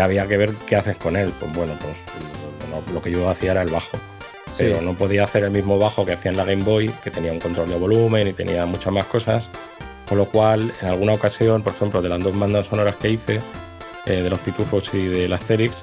[0.00, 1.32] había que ver qué haces con él.
[1.38, 1.96] Pues bueno, pues
[2.92, 3.98] lo, que yo hacía era el bajo.
[4.56, 7.32] Pero no podía hacer el mismo bajo que hacía en la Game Boy, que tenía
[7.32, 9.48] un control de volumen y tenía muchas más cosas.
[10.14, 13.40] Con lo cual, en alguna ocasión, por ejemplo, de las dos bandas sonoras que hice,
[14.06, 15.74] eh, de los Pitufos y del Asterix,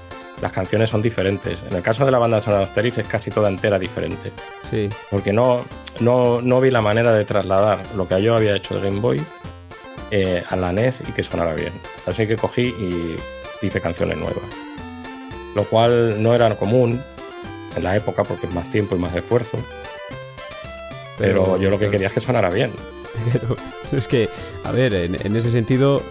[0.41, 1.61] las canciones son diferentes.
[1.69, 4.31] En el caso de la banda sonora de Asterix es casi toda entera diferente.
[4.69, 4.89] Sí.
[5.09, 5.65] Porque no,
[5.99, 9.21] no, vi la manera de trasladar lo que yo había hecho de Game Boy
[10.11, 11.73] eh, a la NES y que sonara bien.
[12.05, 13.17] Así que cogí y
[13.61, 14.45] hice canciones nuevas.
[15.55, 17.03] Lo cual no era común
[17.75, 19.57] en la época porque es más tiempo y más esfuerzo.
[21.17, 22.71] Pero, yo lo que quería es que sonara bien.
[23.89, 24.29] Pero es que,
[24.63, 26.01] a ver, en, ese sentido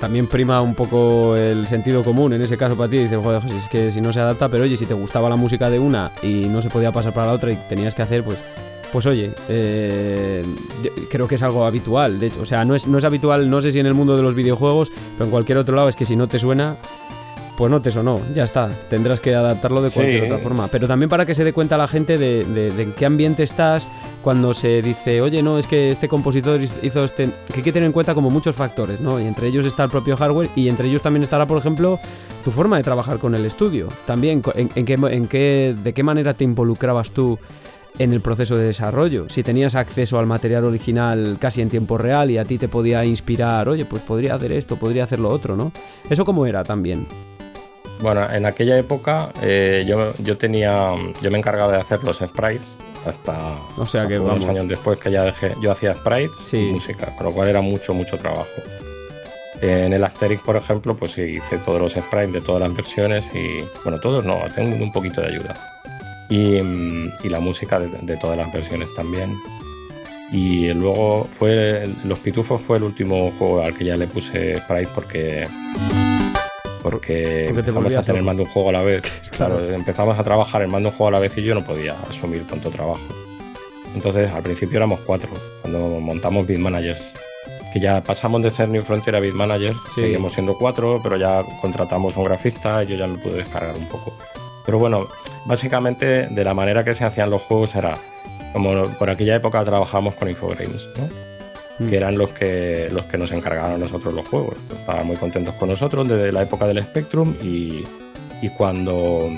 [0.00, 2.98] también prima un poco el sentido común en ese caso para ti.
[2.98, 5.70] Dices, joder, es que si no se adapta, pero oye, si te gustaba la música
[5.70, 8.38] de una y no se podía pasar para la otra y tenías que hacer, pues,
[8.92, 10.44] pues oye, eh,
[11.10, 12.18] creo que es algo habitual.
[12.18, 14.16] De hecho, o sea, no es, no es habitual, no sé si en el mundo
[14.16, 16.76] de los videojuegos, pero en cualquier otro lado es que si no te suena,
[17.60, 18.70] pues no te sonó, ya está.
[18.88, 20.68] Tendrás que adaptarlo de cualquier otra forma.
[20.68, 23.86] Pero también para que se dé cuenta la gente de, de, en qué ambiente estás,
[24.22, 27.28] cuando se dice, oye, no, es que este compositor hizo este.
[27.48, 29.20] que hay que tener en cuenta como muchos factores, ¿no?
[29.20, 32.00] Y entre ellos está el propio hardware y entre ellos también estará, por ejemplo,
[32.46, 33.88] tu forma de trabajar con el estudio.
[34.06, 37.38] También, en, qué, en qué, de qué manera te involucrabas tú
[37.98, 39.28] en el proceso de desarrollo.
[39.28, 43.04] Si tenías acceso al material original casi en tiempo real y a ti te podía
[43.04, 45.72] inspirar, oye, pues podría hacer esto, podría hacer lo otro, ¿no?
[46.08, 47.06] Eso cómo era también.
[48.00, 52.76] Bueno, en aquella época eh, yo, yo tenía, yo me encargaba de hacer los sprites
[53.06, 57.14] hasta o sea que unos años después que ya dejé, yo hacía sprites y música,
[57.16, 58.48] con lo cual era mucho, mucho trabajo.
[59.62, 63.30] En el Asterix, por ejemplo, pues sí, hice todos los sprites de todas las versiones
[63.34, 65.54] y, bueno, todos no, tengo un poquito de ayuda.
[66.30, 69.34] Y, y la música de, de, todas las versiones también.
[70.32, 74.88] Y luego fue, Los Pitufos fue el último juego al que ya le puse sprite
[74.94, 75.46] porque
[76.82, 79.02] porque, empezamos a tener más de un juego a la vez.
[79.30, 81.96] Claro, empezamos a trabajar más de un juego a la vez y yo no podía
[82.08, 83.00] asumir tanto trabajo.
[83.94, 85.30] Entonces, al principio éramos cuatro,
[85.62, 87.12] cuando montamos Beat Managers.
[87.72, 91.42] Que ya pasamos de ser New Frontier a Beat Managers, seguimos siendo cuatro, pero ya
[91.60, 94.12] contratamos un grafista y yo ya me pude descargar un poco.
[94.66, 95.08] Pero bueno,
[95.46, 97.96] básicamente de la manera que se hacían los juegos era,
[98.52, 101.29] como por aquella época trabajábamos con Infogrames, ¿no?
[101.88, 104.54] Que eran los que, los que nos encargaron nosotros los juegos.
[104.78, 107.84] Estaban muy contentos con nosotros desde la época del Spectrum y,
[108.56, 109.30] cuando,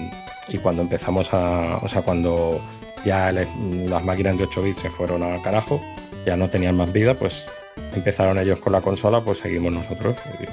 [0.49, 1.79] y cuando empezamos a.
[1.83, 2.61] O sea, cuando
[3.05, 5.81] ya las máquinas de 8 bits se fueron al carajo,
[6.27, 7.47] ya no tenían más vida, pues
[7.95, 10.47] empezaron ellos con la consola, pues seguimos nosotros eh,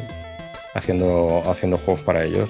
[0.74, 2.50] haciendo, haciendo juegos para ellos.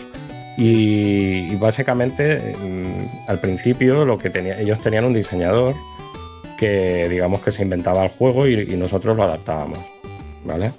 [0.57, 5.73] Y, básicamente, mm, al principio, lo que tenía, ellos tenían un diseñador
[6.59, 9.79] que, digamos, que se inventaba el juego y, nosotros lo adaptábamos,
[10.45, 10.71] ¿vale?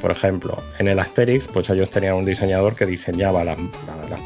[0.00, 3.58] Por ejemplo, en el Asterix, pues ellos tenían un diseñador que diseñaba las,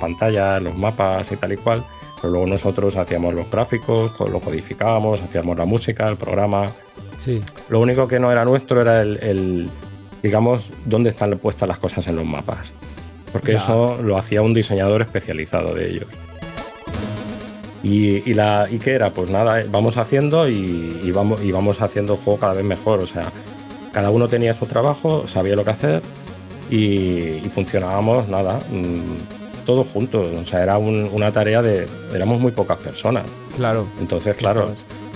[0.01, 1.83] pantallas, los mapas y tal y cual,
[2.21, 6.67] pero luego nosotros hacíamos los gráficos, lo codificábamos, hacíamos la música, el programa.
[7.19, 7.41] Sí.
[7.71, 9.71] Lo único que no era nuestro era el
[10.23, 12.73] digamos, dónde están puestas las cosas en los mapas
[13.33, 16.07] porque eso lo hacía un diseñador especializado de ellos.
[17.83, 19.11] Y, la, ¿Y qué era?
[19.11, 23.01] Pues nada, eh, vamos haciendo y, vamos, y vamos haciendo el juego cada vez mejor.
[23.01, 23.33] O sea,
[23.93, 26.03] cada uno tenía su trabajo, sabía lo que hacer
[26.71, 30.29] y, funcionábamos, nada, mm, todos juntos.
[30.41, 31.89] O sea, era una tarea de.
[32.15, 33.25] Éramos muy pocas personas.
[33.57, 33.87] Claro.
[34.01, 34.71] Entonces, claro.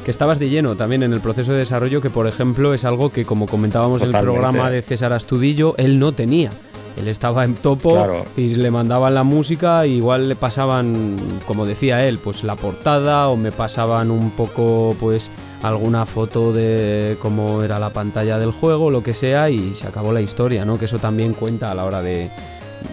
[0.05, 3.10] Que estabas de lleno también en el proceso de desarrollo, que por ejemplo es algo
[3.10, 6.51] que, como comentábamos en el programa de César Astudillo, él no tenía.
[6.97, 11.16] Él estaba en topo y le mandaban la música, igual le pasaban,
[11.47, 15.31] como decía él, pues la portada o me pasaban un poco pues
[15.62, 20.12] alguna foto de cómo era la pantalla del juego, lo que sea, y se acabó
[20.12, 20.78] la historia, ¿no?
[20.78, 22.31] Que eso también cuenta a la hora de,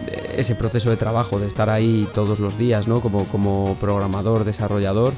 [0.06, 3.00] de ese proceso de trabajo, de estar ahí todos los días, ¿no?
[3.00, 5.12] Como, como programador, desarrollador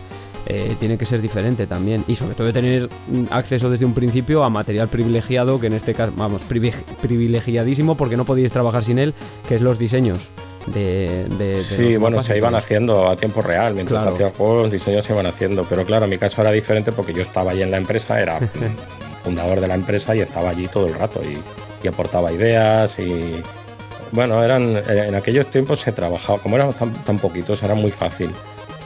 [0.48, 2.04] eh, tiene que ser diferente también.
[2.06, 2.88] Y sobre todo de tener
[3.30, 8.24] acceso desde un principio a material privilegiado, que en este caso, vamos, privilegiadísimo porque no
[8.24, 9.12] podíais trabajar sin él,
[9.48, 10.28] que es los diseños.
[10.66, 13.74] De, de, sí, bueno, se iban haciendo a tiempo real.
[13.74, 15.64] Mientras hacía el juego, los diseños se iban haciendo.
[15.68, 18.38] Pero claro, mi caso era diferente porque yo estaba ahí en la empresa, era
[19.24, 21.38] fundador de la empresa y estaba allí todo el rato y,
[21.86, 23.40] aportaba ideas y.
[24.10, 28.30] Bueno, eran en aquellos tiempos se trabajaba, como éramos tan, tan poquitos, era muy fácil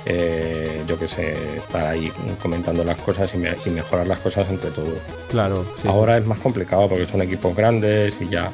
[0.06, 2.12] eh, yo que sé, estar ahí
[2.42, 4.98] comentando las cosas y, mejorar las cosas entre todos.
[5.28, 5.64] Claro.
[5.84, 8.50] Ahora es más complicado porque son equipos grandes y ya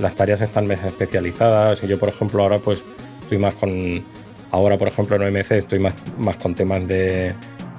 [0.00, 2.82] las tareas están más especializadas y yo, por ejemplo, ahora pues
[3.22, 4.02] estoy más con,
[4.50, 7.34] ahora por ejemplo en OMC estoy más, más con temas de,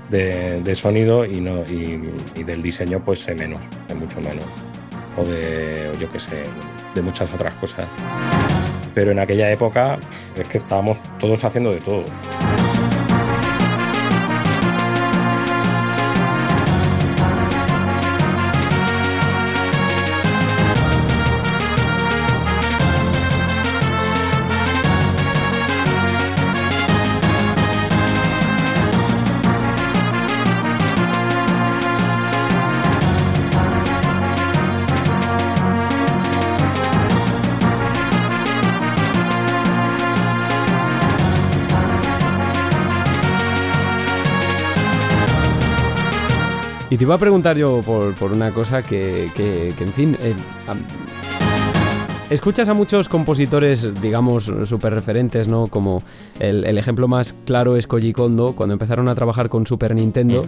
[0.10, 4.46] de, sonido y, no, y, del diseño pues sé menos, sé mucho menos.
[5.18, 6.44] O de, yo que sé,
[6.96, 7.86] de muchas otras cosas.
[8.94, 10.00] Pero en aquella época
[10.38, 12.06] es que estábamos todos haciendo de todo.
[46.92, 49.32] Y te iba a preguntar yo por, una cosa que,
[49.80, 50.34] en fin, eh,
[52.30, 55.68] escuchas a muchos compositores, digamos, súper referentes, ¿no?
[55.68, 56.04] Como
[56.38, 60.44] el, ejemplo más claro es Koji Kondo, cuando empezaron a trabajar con Super Nintendo,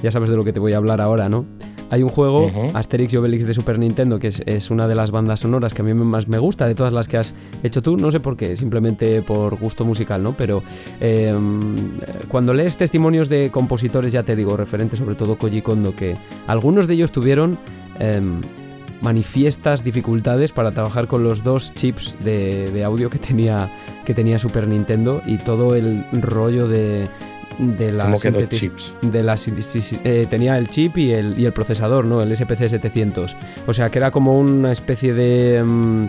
[0.00, 1.46] ya sabes de lo que te voy a hablar ahora, ¿no?
[1.90, 5.40] Hay un juego, Asterix y Obelix de Super Nintendo, que es, una de las bandas
[5.40, 7.96] sonoras que a mí más me gusta de todas las que has hecho tú.
[7.96, 10.34] No sé por qué, simplemente por gusto musical, ¿no?
[10.34, 10.62] Pero
[11.00, 11.98] em,
[12.28, 16.16] cuando lees testimonios de compositores, ya te digo, referentes sobre todo Koji Kondo, que
[16.46, 17.58] algunos de ellos tuvieron
[17.98, 18.42] em,
[19.00, 23.70] manifiestas dificultades para trabajar con los dos chips de, audio que tenía,
[24.04, 27.08] que tenía Super Nintendo y todo el rollo de
[27.58, 28.14] de la
[28.48, 28.94] chips?
[29.02, 29.36] De la,
[30.04, 32.22] eh, tenía el chip y el, y el procesador, ¿no?
[32.22, 33.36] El SPC 700.
[33.66, 35.62] O sea que era como una especie de...
[35.64, 36.06] Mm,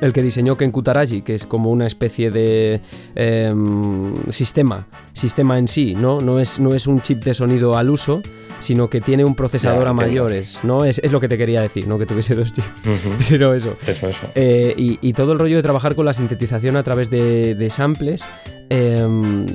[0.00, 2.80] el que diseñó Ken Kutaraji, que es como una especie de
[3.14, 6.20] em, sistema, sistema en sí, ¿no?
[6.20, 8.22] No es, no es un chip de sonido al uso,
[8.60, 10.84] sino que tiene un procesador a mayores, ¿no?
[10.84, 11.98] Es, lo que te quería decir, ¿no?
[11.98, 12.68] Que tuviese dos chips.
[13.28, 13.76] Pero eso.
[13.86, 14.26] Eso, eso.
[14.34, 18.26] Eh, y, todo el rollo de trabajar con la sintetización a través de, samples.
[18.70, 19.46] Em,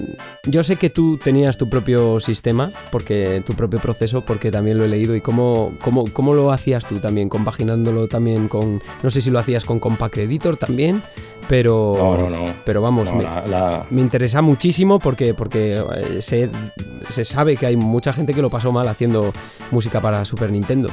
[0.46, 4.86] yo sé que tú tenías tu propio sistema, porque tu propio proceso, porque también lo
[4.86, 5.16] he leído.
[5.16, 7.30] ¿Y cómo, cómo, cómo lo hacías tú también?
[7.30, 8.82] Compaginándolo también con.
[9.04, 11.02] No sé si lo hacías con Compact Editor también.
[11.48, 12.54] Pero, no, no, no.
[12.66, 16.50] pero vamos, me, interesa muchísimo porque, porque eh, se,
[17.10, 19.34] se sabe que hay mucha gente que lo pasó mal haciendo
[19.70, 20.90] música para Super Nintendo.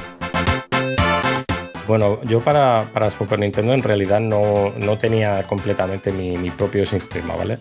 [1.87, 6.85] Bueno, yo para, para, Super Nintendo en realidad no, no tenía completamente mi, mi, propio
[6.85, 7.57] sistema, ¿vale?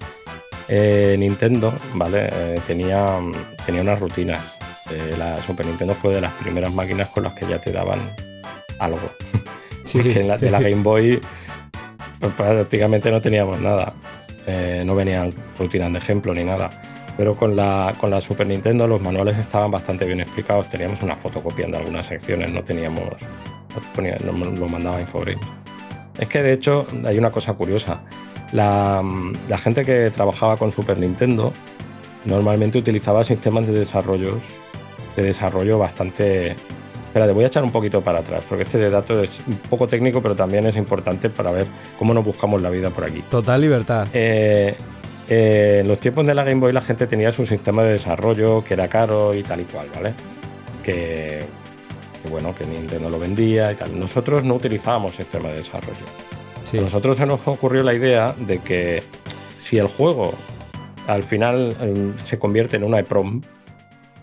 [0.69, 2.29] Eh, Nintendo, ¿vale?
[2.33, 3.19] Eh, tenía,
[3.67, 4.59] tenía unas rutinas.
[5.19, 8.11] la Super Nintendo fue de las primeras máquinas con las que ya te daban
[8.79, 9.01] algo.
[9.83, 9.99] Sí.
[9.99, 11.21] Porque la, de la Game Boy
[12.21, 13.95] pues prácticamente no teníamos nada.
[14.47, 16.71] Eh, no venían rutinas de ejemplo ni nada.
[17.17, 20.69] Pero con la, con la Super Nintendo los manuales estaban bastante bien explicados.
[20.69, 23.05] Teníamos una fotocopia de algunas secciones, no teníamos.
[23.97, 25.01] No, lo mandaba.
[25.01, 28.03] Es que de hecho hay una cosa curiosa.
[28.53, 29.03] La,
[29.49, 31.53] la gente que trabajaba con Super Nintendo
[32.25, 34.39] normalmente utilizaba sistemas de desarrollo,
[35.17, 36.57] de desarrollo bastante...
[37.07, 39.57] Espera, te voy a echar un poquito para atrás, porque este de datos es un
[39.57, 41.67] poco técnico, pero también es importante para ver
[41.99, 43.23] cómo nos buscamos la vida por aquí.
[43.29, 44.07] Total libertad.
[44.13, 44.77] Eh,
[45.29, 48.63] eh, en los tiempos de la Game Boy la gente tenía su sistema de desarrollo
[48.63, 50.15] que era caro y tal y cual, ¿vale?
[50.85, 51.45] Que,
[52.23, 53.99] que bueno, que Nintendo lo vendía y tal.
[53.99, 56.07] Nosotros no utilizábamos sistema de desarrollo.
[56.71, 56.79] Sí.
[56.79, 59.03] A nosotros se nos ocurrió la idea de que
[59.59, 60.33] si el juego
[61.07, 63.43] al final eh, se convierte en una EPROM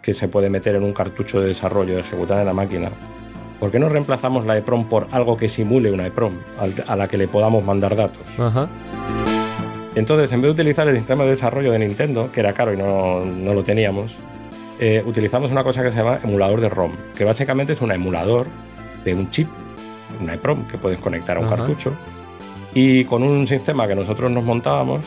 [0.01, 2.89] que se puede meter en un cartucho de desarrollo de ejecutar en la máquina,
[3.59, 6.35] ¿por qué no reemplazamos la EPROM por algo que simule una EPROM
[6.87, 8.21] a la que le podamos mandar datos?
[8.37, 8.69] Ajá.
[9.95, 12.77] Entonces, en vez de utilizar el sistema de desarrollo de Nintendo, que era caro y
[12.77, 14.15] no, no lo teníamos,
[14.79, 18.45] eh, utilizamos una cosa que se llama emulador de ROM, que básicamente es un emulador
[19.03, 19.47] de un chip,
[20.21, 21.57] una EPROM, que puedes conectar a un Ajá.
[21.57, 21.93] cartucho.
[22.73, 25.01] Y con un sistema que nosotros nos montábamos,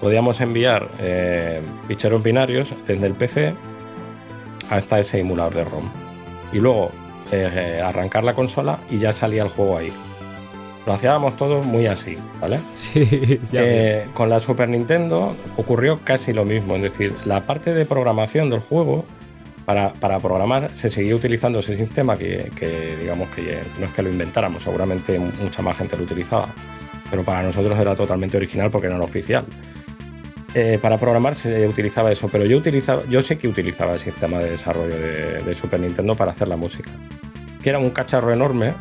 [0.00, 3.54] podíamos enviar eh, ficheros binarios desde el PC
[4.70, 5.88] hasta ese emulador de ROM.
[6.52, 6.90] Y luego
[7.30, 9.92] eh, arrancar la consola y ya salía el juego ahí.
[10.86, 12.60] Lo hacíamos todo muy así, ¿vale?
[12.74, 13.60] Sí, ya.
[13.62, 18.50] Eh, con la Super Nintendo ocurrió casi lo mismo, es decir, la parte de programación
[18.50, 19.04] del juego,
[19.64, 24.02] para, para programar, se seguía utilizando ese sistema que, que, digamos que no es que
[24.02, 26.48] lo inventáramos, seguramente mucha más gente lo utilizaba,
[27.12, 29.44] pero para nosotros era totalmente original porque no era oficial.
[30.54, 34.38] Eh, para programar se utilizaba eso, pero yo, utilizaba, yo sí que utilizaba el sistema
[34.38, 36.90] de desarrollo de, de Super Nintendo para hacer la música,
[37.62, 38.72] que era un cacharro enorme,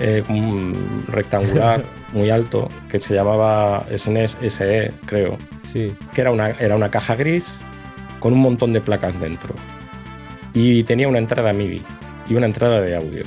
[0.00, 5.94] eh, un rectangular muy alto, que se llamaba SNES SE, creo, Sí.
[6.12, 7.62] que era una, era una caja gris
[8.20, 9.54] con un montón de placas dentro.
[10.52, 11.82] Y tenía una entrada MIDI
[12.28, 13.24] y una entrada de audio.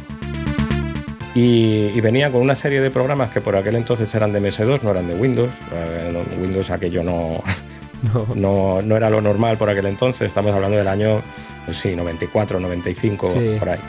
[1.35, 4.81] Y, y venía con una serie de programas que por aquel entonces eran de MS2,
[4.81, 5.51] no eran de Windows.
[5.73, 7.43] Eh, Windows aquello no,
[8.13, 8.27] No.
[8.33, 11.21] no, no era lo normal por aquel entonces, estamos hablando del año,
[11.65, 13.55] pues sí, 94, 95, Sí.
[13.59, 13.79] por ahí.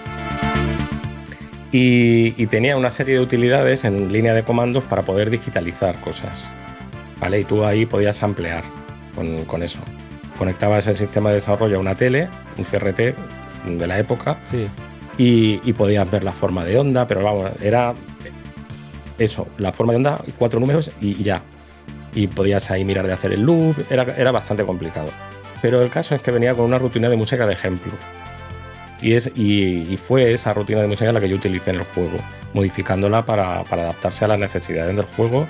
[1.73, 6.49] Y, y tenía una serie de utilidades en línea de comandos para poder digitalizar cosas.
[7.21, 7.41] ¿Vale?
[7.41, 8.65] Y tú ahí podías ampliar
[9.15, 9.79] con, con eso.
[10.39, 13.15] Conectabas el sistema de desarrollo a una tele, un CRT
[13.79, 14.67] de la época, Sí.
[15.19, 17.95] Y, y podías ver la forma de onda, pero vamos, era
[19.19, 21.43] eso, la forma de onda, cuatro números y, y ya.
[22.15, 25.11] Y podías ahí mirar de hacer el loop, era, era bastante complicado.
[25.63, 27.93] Pero el caso es que venía con una rutina de música de ejemplo.
[29.03, 31.85] Y, es, y, y fue esa rutina de música la que yo utilicé en el
[31.85, 32.19] juego,
[32.53, 35.47] modificándola para, para adaptarse a las necesidades del juego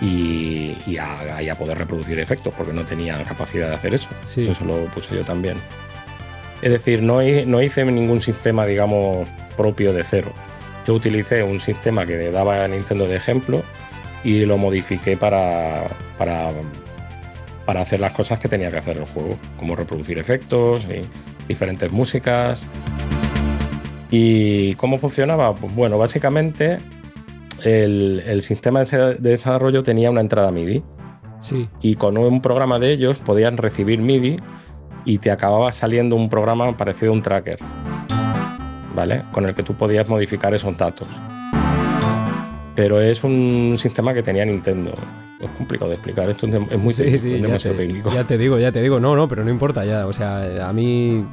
[0.00, 4.08] y, y a, y a poder reproducir efectos, porque no tenía capacidad de hacer eso.
[4.24, 4.48] Sí.
[4.48, 5.56] Eso lo puse yo también.
[6.62, 10.30] Es decir, no, hi- no hice ningún sistema, digamos, propio de cero.
[10.86, 13.62] Yo utilicé un sistema que daba a Nintendo de ejemplo
[14.24, 15.84] y lo modifiqué para,
[16.18, 16.50] para,
[17.64, 21.02] para hacer las cosas que tenía que hacer el juego, como reproducir efectos y
[21.48, 22.66] diferentes músicas.
[24.10, 25.54] ¿Y cómo funcionaba?
[25.54, 26.78] Pues bueno, básicamente
[27.62, 30.82] el, el sistema de de desarrollo tenía una entrada MIDI
[31.40, 31.68] Sí.
[31.82, 34.36] y con un programa de ellos podían recibir MIDI
[35.06, 37.58] y te acababa saliendo un programa parecido a un tracker,
[38.94, 39.22] ¿vale?
[39.32, 41.08] Con el que tú podías modificar esos datos.
[42.74, 44.92] Pero es un sistema que tenía Nintendo.
[45.40, 48.10] Es complicado de explicar, esto es muy Sí, técnico, sí, es ya demasiado te, técnico.
[48.10, 49.00] ya te digo, ya te digo.
[49.00, 50.06] No, no, pero no importa ya.
[50.06, 51.24] O sea, a mí.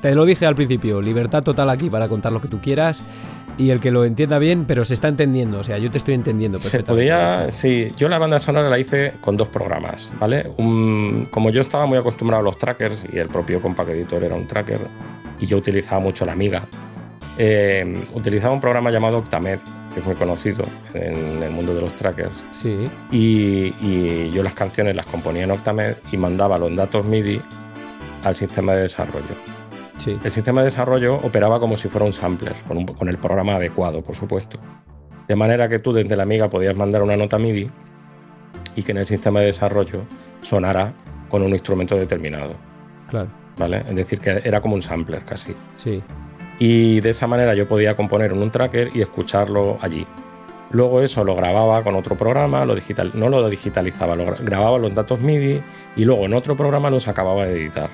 [0.00, 3.02] Te lo dije al principio, libertad total aquí para contar lo que tú quieras
[3.58, 5.58] y el que lo entienda bien, pero se está entendiendo.
[5.58, 9.12] O sea, yo te estoy entendiendo Se podía, sí, yo la banda sonora la hice
[9.20, 10.48] con dos programas, ¿vale?
[10.56, 14.34] Un- como yo estaba muy acostumbrado a los trackers y el propio Compact Editor era
[14.34, 14.78] un tracker
[15.40, 16.66] y yo utilizaba mucho la Amiga,
[17.36, 19.58] eh, utilizaba un programa llamado Octamed,
[19.94, 20.64] que es muy conocido
[20.94, 22.42] en el mundo de los trackers.
[22.52, 27.40] Sí, Y, y yo las canciones las componía en Octamed y mandaba los datos MIDI
[28.24, 29.24] al sistema de desarrollo.
[29.98, 30.18] Sí.
[30.24, 33.56] El sistema de desarrollo operaba como si fuera un sampler, con, un- con el programa
[33.56, 34.58] adecuado, por supuesto.
[35.28, 37.68] De manera que tú desde la amiga podías mandar una nota MIDI
[38.76, 40.02] y que en el sistema de desarrollo
[40.40, 40.92] sonara
[41.28, 42.54] con un instrumento determinado.
[43.08, 43.28] Claro.
[43.58, 43.84] ¿vale?
[43.88, 45.54] Es decir, que era como un sampler casi.
[45.74, 46.02] Sí.
[46.60, 50.06] Y de esa manera yo podía componer en un tracker y escucharlo allí.
[50.70, 54.94] Luego eso lo grababa con otro programa, lo digital, no lo digitalizaba, lo grababa los
[54.94, 55.60] datos MIDI
[55.96, 57.90] y luego en otro programa los acababa de editar.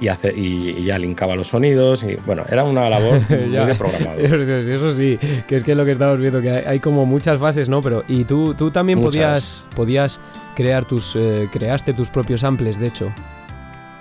[0.00, 3.66] Y, hace, y, y ya linkaba los sonidos y bueno, era una labor muy Ya.
[3.66, 4.40] de programador.
[4.68, 5.18] Eso sí,
[5.48, 7.82] que es que lo que estamos viendo, que hay, hay como muchas fases, ¿no?
[7.82, 9.12] Pero, y tú, tú también Muchas.
[9.12, 10.20] podías, podías
[10.54, 13.12] crear tus, eh, creaste tus propios samples, de hecho.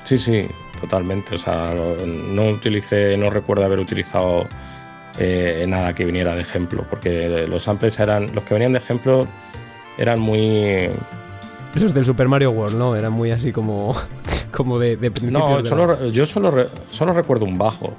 [0.03, 0.45] Sí, sí,
[0.80, 1.36] totalmente.
[1.36, 1.74] O sea,
[2.06, 4.48] no utilicé, no recuerdo haber utilizado
[5.18, 9.28] eh, nada que viniera de ejemplo, porque los samples eran, los que venían de ejemplo
[9.98, 10.90] eran muy...
[11.81, 12.95] Los del Super Mario World, ¿no?
[12.95, 13.93] Eran muy así como,
[14.51, 15.61] como de, de No,
[16.09, 17.93] yo solo, solo recuerdo un bajo.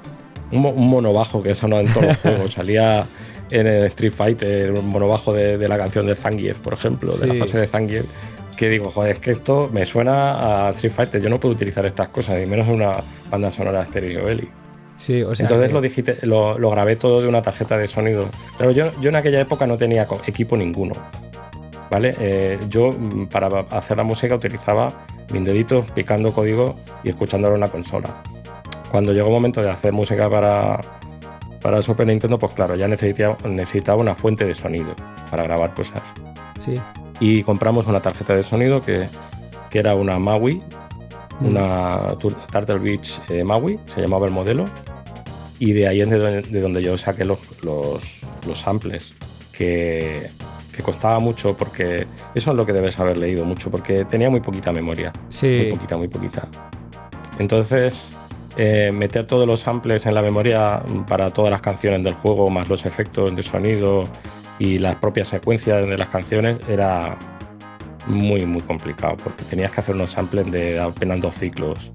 [0.51, 2.53] Un, mono bajo que sonaba en todos los juegos.
[2.53, 3.05] Salía
[3.51, 7.27] en el Street Fighter, un mono bajo de, la canción de Zangief, por ejemplo, de
[7.27, 8.05] la fase de Zangief
[8.59, 11.85] que digo, joder, es que esto me suena a Street Fighter, yo no puedo utilizar
[11.85, 12.97] estas cosas, y menos en una
[13.31, 14.49] banda sonora Stereo Belly.
[14.97, 18.29] Sí, o sea Entonces lo, dijiste, lo, grabé todo de una tarjeta de sonido.
[18.57, 20.93] Pero yo, yo en aquella época no tenía equipo ninguno.
[21.89, 22.15] ¿Vale?
[22.19, 24.93] Eh, yo mm, para hacer la música utilizaba
[25.31, 28.21] mis deditos picando código y escuchándolo en una consola.
[28.91, 30.81] Cuando llegó el momento de hacer música para,
[31.61, 34.95] para Super Nintendo, pues claro, ya necesitaba, necesitaba una fuente de sonido
[35.29, 36.01] para grabar cosas.
[36.59, 36.79] Sí
[37.19, 39.07] y compramos una tarjeta de sonido que,
[39.69, 40.61] que era una Maui,
[41.39, 41.45] mm.
[41.45, 44.65] una Turtle Beach eh, Maui, se llamaba el modelo,
[45.59, 49.13] y de ahí es de donde, yo saqué los, los, los samples,
[49.51, 50.29] que,
[50.79, 54.39] que, costaba mucho porque eso es lo que debes haber leído mucho, porque tenía muy
[54.39, 55.13] poquita memoria.
[55.29, 55.47] Sí.
[55.47, 56.47] Muy poquita, muy poquita.
[57.37, 58.13] Entonces,
[58.57, 62.67] eh, meter todos los samples en la memoria para todas las canciones del juego, más
[62.67, 64.05] los efectos de sonido,
[64.59, 67.17] y las propias secuencias de las canciones era
[68.07, 71.91] muy, muy complicado porque tenías que hacer unos samples de apenas dos ciclos.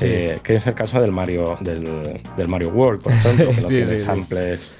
[0.00, 3.98] Eh, que es el caso del Mario, del, Mario World, por ejemplo, que no tiene
[3.98, 4.74] samples.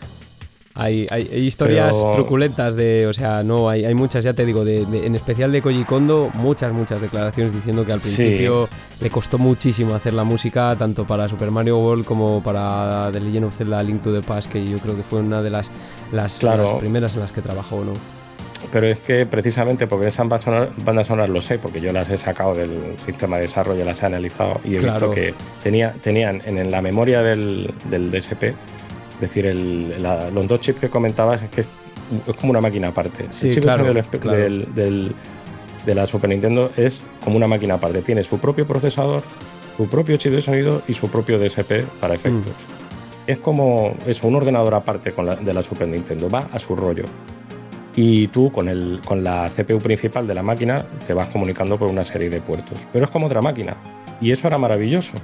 [0.74, 5.15] Hay, historias truculentas de, o sea, no, hay, hay muchas, ya te digo, de, en
[5.15, 8.69] especial de Koji Kondo, muchas, muchas declaraciones diciendo que al principio
[9.01, 13.44] le costó muchísimo hacer la música, tanto para Super Mario World como para The Legend
[13.47, 15.70] of Zelda Link to the Past, que yo creo que fue una de las,
[16.11, 16.43] las,
[16.78, 17.93] primeras en las que trabajó, ¿no?
[18.70, 22.55] Pero es que precisamente porque esas bandas sonoras lo sé, porque yo las he sacado
[22.55, 26.81] del sistema de desarrollo, las he analizado y he visto que tenía, tenían en, la
[26.81, 28.55] memoria del, del DSP
[29.23, 30.03] decir, el,
[30.35, 31.69] los dos chips que comentabas es que es,
[32.39, 33.24] como una máquina aparte.
[33.24, 35.15] el chip del,
[35.86, 38.03] de la Super Nintendo es como una máquina aparte.
[38.03, 39.23] Tiene su propio procesador,
[39.77, 42.53] su propio chip de sonido y su propio DSP para efectos.
[42.53, 43.31] Mm.
[43.31, 46.28] Es como eso, un ordenador aparte con la, de la Super Nintendo.
[46.28, 47.05] Va a su rollo.
[47.94, 51.89] Y tú con, el, con la CPU principal de la máquina te vas comunicando por
[51.89, 52.78] una serie de puertos.
[52.93, 53.77] Pero es como otra máquina.
[54.20, 55.15] Y eso era maravilloso.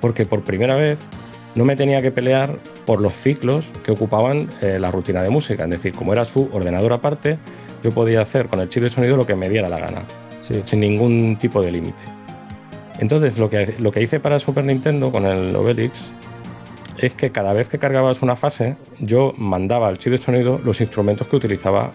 [0.00, 1.00] Porque por primera vez
[1.54, 2.56] no me tenía que pelear
[2.86, 5.64] por los ciclos que ocupaban eh, la rutina de música.
[5.64, 7.38] Es decir, como era su ordenador aparte,
[7.82, 10.02] yo podía hacer con el chip de sonido lo que me diera la gana,
[10.64, 12.02] sin ningún tipo de límite.
[12.98, 16.12] Entonces, lo que, lo que hice para Super Nintendo con el Obelix
[16.98, 20.80] es que cada vez que cargabas una fase, yo mandaba al chip de sonido los
[20.80, 21.92] instrumentos que utilizaba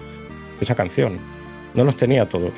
[0.60, 1.18] esa canción.
[1.74, 2.54] No los tenía todos,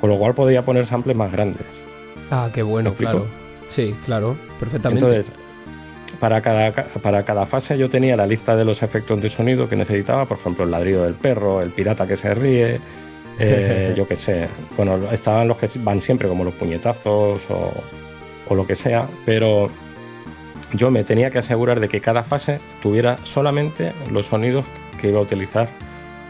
[0.00, 1.82] con lo cual podía poner samples más grandes.
[2.30, 3.26] Ah, qué bueno, claro.
[3.68, 5.04] Sí, claro, perfectamente.
[5.04, 5.32] Entonces,
[6.20, 9.76] para cada, para cada fase yo tenía la lista de los efectos de sonido que
[9.76, 12.80] necesitaba, por ejemplo, el ladrido del perro, el pirata que se ríe,
[13.38, 14.48] eh, yo qué sé.
[14.76, 19.70] Bueno, estaban los que van siempre como los puñetazos o, lo que sea, pero
[20.72, 24.64] yo me tenía que asegurar de que cada fase tuviera solamente los sonidos
[24.98, 25.68] que iba a utilizar,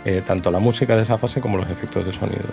[0.05, 2.49] eh, tanto la música de esa fase como los efectos de sonido.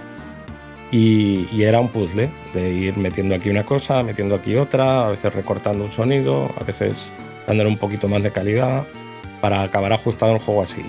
[0.91, 5.09] Y, y, era un puzzle de ir metiendo aquí una cosa, metiendo aquí otra, a
[5.09, 7.11] veces recortando un sonido, a veces
[7.47, 8.83] dándole un poquito más de calidad
[9.41, 10.83] para acabar ajustado el juego así.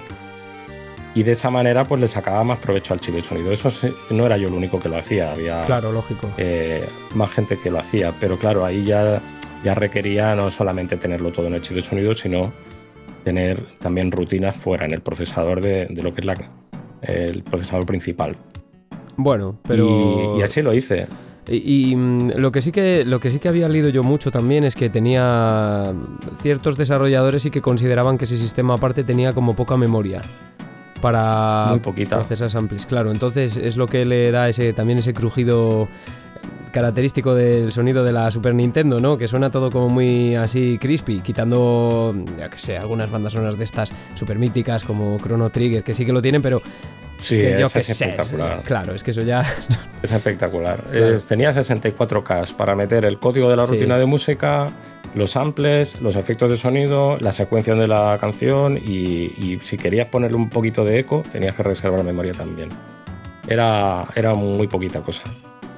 [1.15, 3.51] Y de esa manera pues le sacaba más provecho al chip de sonido.
[3.51, 3.71] Eso
[4.11, 6.29] no era yo el único que lo hacía, había claro, lógico.
[6.37, 9.23] Eh, más gente que lo hacía, pero claro, ahí ya,
[9.65, 12.53] ya requería no solamente tenerlo todo en el chip de sonido, sino
[13.25, 16.37] tener también rutinas fuera en el procesador de, lo que es la,
[17.01, 18.37] el procesador principal.
[19.17, 20.37] Bueno, pero...
[20.39, 21.07] y así lo hice.
[21.49, 24.65] Y, mm, lo que sí que lo que sí que había leído yo mucho también
[24.65, 25.93] es que tenía
[26.41, 30.23] ciertos desarrolladores y que consideraban que ese sistema aparte tenía como poca memoria
[31.01, 32.17] para Muy poquita.
[32.17, 32.85] procesar samples.
[32.87, 35.89] Claro, entonces es lo que le da ese también ese crujido
[36.77, 39.17] característico del sonido de la Super Nintendo, ¿no?
[39.17, 43.65] Que suena todo como muy así crispy, quitando, ya que sé, algunas bandas sonoras de
[43.65, 46.61] estas super míticas como Chrono Trigger, que sí que lo tienen, pero
[47.17, 48.63] Sí, es espectacular.
[48.63, 49.43] claro, es que eso ya.
[50.03, 50.85] Es espectacular.
[51.27, 54.67] tenía 64K para meter el código de la rutina de música,
[55.15, 60.37] los samples, los efectos de sonido, la secuencia de la canción y, si querías ponerle
[60.37, 62.69] un poquito de eco, tenías que reservar memoria también.
[63.49, 65.25] Era, era muy poquita cosa.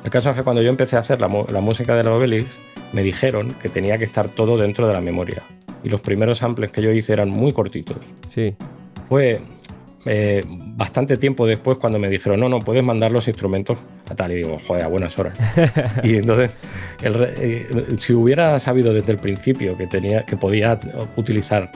[0.05, 2.59] El caso es que cuando yo empecé a hacer la, la música de la Obelix,
[2.93, 5.43] me dijeron que tenía que estar todo dentro de la memoria.
[5.83, 7.99] Y los primeros samples que yo hice eran muy cortitos.
[8.27, 8.55] Sí.
[9.09, 9.41] Fue
[10.07, 14.33] eh, bastante tiempo después cuando me dijeron, no, no, puedes mandar los instrumentos a tal.
[14.33, 15.37] Y digo, joder, a buenas horas.
[16.03, 16.57] y entonces,
[17.03, 17.67] eh,
[17.99, 20.79] si hubiera sabido desde el principio que, tenía, que podía
[21.17, 21.71] utilizar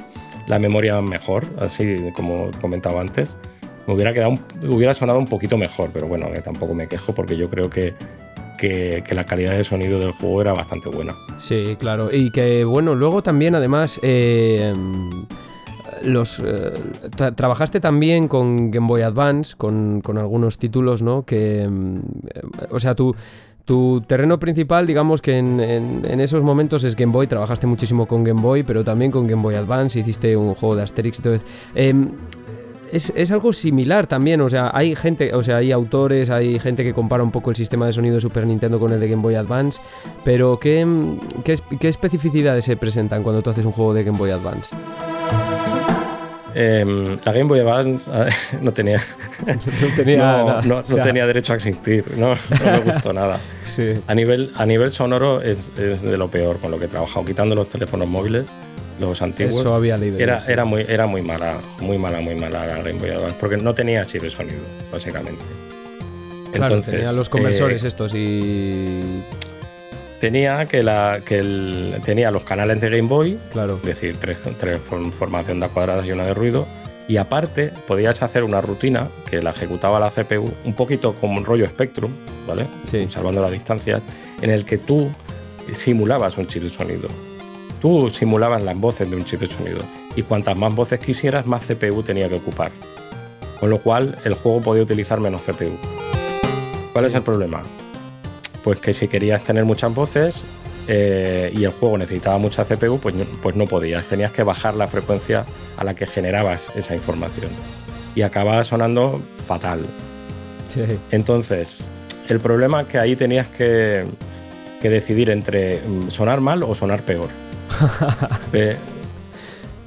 [0.46, 3.36] la memoria mejor, así como comentaba antes,
[3.86, 4.34] me hubiera quedado,
[4.68, 7.94] hubiera sonado un poquito mejor, pero bueno, tampoco me quejo porque yo creo que,
[8.59, 11.14] que, la calidad de sonido del juego era bastante buena.
[11.36, 12.10] Sí, claro.
[12.12, 13.98] Y que bueno, luego también además...
[14.02, 14.74] Eh,
[16.02, 16.72] los eh,
[17.36, 21.24] trabajaste también con Game Boy Advance, con, con algunos títulos, ¿no?
[21.24, 22.00] Que, mm,
[22.70, 23.14] o sea, tú
[23.64, 28.40] tu terreno principal, digamos que en, esos momentos es Game Boy, trabajaste muchísimo con Game
[28.40, 31.18] Boy, pero también con Game Boy Advance, hiciste un juego de Asterix.
[31.18, 31.46] Entonces,
[32.93, 36.85] em, es, algo similar también, o sea, hay gente, o sea, hay autores, hay gente
[36.85, 39.23] que compara un poco el sistema de sonido de Super Nintendo con el de Game
[39.23, 39.81] Boy Advance,
[40.24, 40.86] pero ¿qué,
[41.44, 44.74] qué especificidades se presentan cuando tú haces un juego de Game Boy Advance?
[46.55, 48.05] Em, la Game Boy Advance
[48.60, 49.01] no tenía,
[50.64, 53.40] no tenía, derecho a existir, no, me gustó nada.
[54.06, 57.55] A, nivel, a nivel sonoro es, de lo peor con lo que he trabajado, quitando
[57.55, 58.47] los teléfonos móviles,
[59.02, 59.56] los antiguos.
[59.56, 60.18] Eso había leído.
[60.18, 63.56] Era, era, muy, era muy mala, muy mala, muy mala la Game Boy Advance, porque
[63.56, 64.60] no tenía chip de sonido,
[64.90, 65.42] básicamente.
[66.54, 69.22] Entonces, tenía los conversores eh, estos y
[70.20, 73.76] tenía que, la, que el, tenía los canales de Game Boy, claro.
[73.76, 76.66] es decir, tres, tres formas de onda cuadradas y una de ruido,
[77.08, 81.44] y aparte podías hacer una rutina que la ejecutaba la CPU, un poquito como un
[81.44, 82.12] rollo Spectrum,
[82.46, 82.66] ¿vale?
[82.90, 83.08] Sí.
[83.10, 84.02] Salvando las distancias,
[84.40, 85.10] en el que tú
[85.72, 87.08] simulabas un chip de sonido.
[87.82, 89.80] Tú simulabas las voces de un chip de sonido.
[90.16, 92.70] Y cuantas más voces quisieras, más CPU tenía que ocupar.
[93.60, 95.76] Con lo cual, el juego podía utilizar menos CPU.
[96.92, 97.62] ¿Cuál es el problema?
[98.62, 100.34] pues que si querías tener muchas voces
[100.88, 104.04] eh, y el juego necesitaba mucha CPU, pues, pues no podías.
[104.06, 105.44] Tenías que bajar la frecuencia
[105.76, 107.50] a la que generabas esa información.
[108.14, 109.80] Y acababa sonando fatal.
[111.10, 111.86] Entonces,
[112.28, 114.04] el problema es que ahí tenías que,
[114.82, 117.28] decidir entre mm, sonar mal o sonar peor.
[118.52, 118.76] Eh,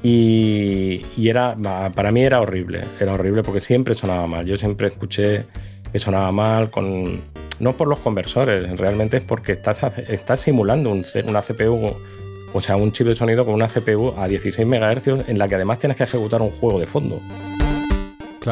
[0.02, 1.56] y, y, era,
[1.94, 4.44] para mí era horrible, era horrible porque siempre sonaba mal.
[4.44, 5.44] Yo siempre escuché
[5.92, 7.20] que sonaba mal con
[7.58, 11.94] no por los conversores, realmente es porque estás, estás simulando una CPU,
[12.52, 15.54] o sea, un chip de sonido con una CPU a 16 MHz en la que
[15.54, 17.20] además tienes que ejecutar un juego de fondo.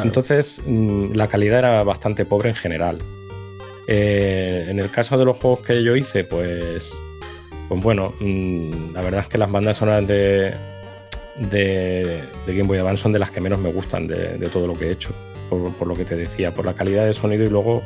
[0.02, 2.98] Entonces, mm, la calidad era bastante pobre en general.
[3.86, 6.96] Eh, en el caso de los juegos que yo hice, pues,
[7.68, 10.54] pues bueno, mm, la verdad es que las bandas sonoras de,
[11.50, 14.86] de, Game Boy Advance son de las que menos me gustan de, todo lo que
[14.86, 15.10] he hecho,
[15.48, 17.82] por, lo que te decía, por la calidad de sonido y luego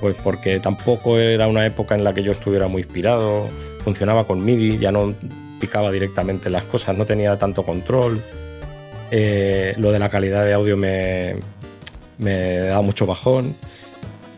[0.00, 3.48] pues porque tampoco era una época en la que yo estuviera muy inspirado,
[3.82, 5.14] funcionaba con MIDI, ya no
[5.58, 8.20] picaba directamente las cosas, no tenía tanto control.
[9.10, 11.36] Eh, lo de la calidad de audio me,
[12.18, 13.54] me da mucho bajón.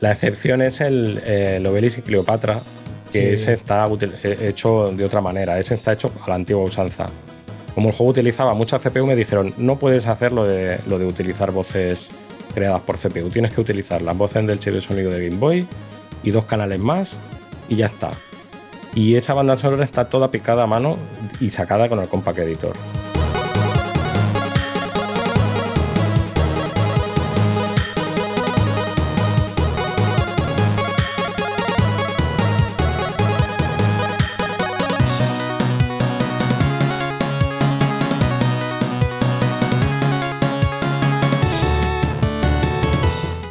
[0.01, 2.61] La excepción es el, Obelix y Cleopatra,
[3.13, 3.87] que ese está
[4.23, 7.07] eh, hecho de otra manera, ese está hecho a la antigua usanza.
[7.75, 11.07] Como el juego utilizaba mucha CPU, me dijeron, no puedes hacer lo de, lo de
[11.07, 12.11] utilizar voces
[12.55, 13.31] creadas por CPU.
[13.31, 15.67] Tienes que utilizar las voces del chip de sonido de Game Boy
[16.23, 17.13] y dos canales más
[17.69, 18.11] y ya está.
[18.95, 20.97] Y esa banda sonora está toda picada a mano
[21.41, 22.75] y sacada con el Compact Editor.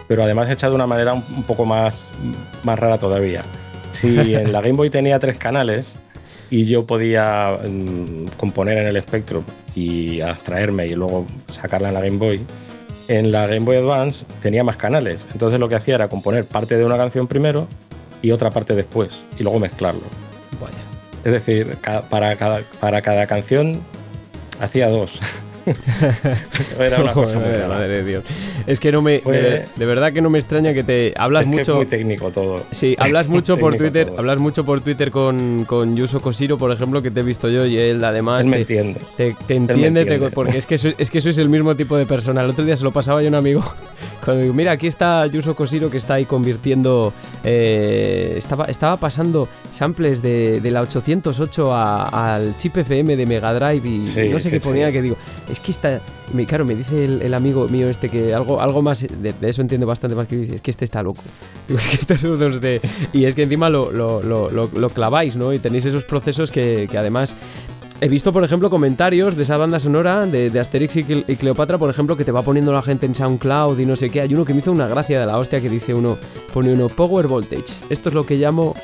[0.07, 2.13] Pero además hecha de una manera un, poco más,
[2.63, 3.43] más rara todavía.
[3.91, 5.97] Si en la Game Boy tenía tres canales
[6.49, 9.43] y yo podía mm, componer en el Spectrum
[9.75, 12.41] y abstraerme y luego sacarla en la Game Boy,
[13.07, 15.25] en la Game Boy Advance tenía más canales.
[15.33, 17.67] Entonces lo que hacía era componer parte de una canción primero
[18.21, 19.09] y otra parte después
[19.39, 20.01] y luego mezclarlo.
[20.61, 20.77] Vaya.
[21.23, 21.77] Es decir,
[22.09, 23.81] para cada, para cada canción
[24.59, 25.19] hacía dos.
[26.79, 28.23] Era una cosa madre de Dios.
[28.65, 29.19] Es que no me.
[29.19, 31.13] de, verdad que no me extraña que te.
[31.17, 31.71] Hablas mucho.
[31.73, 32.63] es muy técnico todo.
[32.71, 34.11] Sí, hablas mucho por Twitter.
[34.17, 36.21] Hablas mucho por Twitter con, con Yuso
[36.57, 38.43] por ejemplo, que te he visto yo y él además.
[38.43, 38.99] Él me entiende.
[39.15, 42.43] Te, entiende, porque es que, es que sois el mismo tipo de persona.
[42.43, 43.63] El otro día se lo pasaba yo a un amigo.
[44.23, 47.13] Cuando digo, mira, aquí está Yuso Koshiro que está ahí convirtiendo.
[47.43, 54.29] Eh, estaba, estaba pasando samples de, la 808 al chip FM de Mega Drive y
[54.29, 55.17] no sé qué ponía que digo
[55.57, 55.99] es que está.
[56.47, 59.01] Claro, me dice el, amigo mío este que algo, algo más.
[59.01, 60.55] De, eso entiendo bastante más que dice.
[60.55, 61.21] Es que este está loco.
[61.67, 62.81] Digo, es que estos unos de.
[63.13, 65.53] Y es que encima lo, lo, lo, claváis, ¿no?
[65.53, 67.35] Y tenéis esos procesos que, además.
[67.99, 71.89] He visto, por ejemplo, comentarios de esa banda sonora de, de Asterix y, Cleopatra, por
[71.89, 74.21] ejemplo, que te va poniendo la gente en SoundCloud y no sé qué.
[74.21, 76.15] Hay uno que me hizo una gracia de la hostia que dice uno,
[76.53, 77.73] pone uno Power Voltage.
[77.89, 78.75] Esto es lo que llamo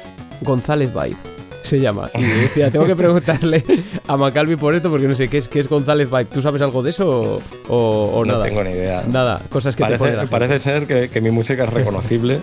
[0.42, 1.33] González Vibe.
[1.64, 2.10] Se llama.
[2.14, 3.64] Y decía, tengo que preguntarle
[4.08, 6.26] a Macalvi por esto porque no sé qué es, qué es González Vibe.
[6.26, 8.40] ¿Tú sabes algo de eso o, nada?
[8.40, 9.04] No tengo ni idea.
[9.10, 12.40] Nada, cosas que parece, te Parece ser que, mi música es reconocible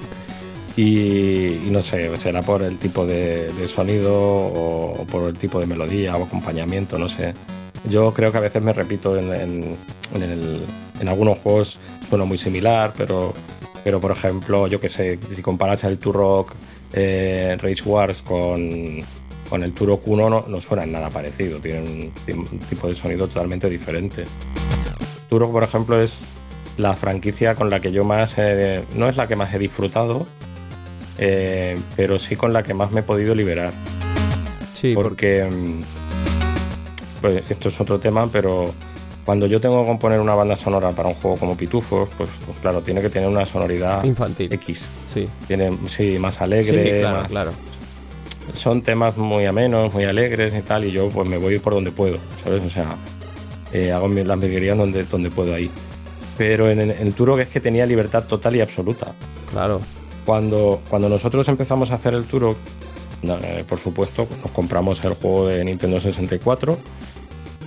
[0.77, 6.17] y, no sé, será por el tipo de, sonido o, por el tipo de melodía
[6.17, 7.35] o acompañamiento, no sé.
[7.89, 9.77] Yo creo que a veces me repito en,
[10.15, 11.79] en, algunos juegos
[12.09, 13.35] suena muy similar, pero,
[13.85, 16.55] pero por ejemplo, yo que sé, si comparas el Turok
[16.93, 19.01] eh, Rage Wars con,
[19.49, 23.69] con el Turok 1 no, no suenan nada parecido, tienen un, tipo de sonido totalmente
[23.69, 24.25] diferente.
[25.29, 26.33] Turok, por ejemplo, es
[26.77, 28.37] la franquicia con la que yo más,
[28.97, 30.27] no es la que más he disfrutado,
[31.19, 33.73] eh, pero sí con la que más me he podido liberar.
[34.73, 35.81] Sí, porque, mm,
[37.21, 38.73] pues esto es otro tema, pero
[39.31, 42.59] cuando yo tengo que componer una banda sonora para un juego como Pitufos, pues, pues
[42.59, 44.53] claro, tiene que tener una sonoridad infantil.
[44.53, 44.85] X.
[45.15, 45.29] Sí.
[45.47, 46.99] Tiene, sí, más alegre.
[46.99, 47.51] claro, claro.
[48.55, 51.93] Son temas muy amenos, muy alegres y tal, y yo pues me voy por donde
[51.93, 52.65] puedo, ¿sabes?
[52.65, 52.97] O sea,
[53.73, 55.71] eh, hago las mediguerías donde, donde puedo ahí.
[56.37, 59.15] Pero en, el Turok es que tenía libertad total y absoluta.
[59.53, 59.81] Claro.
[60.27, 62.57] Cuando, cuando nosotros empezamos a hacer el Turok,
[63.23, 66.77] eh, por supuesto, nos compramos el juego de Nintendo 64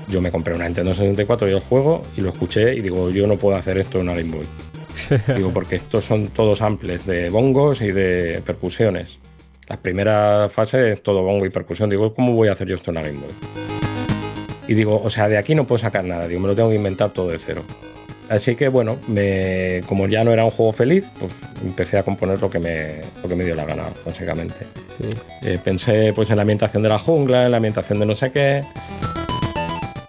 [0.07, 3.27] yo me compré una Nintendo 64 y el juego y lo escuché y digo, yo
[3.27, 4.45] no puedo hacer esto en una Game Boy.
[5.35, 9.19] digo, porque estos son todos samples de bongos y de percusiones.
[9.67, 11.89] La primera fase es todo bongo y percusión.
[11.89, 13.31] Digo, ¿cómo voy a hacer yo esto en una Game Boy?
[14.67, 16.27] Y digo, o sea, de aquí no puedo sacar nada.
[16.27, 17.63] Digo, me lo tengo que inventar todo de cero.
[18.29, 21.31] Así que bueno, me, como ya no era un juego feliz, pues
[21.63, 24.65] empecé a componer lo que me, lo que me dio la gana, básicamente.
[25.41, 28.31] Eh, pensé pues en la ambientación de la jungla, en la ambientación de no sé
[28.31, 28.63] qué.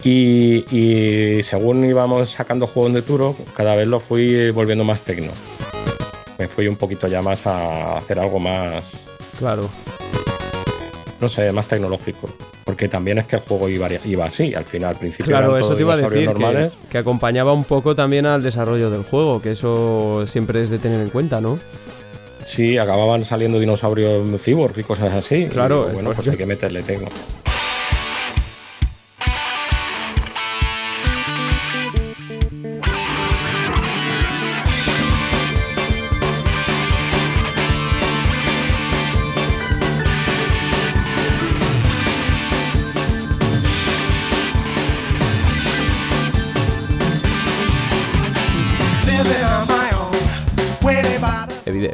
[0.05, 5.33] Y, según íbamos sacando juegos de Turo, cada vez lo fui volviendo más tecno.
[6.39, 9.07] Me fui un poquito ya más a hacer algo más.
[9.39, 9.69] Claro.
[11.21, 12.29] No sé, más tecnológico.
[12.65, 15.27] Porque también es que el juego iba, iba así, al final, al principio.
[15.27, 19.05] Claro, eso te iba a decir, que, que, acompañaba un poco también al desarrollo del
[19.05, 21.59] juego, que eso siempre es de tener en cuenta, ¿no?
[22.43, 25.47] Sí, acababan saliendo dinosaurios cyborg y cosas así.
[25.47, 27.09] Claro, bueno, pues hay que meterle tecno.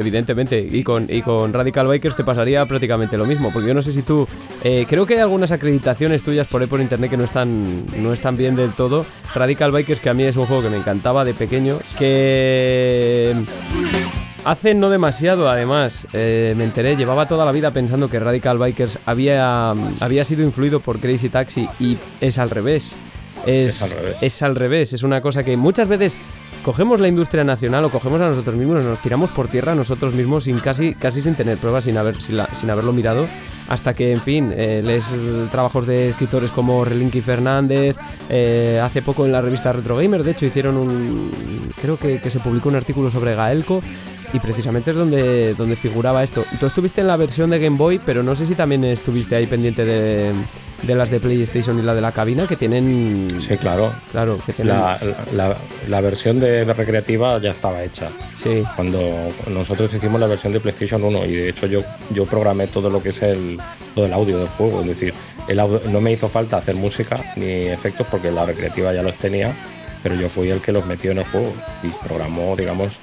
[0.01, 0.67] Evidentemente.
[0.71, 3.51] Y con, y con Radical Bikers te pasaría prácticamente lo mismo.
[3.53, 4.27] Porque yo no sé si tú.
[4.65, 8.13] Eh, creo que hay algunas acreditaciones tuyas por ahí por internet que no están, no
[8.13, 9.05] están bien del todo.
[9.35, 11.79] Radical Bikers, que a mí es un juego que me encantaba de pequeño.
[11.99, 13.35] Que.
[14.43, 18.99] Hace no demasiado, además, eh, me enteré, llevaba toda la vida pensando que Radical Bikers
[19.05, 22.97] había, había sido influido por Crazy Taxi y es al revés.
[23.45, 24.17] Es, es, al revés.
[24.23, 24.93] es al revés.
[24.95, 26.17] Es una cosa que muchas veces
[26.63, 30.45] cogemos la industria nacional o cogemos a nosotros mismos, nos tiramos por tierra nosotros mismos
[30.45, 33.27] sin casi, casi sin tener pruebas, sin, haber, sin, haberlo mirado,
[33.69, 35.07] hasta que, en fin, eh, lees
[35.51, 37.97] trabajos de escritores como Relinky Fernández,
[38.29, 42.31] eh, hace poco en la revista Retro Gamer, de hecho, hicieron un, creo que, que
[42.31, 43.83] se publicó un artículo sobre Gaelco,
[44.33, 46.45] y precisamente es donde, donde figuraba esto.
[46.61, 49.47] Tú estuviste en la versión de Game Boy, pero no sé si también estuviste ahí
[49.47, 50.33] pendiente de,
[50.83, 53.41] de las de PlayStation y la de la cabina, que tienen...
[53.41, 53.93] Sí, claro.
[54.11, 54.77] Claro, que tienen...
[54.77, 55.57] La,
[55.89, 58.09] la, versión de, recreativa ya estaba hecha.
[58.37, 58.63] Sí.
[58.77, 59.01] Cuando
[59.49, 63.03] nosotros hicimos la versión de PlayStation 1 y de hecho yo, yo programé todo lo
[63.03, 63.59] que es el,
[63.95, 64.81] todo el audio del juego.
[64.81, 65.15] Es decir,
[65.49, 65.57] el
[65.91, 69.55] no me hizo falta hacer música ni efectos porque la recreativa ya los tenía,
[70.03, 71.53] pero yo fui el que los metió en el juego
[71.83, 72.99] y programó, digamos,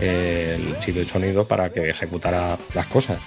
[0.00, 3.18] el chip de sonido para que ejecutara las cosas.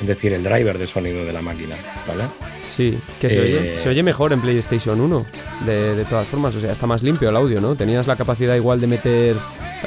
[0.00, 1.76] Es decir, el driver de sonido de la máquina,
[2.06, 2.24] ¿vale?
[2.66, 5.26] Sí, que se, oye, eh, se oye mejor en PlayStation 1,
[5.66, 7.74] de, todas formas, o sea, está más limpio el audio, ¿no?
[7.74, 9.36] Tenías la capacidad igual de meter...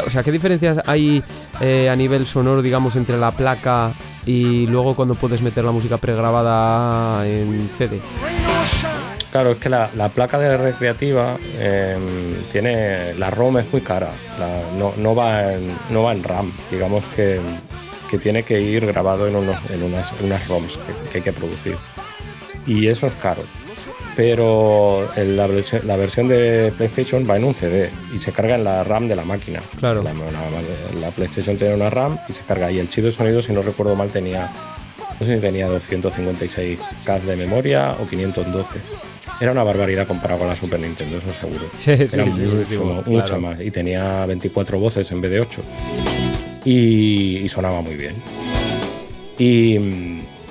[0.06, 1.24] O sea, ¿qué diferencias hay
[1.60, 3.94] eh, a nivel sonoro, digamos, entre la placa
[4.26, 8.00] y luego cuando puedes meter la música pregrabada en CD?
[9.32, 13.14] Claro, es que la, placa de recreativa em, tiene.
[13.16, 14.10] La ROM es muy cara.
[14.78, 15.62] no, va en,
[15.92, 16.52] no va en RAM.
[16.72, 17.40] Digamos que,
[18.18, 20.80] tiene que ir grabado en, unos, en unas, unas ROMs
[21.12, 21.76] que, hay que producir.
[22.66, 23.42] Y eso es caro.
[24.16, 25.48] Pero la,
[25.98, 29.24] versión de PlayStation va en un CD y se carga en la RAM de la
[29.24, 29.62] máquina.
[29.80, 30.04] Claro.
[31.00, 32.72] La, PlayStation tiene una RAM y se carga.
[32.72, 34.52] Y el chip de sonido, si no recuerdo mal, tenía
[35.20, 38.80] no sé si tenía 256K de memoria o 512.
[39.40, 41.66] Era una barbaridad comparado con la Super Nintendo, eso seguro.
[41.76, 42.26] Sí, Era
[43.06, 43.62] mucho, más.
[43.62, 45.62] Y tenía 24 voces en vez de 8.
[46.66, 48.16] Y, sonaba muy bien.
[49.38, 49.78] Y,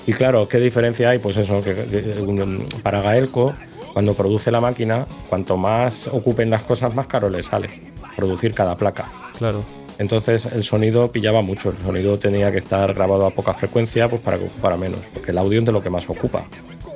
[0.06, 1.18] Y claro, ¿qué diferencia hay?
[1.18, 1.74] Pues eso, que
[2.82, 3.54] para Gaelco,
[3.92, 7.68] cuando produce la máquina, cuanto más ocupen las cosas, más caro le sale
[8.14, 9.10] producir cada placa.
[9.36, 9.64] Claro.
[9.98, 14.20] Entonces el sonido pillaba mucho, el sonido tenía que estar grabado a poca frecuencia pues
[14.20, 16.44] para que ocupara menos, porque el audio es de lo que más ocupa,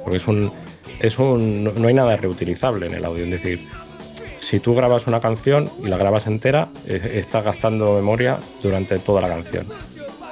[0.05, 0.53] porque es un,
[1.01, 3.61] es un, no hay nada reutilizable en el audio, es decir,
[4.41, 9.29] si tú grabas una canción y la grabas entera, estás gastando memoria durante toda la
[9.29, 9.67] canción.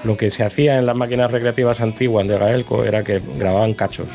[0.04, 4.08] Lo que se hacía en las máquinas recreativas antiguas de Gaelco era que grababan cachos.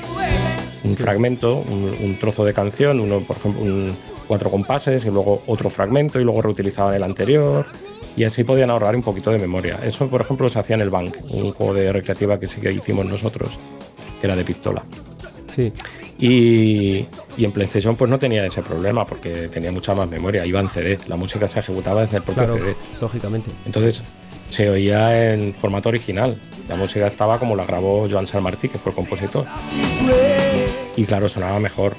[0.84, 3.95] Un fragmento, un, trozo de canción, uno, por ejemplo, un,
[4.28, 7.65] cuatro compases y luego otro fragmento y luego reutilizaban el anterior
[8.15, 9.80] y así podían ahorrar un poquito de memoria.
[9.84, 12.72] Eso, por ejemplo, se hacía en el Bank, un juego de recreativa que sí que
[12.72, 13.57] hicimos nosotros,
[14.20, 14.84] que era de pistola.
[15.53, 15.72] Sí.
[16.26, 17.06] Y,
[17.36, 20.70] y, en PlayStation pues no tenía ese problema porque tenía mucha más memoria, iba en
[20.70, 22.76] CD, la música se ejecutaba desde el propio CD.
[23.02, 23.52] Lógicamente.
[23.66, 24.02] Entonces
[24.48, 26.40] se oía en formato original,
[26.70, 29.45] la música estaba como la grabó Joan San Martí, que fue el compositor.
[30.95, 31.98] Y claro, sonaba mejor.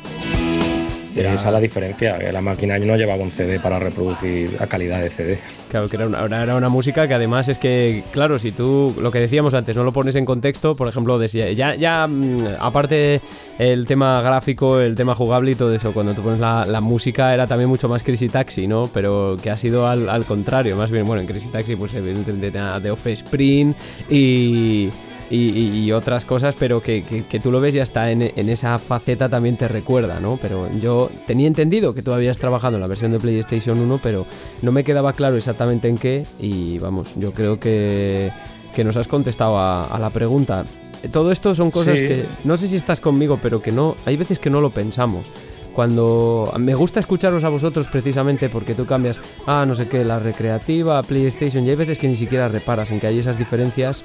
[1.16, 5.10] Esa es la diferencia, la máquina no llevaba un CD para reproducir a calidad de
[5.10, 5.38] CD.
[5.70, 9.10] Claro, que era una, era una música que además es que, claro, si tú, lo
[9.10, 13.20] que decíamos antes, no lo pones en contexto, por ejemplo, ya, mm, aparte
[13.58, 17.46] el tema gráfico, el tema jugable y todo eso, cuando tú pones la, música era
[17.46, 18.90] también mucho más Crazy Taxi, ¿no?
[18.92, 22.90] Pero que ha sido al, contrario, más bien, bueno, en Crazy Taxi pues evidentemente de
[22.90, 23.74] Offspring
[24.10, 24.90] y
[25.34, 27.02] y, otras cosas, pero que,
[27.42, 30.38] tú lo ves y hasta en, en, esa faceta también te recuerda, ¿no?
[30.40, 34.26] Pero yo tenía entendido que tú habías trabajado en la versión de PlayStation 1, pero
[34.62, 38.30] no me quedaba claro exactamente en qué y vamos, yo creo que,
[38.74, 40.64] que nos has contestado a, la pregunta.
[41.12, 44.38] Todo esto son cosas que no sé si estás conmigo, pero que no, hay veces
[44.38, 45.26] que no lo pensamos
[45.74, 50.20] cuando me gusta escucharos a vosotros precisamente porque tú cambias, ah, no sé qué, la
[50.20, 54.04] recreativa, PlayStation, y hay veces que ni siquiera reparas en que hay esas diferencias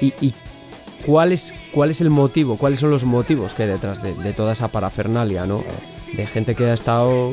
[0.00, 0.34] y, y
[1.06, 4.52] ¿cuál es, cuál es el motivo, cuáles son los motivos que hay detrás de, toda
[4.52, 5.64] esa parafernalia, ¿no?
[6.14, 7.32] De gente que ha estado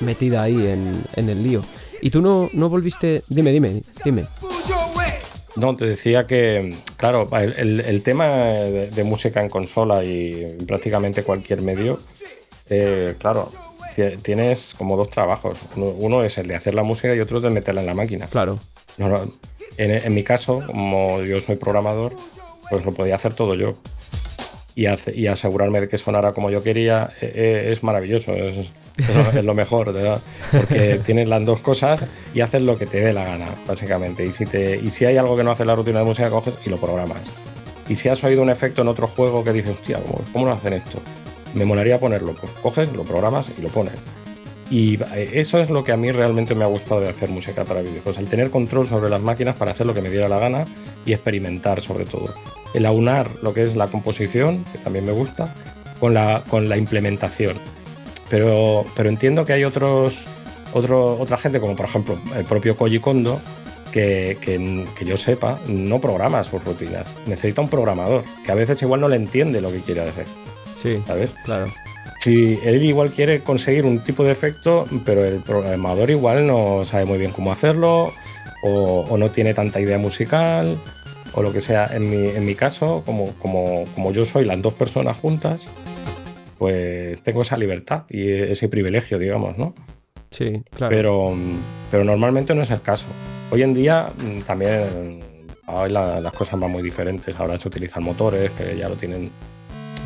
[0.00, 1.64] metida ahí en, el lío.
[2.02, 3.22] Y tú no, no volviste.
[3.28, 4.24] Dime, dime, dime.
[5.56, 11.98] No, te decía que, claro, el, tema de, música en consola y prácticamente cualquier medio,
[12.70, 13.50] eh, claro,
[14.22, 15.58] tienes como dos trabajos.
[15.74, 18.26] Uno es el de hacer la música y otro es de meterla en la máquina.
[18.26, 18.58] Claro.
[19.76, 22.12] en, mi caso, como yo soy programador,
[22.70, 23.72] pues lo podía hacer todo yo.
[24.74, 28.70] Y, y asegurarme de que sonara como yo quería eh, eh, es maravilloso, es,
[29.42, 30.20] lo mejor, ¿verdad?
[30.52, 34.24] Porque tienes las dos cosas y haces lo que te dé la gana, básicamente.
[34.24, 36.54] Y si, te, y si hay algo que no hace la rutina de música, coges
[36.64, 37.22] y lo programas.
[37.88, 39.98] Y si has oído un efecto en otro juego que dices, hostia,
[40.32, 41.00] ¿cómo, no hacen esto?
[41.54, 43.94] Me molaría ponerlo, pues coges, lo programas y lo pones.
[44.70, 47.64] Y eh, eso es lo que a mí realmente me ha gustado de hacer música
[47.64, 50.38] para videojuegos, el tener control sobre las máquinas para hacer lo que me diera la
[50.38, 50.64] gana
[51.06, 52.34] y experimentar sobre todo
[52.74, 55.54] el aunar lo que es la composición, que también me gusta,
[55.98, 57.56] con la, con la implementación.
[58.28, 60.24] Pero, pero entiendo que hay otros,
[60.72, 63.40] otro, otra gente, como por ejemplo el propio Koji Kondo,
[63.92, 67.06] que, que, que, yo sepa, no programa sus rutinas.
[67.26, 70.26] Necesita un programador, que a veces igual no le entiende lo que quiere hacer.
[70.74, 71.34] Sí, ¿sabes?
[71.44, 71.72] Claro.
[72.28, 77.06] Si él igual quiere conseguir un tipo de efecto, pero el programador igual no sabe
[77.06, 78.12] muy bien cómo hacerlo,
[78.62, 80.76] o, o no tiene tanta idea musical,
[81.32, 81.86] o lo que sea.
[81.86, 85.62] En mi, en mi caso, como, como, como yo soy las dos personas juntas,
[86.58, 89.74] pues tengo esa libertad y ese privilegio, digamos, ¿no?
[90.28, 90.94] Sí, claro.
[90.94, 91.34] Pero,
[91.90, 93.06] pero normalmente no es el caso.
[93.50, 95.20] Hoy en día mm, también
[95.66, 97.34] hoy las cosas van muy diferentes.
[97.36, 99.30] Ahora se utilizan motores que ya lo tienen,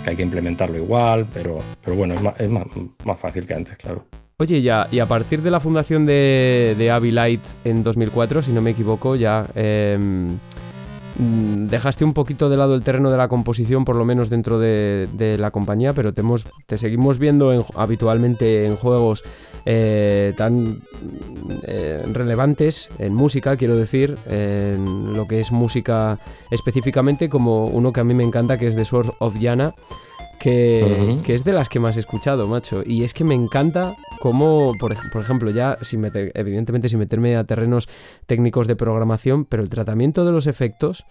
[0.03, 2.67] que hay que implementarlo igual, pero, pero bueno, es, más, es más,
[3.05, 4.05] más fácil que antes, claro.
[4.39, 8.61] Oye, ya, y a partir de la fundación de, de Light en 2004, si no
[8.61, 10.37] me equivoco, ya em,
[11.17, 15.37] dejaste un poquito de lado el terreno de la composición, por lo menos dentro de,
[15.39, 16.23] la compañía, pero te,
[16.67, 19.25] te seguimos viendo habitualmente en juegos
[19.65, 20.83] eh, tan
[21.65, 26.19] eh, relevantes, en música, quiero decir, en lo que es música
[26.51, 29.75] específicamente, como uno que a mí me encanta, que es The Sword of Yana
[30.43, 32.83] que, es de las que más he escuchado, macho.
[32.85, 37.45] Y es que me encanta cómo, por, ejemplo, ya sin meter, evidentemente sin meterme a
[37.45, 37.89] terrenos
[38.27, 41.07] técnicos de programación, pero el tratamiento de los efectos,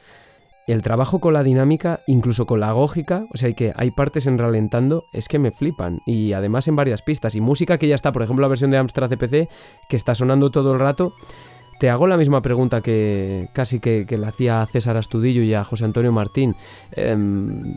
[0.68, 4.38] el trabajo con la dinámica, incluso con la gógica, o sea, que hay partes en
[4.38, 6.00] ralentando, es que me flipan.
[6.06, 7.34] Y además en varias pistas.
[7.36, 9.48] Y música que ya está, por ejemplo, la versión de Amstrad CPC,
[9.88, 11.14] que está sonando todo el rato.
[11.80, 15.64] Te hago la misma pregunta que casi que, le hacía a César Astudillo y a
[15.64, 16.54] José Antonio Martín.
[16.92, 17.76] Em,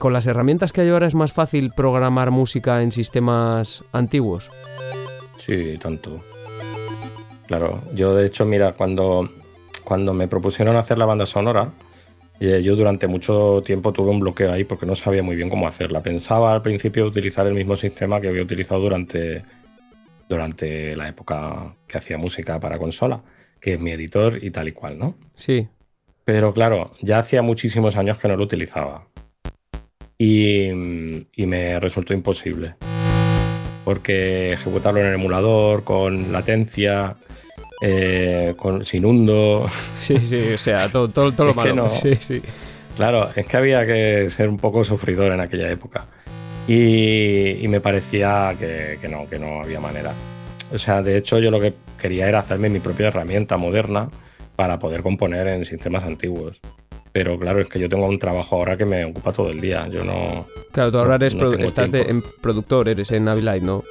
[0.00, 4.50] ¿Con las herramientas que hay ahora es más fácil programar música en sistemas antiguos?
[5.36, 6.22] Sí, tanto.
[7.46, 9.28] Claro, yo de hecho, mira, cuando,
[9.84, 11.70] cuando me propusieron hacer la banda sonora,
[12.40, 15.68] eh, yo durante mucho tiempo tuve un bloqueo ahí porque no sabía muy bien cómo
[15.68, 16.02] hacerla.
[16.02, 19.44] Pensaba al principio utilizar el mismo sistema que había utilizado durante,
[20.30, 23.20] durante la época que hacía música para consola,
[23.60, 25.14] que es mi editor y tal y cual, ¿no?
[25.34, 25.68] Sí.
[26.24, 29.09] Pero claro, ya hacía muchísimos años que no lo utilizaba.
[30.22, 30.68] Y,
[31.34, 32.74] y me resultó imposible.
[33.86, 37.16] Porque ejecutarlo en el emulador, con latencia,
[37.80, 39.66] eh, con, sin hundo.
[39.94, 41.90] Sí, sí, o sea, todo, todo, todo lo malo.
[42.02, 42.42] Sí, sí.
[42.96, 46.06] Claro, es que había que ser un poco sufridor en aquella época.
[46.68, 50.12] Y, me parecía que, que, no, que no había manera.
[50.70, 54.10] O sea, de hecho, yo lo que quería era hacerme mi propia herramienta moderna
[54.54, 56.60] para poder componer en sistemas antiguos.
[57.12, 59.88] Pero claro, es que yo tengo un trabajo ahora que me ocupa todo el día.
[59.88, 60.46] Yo no.
[60.72, 63.82] Claro, tú ahora eres estás de, en productor, eres en Navilite, ¿no?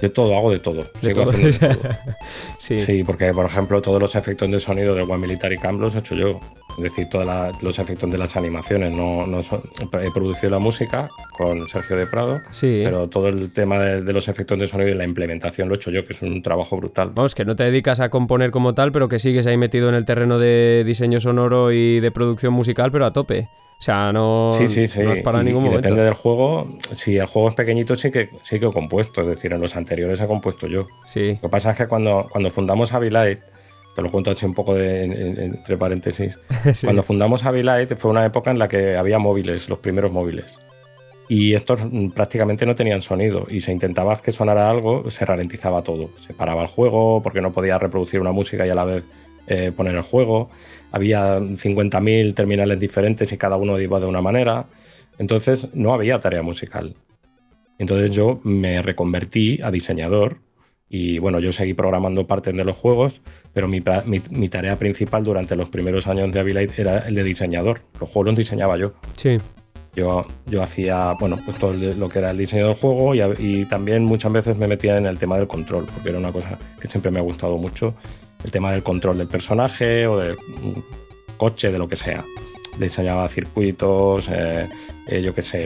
[0.00, 0.86] De todo, hago de todo.
[2.58, 3.04] sí.
[3.04, 6.14] porque por ejemplo todos los efectos de sonido de One Military Camp los he hecho
[6.14, 6.40] yo.
[6.76, 7.26] Es decir, todos
[7.62, 8.92] los efectos de las animaciones.
[8.92, 12.82] No, no he producido la música con Sergio de Prado, sí.
[12.84, 15.90] pero todo el tema de, los efectos de sonido y la implementación lo he hecho
[15.90, 17.10] yo, que es un trabajo brutal.
[17.14, 19.94] Vamos, que no te dedicas a componer como tal, pero que sigues ahí metido en
[19.94, 23.48] el terreno de diseño sonoro y de producción musical, pero a tope.
[23.80, 25.00] O sea, no, sí, sí, sí.
[25.00, 25.80] no es para ningún momento.
[25.80, 26.68] Depende del juego.
[26.92, 29.22] Si el juego es pequeñito, sí que, sí que he compuesto.
[29.22, 30.86] Es decir, en los anteriores he compuesto yo.
[31.06, 31.38] Sí.
[31.40, 33.40] Lo que pasa es que cuando, cuando fundamos Avilite,
[33.96, 36.38] te lo cuento así un poco de, entre paréntesis.
[36.82, 40.58] Cuando fundamos Avilite fue una época en la que había móviles, los primeros móviles.
[41.30, 41.80] Y estos
[42.14, 43.46] prácticamente no tenían sonido.
[43.48, 46.10] Y se intentaba que sonara algo, se ralentizaba todo.
[46.18, 49.04] Se paraba el juego porque no podía reproducir una música y a la vez
[49.46, 50.50] eh, poner el juego
[50.92, 54.66] había 50.000 terminales diferentes y cada uno iba de una manera.
[55.18, 56.94] Entonces no había tarea musical.
[57.78, 60.38] Entonces yo me reconvertí a diseñador
[60.88, 63.22] y bueno, yo seguí programando partes de los juegos,
[63.52, 67.82] pero mi, tarea principal durante los primeros años de Avilite era el de diseñador.
[68.00, 68.92] Los juegos los diseñaba yo.
[69.16, 69.38] Sí.
[69.94, 73.64] Yo, yo hacía, bueno, pues todo lo que era el diseño del juego y, y,
[73.66, 76.88] también muchas veces me metía en el tema del control, porque era una cosa que
[76.88, 77.94] siempre me ha gustado mucho
[78.44, 80.36] el tema del control del personaje o del
[81.36, 82.24] coche, de lo que sea.
[82.78, 84.68] Diseñaba circuitos, eh,
[85.08, 85.64] eh, yo qué sé,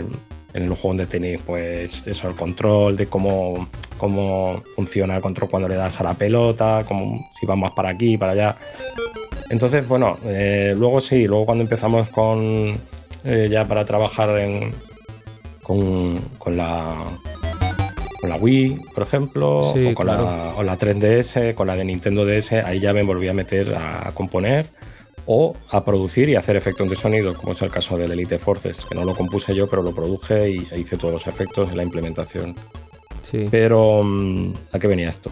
[0.53, 3.69] en el juego de tenis, pues eso, el control de cómo,
[3.99, 8.17] cómo funciona el control cuando le das a la pelota, como si vamos para aquí,
[8.17, 8.57] para allá.
[9.51, 12.79] Entonces, bueno, eh, luego sí, luego cuando empezamos con
[13.51, 14.71] ya para trabajar en,
[15.63, 16.95] con, con la
[18.25, 22.81] con la Wii, por ejemplo, o, con la, 3DS, con la de Nintendo DS, ahí
[22.81, 24.65] ya me volví a meter a componer
[25.27, 28.87] o a producir y hacer efectos de sonido, como es el caso del Elite Forces,
[28.87, 31.83] que no lo compuse yo, pero lo produje y hice todos los efectos en la
[31.83, 32.55] implementación.
[33.21, 33.45] Sí.
[33.51, 35.31] Pero, mm, ¿a qué venía esto?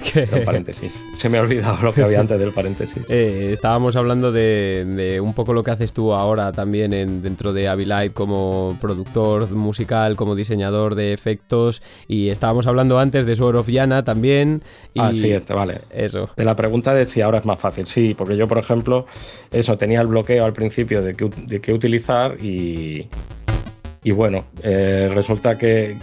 [0.44, 0.98] paréntesis.
[1.16, 3.04] Se me ha olvidado lo que había antes del paréntesis.
[3.12, 7.68] Eh, estábamos hablando de, un poco lo que haces tú ahora también en, dentro de
[7.68, 11.82] Avilite como productor musical, como diseñador de efectos.
[12.06, 14.62] Y estábamos hablando antes de Sword of Yana también.
[14.96, 15.82] ah, sí, este, vale.
[15.90, 16.30] Eso.
[16.36, 17.84] De la pregunta de si ahora es más fácil.
[17.86, 19.06] Sí, porque yo, por ejemplo,
[19.50, 23.08] eso, tenía el bloqueo al principio de qué, utilizar y.
[24.02, 25.94] Y bueno, eh, resulta que,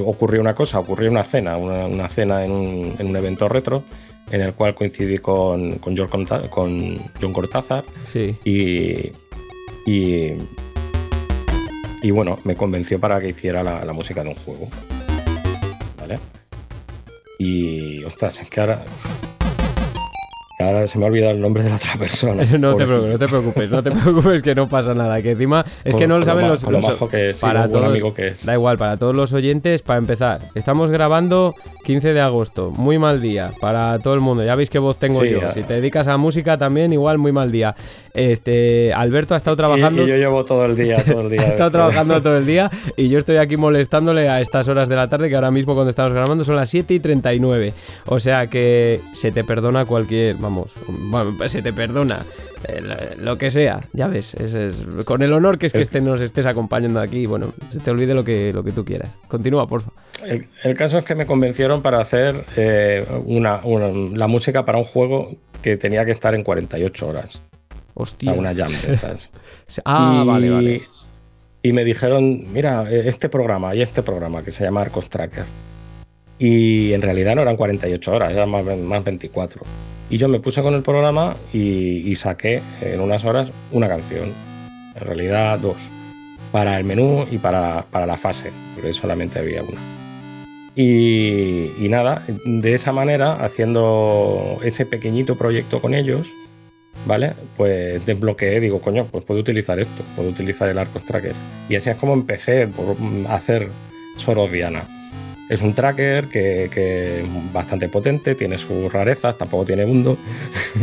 [0.00, 3.82] ocurrió una cosa, ocurrió una cena, una, cena en un, evento retro
[4.30, 8.36] en el cual coincidí con, con, John, Cortázar sí.
[8.44, 9.12] y,
[9.84, 10.38] y,
[12.10, 14.68] bueno, me convenció para que hiciera la, la música de un juego.
[15.98, 16.18] ¿Vale?
[17.38, 18.84] Y, ostras, es que ahora
[20.62, 22.44] Ahora se me ha olvidado el nombre de la otra persona.
[22.58, 25.20] no, te preocupes, no te preocupes, no te preocupes, que no pasa nada.
[25.22, 28.28] Que encima es que no lo saben los, los que es, para todos, amigo que
[28.28, 28.44] es.
[28.44, 33.20] Da igual, para todos los oyentes, para empezar, estamos grabando 15 de agosto, muy mal
[33.20, 34.44] día para todo el mundo.
[34.44, 35.50] Ya veis qué voz tengo yo.
[35.52, 37.74] Si te dedicas a música también, igual muy mal día.
[38.14, 40.04] Este, Alberto ha estado trabajando.
[40.04, 41.40] Y, yo llevo todo el día, todo el día.
[41.46, 44.96] ha estado trabajando todo el día y yo estoy aquí molestándole a estas horas de
[44.96, 47.72] la tarde, que ahora mismo cuando estamos grabando son las 7 y 39.
[48.06, 50.36] O sea que se te perdona cualquier.
[50.36, 52.24] Vamos, bueno, se te perdona.
[52.68, 56.20] Eh, lo que sea, ya ves, es, con el honor que es que este, nos
[56.20, 59.10] estés acompañando aquí, bueno, se te olvide lo que, lo que tú quieras.
[59.26, 60.00] Continúa, por favor.
[60.62, 63.60] El, caso es que me convencieron para hacer eh, una,
[64.14, 67.42] la música para un juego que tenía que estar en 48 horas.
[67.94, 68.32] Hostia.
[68.32, 69.30] una jam de estas.
[69.84, 70.82] ah, vale, vale.
[71.62, 75.44] Y me dijeron, mira, e, este programa y este programa que se llama Arcos Tracker.
[76.38, 79.62] Y en realidad no eran 48 horas, eran más, más 24.
[80.10, 84.32] Y yo me puse con el programa y, saqué en unas horas una canción.
[84.96, 85.88] En realidad dos.
[86.50, 89.80] Para el menú y para, para la fase, porque solamente había una.
[90.74, 96.26] Y, y, nada, de esa manera, haciendo ese pequeñito proyecto con ellos,
[97.06, 97.34] ¿vale?
[97.56, 101.34] Pues desbloqueé, digo, coño, pues puedo utilizar esto, puedo utilizar el Arcos Tracker.
[101.68, 102.96] Y así es como empecé por
[103.28, 103.68] hacer
[104.16, 104.84] Soros Diana.
[105.48, 110.16] Es un tracker que, es bastante potente, tiene sus rarezas, tampoco tiene mundo.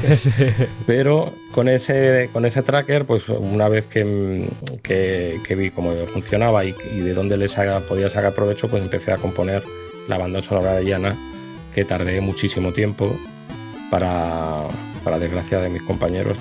[0.85, 4.45] Pero con ese, con ese tracker, pues una vez que,
[4.83, 7.47] que, vi cómo funcionaba y, de dónde le
[7.87, 9.63] podía sacar provecho, pues empecé a componer
[10.07, 11.15] la banda sonora de Diana,
[11.73, 13.11] que tardé muchísimo tiempo
[13.89, 14.67] para,
[14.99, 16.37] para desgracia de mis compañeros.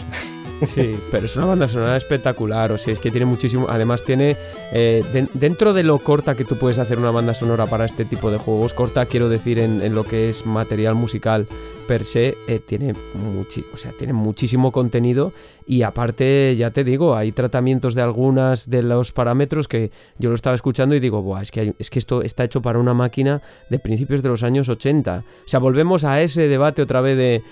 [0.67, 4.37] Sí, pero es una banda sonora espectacular, o sea, es que tiene muchísimo, además tiene,
[4.73, 5.05] eh,
[5.35, 8.39] dentro de lo corta que tú puedes hacer una banda sonora para este tipo de
[8.39, 11.47] juegos, corta quiero decir en, lo que es material musical
[11.89, 15.33] per se, eh, tiene, o sea, tiene muchísimo contenido
[15.67, 20.35] y aparte, ya te digo, hay tratamientos de algunas de los parámetros que yo lo
[20.35, 23.41] estaba escuchando y digo, Buah, es, que es que esto está hecho para una máquina
[23.71, 25.25] de principios de los años 80.
[25.27, 27.43] O sea, volvemos a ese debate otra vez de...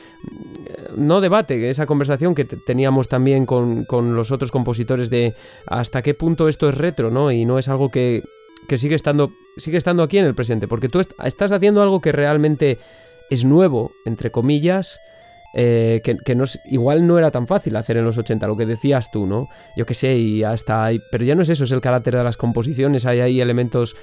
[0.96, 5.34] No debate, esa conversación que teníamos también con, los otros compositores de
[5.66, 7.30] hasta qué punto esto es retro, ¿no?
[7.32, 8.22] Y no es algo que,
[8.68, 12.12] que sigue, estando, sigue estando aquí en el presente, porque tú estás haciendo algo que
[12.12, 12.78] realmente
[13.30, 15.00] es nuevo, entre comillas,
[15.54, 19.10] eh, que, no, igual no era tan fácil hacer en los 80, lo que decías
[19.10, 19.48] tú, ¿no?
[19.76, 22.24] Yo qué sé, y hasta ahí, pero ya no es eso, es el carácter de
[22.24, 23.96] las composiciones, hay ahí elementos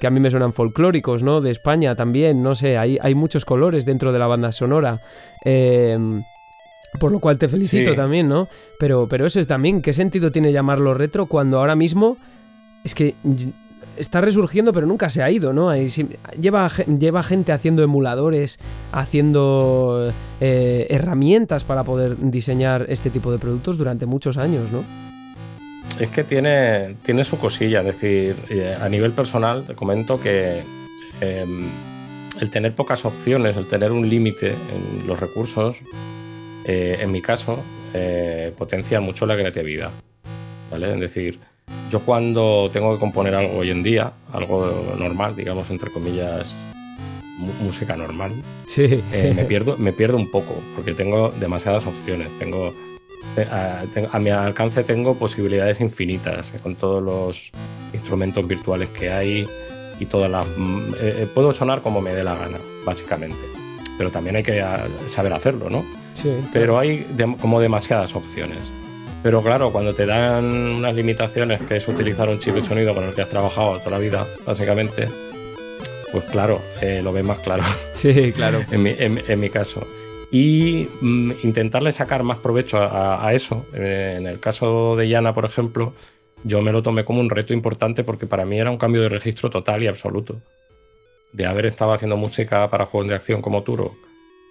[0.00, 1.40] que a mí me suenan folclóricos, ¿no?
[1.40, 5.00] De España también, no sé, hay, hay muchos colores dentro de la banda sonora.
[5.44, 6.22] Em,
[7.00, 8.48] por lo cual te felicito también, ¿no?
[8.78, 12.16] Pero, pero eso es también, ¿qué sentido tiene llamarlo retro cuando ahora mismo
[12.84, 13.14] es que
[13.98, 15.74] está resurgiendo, pero nunca se ha ido, ¿no?
[15.74, 18.58] lleva, lleva gente haciendo emuladores,
[18.92, 24.84] haciendo eh, herramientas para poder diseñar este tipo de productos durante muchos años, ¿no?
[25.98, 30.62] Es que tiene, tiene su cosilla, es decir, eh, a nivel personal te comento que
[31.20, 31.66] em,
[32.40, 35.76] el tener pocas opciones, el tener un límite en los recursos,
[36.64, 37.62] eh, en mi caso,
[38.56, 39.90] potencia mucho la creatividad,
[40.70, 40.92] ¿vale?
[40.94, 41.40] Es decir,
[41.90, 46.54] yo cuando tengo que componer algo hoy en día, algo normal, digamos, entre comillas,
[47.62, 48.32] música normal,
[48.66, 49.02] sí.
[49.12, 52.28] Eh, me, pierdo, me pierdo un poco, porque tengo demasiadas opciones.
[52.38, 52.72] Tengo,
[53.36, 53.46] eh,
[54.12, 57.52] a, mi alcance tengo posibilidades infinitas eh, con todos los
[57.92, 59.46] instrumentos virtuales que hay
[60.00, 60.46] y todas las...
[60.56, 60.92] Mm,
[61.34, 63.38] puedo sonar como me dé la gana, básicamente.
[63.96, 64.64] Pero también hay que
[65.06, 65.84] saber hacerlo, ¿no?
[66.14, 66.30] Sí.
[66.52, 67.06] Pero hay
[67.40, 68.58] como demasiadas opciones.
[69.28, 73.04] Pero claro, cuando te dan unas limitaciones, que es utilizar un chip de sonido con
[73.04, 75.06] el que has trabajado toda la vida, básicamente,
[76.10, 77.62] pues claro, eh, lo ves más claro.
[77.92, 78.64] Sí, claro.
[78.70, 79.86] en, mi, caso.
[80.32, 83.66] Y mm, intentarle sacar más provecho a, eso.
[83.74, 85.92] Eh, en el caso de Yana, por ejemplo,
[86.42, 89.10] yo me lo tomé como un reto importante porque para mí era un cambio de
[89.10, 90.40] registro total y absoluto.
[91.34, 93.94] De haber estado haciendo música para juegos de acción como Turo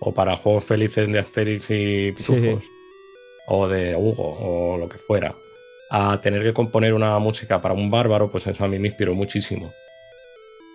[0.01, 2.76] o para juegos felices de Asterix y Pitufos
[3.47, 5.33] o de Hugo o lo que fuera,
[5.89, 9.15] a tener que componer una música para un bárbaro, pues eso a mí me inspiró
[9.15, 9.73] muchísimo.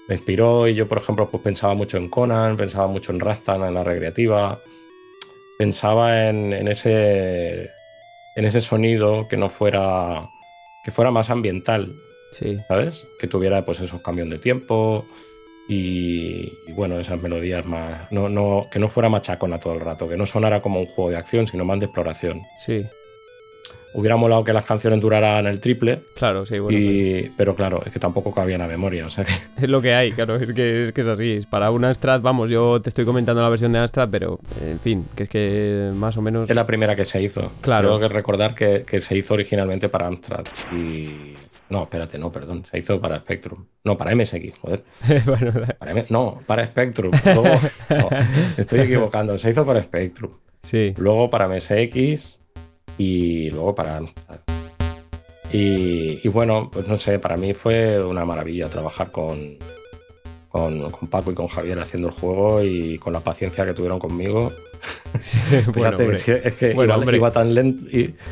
[0.09, 3.63] Me inspiró y yo, por ejemplo, pues pensaba mucho en Conan, pensaba mucho en Rastan,
[3.63, 4.59] en la recreativa,
[5.59, 7.71] pensaba en, ese
[8.35, 10.27] en ese sonido que no fuera
[10.83, 11.95] que fuera más ambiental,
[12.33, 12.59] sí.
[12.67, 13.07] ¿sabes?
[13.21, 15.07] Que tuviera pues esos cambios de tiempo,
[15.69, 18.11] y, bueno, esas melodías más.
[18.11, 21.11] No, no, que no fuera machacona todo el rato, que no sonara como un juego
[21.11, 22.43] de acción, sino más de exploración.
[22.59, 22.85] Sí.
[23.95, 26.01] Hubiera molado que las canciones duraran el triple.
[26.17, 26.79] Claro, sí, bueno.
[27.37, 29.05] Pero claro, es que tampoco cabía en la memoria.
[29.05, 29.25] O sea
[29.61, 31.41] Es lo que hay, claro, es que, es que es así.
[31.51, 35.07] Para una Amstrad, vamos, yo te estoy comentando la versión de Amstrad, pero en fin,
[35.15, 36.49] que es que más o menos.
[36.49, 37.53] Es la primera que se hizo.
[37.61, 37.89] Claro.
[37.89, 40.45] Tengo que recordar que, que se hizo originalmente para Amstrad.
[40.75, 41.35] Y
[41.73, 42.65] no, espérate, no, perdón.
[42.67, 43.65] Se hizo para Spectrum.
[43.83, 44.85] No, para MSX, joder.
[46.11, 47.11] no, para Spectrum.
[48.59, 49.39] estoy equivocando.
[49.39, 50.33] Se hizo para Spectrum.
[50.63, 50.93] Sí.
[50.99, 52.41] Luego para MSX
[52.99, 54.01] y luego para
[55.51, 59.57] Y, y, bueno, pues no sé, para mí fue una maravilla trabajar con,
[60.51, 63.99] con, con, Paco y con Javier haciendo el juego y con la paciencia que tuvieron
[63.99, 64.53] conmigo.
[65.15, 66.75] es que,
[67.15, 67.87] iba, tan lento,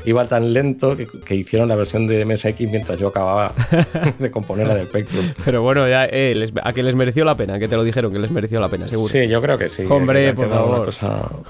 [0.04, 3.52] iba tan lento que, hicieron la versión de MSX mientras yo acababa
[4.18, 5.24] de componer la de Spectrum.
[5.44, 8.18] Pero bueno, ya, eh, a que les mereció la pena, que te lo dijeron, que
[8.18, 9.08] les mereció la pena, seguro.
[9.08, 9.84] Sí, yo creo que sí.
[9.88, 10.90] Hombre, por favor.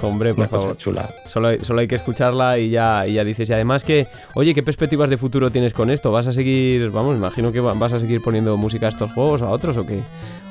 [0.02, 0.76] Hombre, por favor.
[0.76, 1.08] chula.
[1.26, 3.48] Solo hay, solo hay que escucharla y ya, y ya dices.
[3.48, 6.10] Y además que, oye, ¿qué perspectivas de futuro tienes con esto?
[6.10, 9.50] ¿Vas a seguir, vamos, imagino que vas a seguir poniendo música a estos juegos, a
[9.50, 10.00] otros o qué?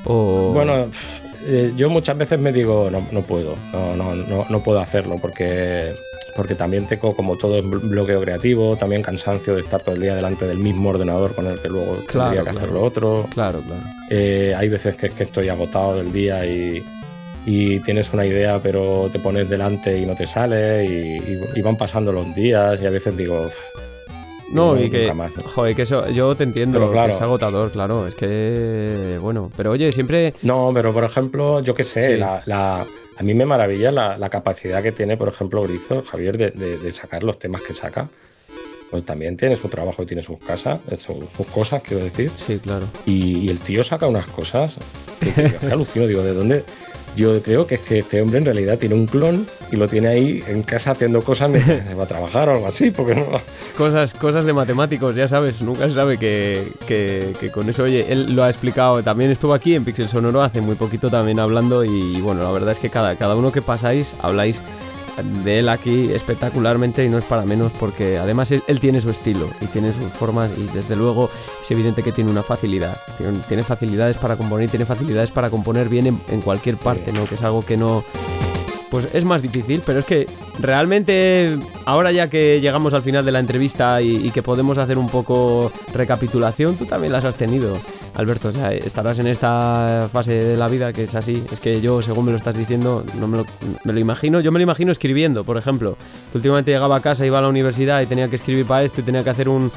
[0.04, 0.88] Bueno,
[1.46, 5.94] eh, yo muchas veces me digo, no, no puedo, no, no, no, puedo hacerlo porque,
[6.36, 10.46] porque también tengo como todo bloqueo creativo, también cansancio de estar todo el día delante
[10.46, 13.26] del mismo ordenador con el que luego tendría que hacer lo otro.
[13.32, 13.82] Claro, claro.
[14.10, 16.82] Eh, hay veces que, que estoy agotado del día y,
[17.46, 22.12] y tienes una idea pero te pones delante y no te sale y, van pasando
[22.12, 23.50] los días y a veces digo...
[24.52, 25.12] No, y que,
[25.54, 29.70] joder, que eso, yo te entiendo, claro, que es agotador, claro, es que, bueno, pero
[29.72, 30.34] oye, siempre...
[30.42, 32.42] No, pero por ejemplo, yo qué sé, la,
[33.16, 37.38] a mí me maravilla la, capacidad que tiene, por ejemplo, Grizo, Javier, de, sacar los
[37.38, 38.08] temas que saca.
[38.90, 42.32] Pues también tiene su trabajo y tiene sus casas, sus, cosas, quiero decir.
[42.34, 42.86] Sí, claro.
[43.06, 44.78] Y, el tío saca unas cosas
[45.20, 46.64] que, que, que alucino, digo, ¿de dónde,
[47.16, 50.08] yo creo que es que este hombre en realidad tiene un clon y lo tiene
[50.08, 53.26] ahí en casa haciendo cosas mientras va a trabajar o algo así, porque no.
[53.76, 58.34] Cosas, cosas de matemáticos, ya sabes, nunca se sabe que, que, con eso, oye, él
[58.34, 62.20] lo ha explicado, también estuvo aquí en Pixel Sonoro hace muy poquito también hablando y,
[62.20, 64.60] bueno, la verdad es que cada, cada uno que pasáis habláis
[65.44, 69.48] de él aquí espectacularmente y no es para menos porque además él, tiene su estilo
[69.60, 71.30] y tiene sus formas y desde luego
[71.60, 72.96] es evidente que tiene una facilidad.
[73.48, 77.24] Tiene, facilidades para componer, tiene facilidades para componer bien en, cualquier parte, ¿no?
[77.24, 78.04] Que es algo que no...
[78.90, 80.26] Pues es más difícil, pero es que
[80.58, 84.98] realmente ahora ya que llegamos al final de la entrevista y, y que podemos hacer
[84.98, 87.78] un poco recapitulación, tú también las has tenido.
[88.14, 91.44] Alberto, o sea, estarás en esta fase de la vida que es así.
[91.52, 93.44] Es que yo, según me lo estás diciendo, no me
[93.92, 94.40] lo, imagino.
[94.40, 95.96] Yo me lo imagino escribiendo, por ejemplo.
[96.30, 99.00] Que últimamente llegaba a casa, iba a la universidad y tenía que escribir para esto
[99.00, 99.70] y tenía que hacer un,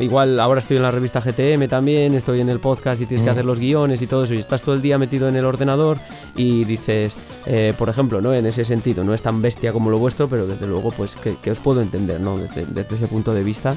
[0.00, 3.30] Igual ahora estoy en la revista GTM también, estoy en el podcast y tienes que
[3.30, 3.32] mm.
[3.32, 4.34] hacer los guiones y todo eso.
[4.34, 5.98] Y estás todo el día metido en el ordenador
[6.36, 7.16] y dices,
[7.46, 8.32] eh, por ejemplo, ¿no?
[8.32, 11.50] En ese sentido, no es tan bestia como lo vuestro, pero desde luego, pues que,
[11.50, 12.38] os puedo entender, ¿no?
[12.38, 13.74] Desde, ese punto de vista.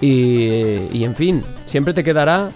[0.00, 2.50] Y, y, en fin, siempre te quedará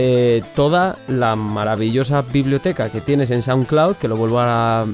[0.00, 4.86] eh, toda la maravillosa biblioteca que tienes en SoundCloud, que lo vuelvo a,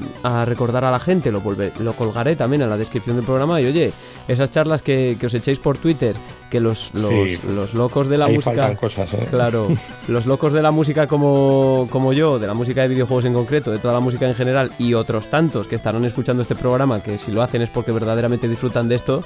[0.45, 1.43] recordar a la gente, lo,
[1.79, 3.61] lo colgaré también en la descripción del programa.
[3.61, 3.93] Y oye,
[4.27, 6.15] esas charlas que, os echéis por Twitter,
[6.49, 8.75] que los, los, locos de la música.
[8.77, 9.27] Cosas, ¿eh?
[9.29, 9.67] Claro,
[10.07, 13.69] los locos de la música como, como yo, de la música de videojuegos en concreto,
[13.69, 17.19] de toda la música en general, y otros tantos que estarán escuchando este programa, que
[17.19, 19.23] si lo hacen es porque verdaderamente disfrutan de esto,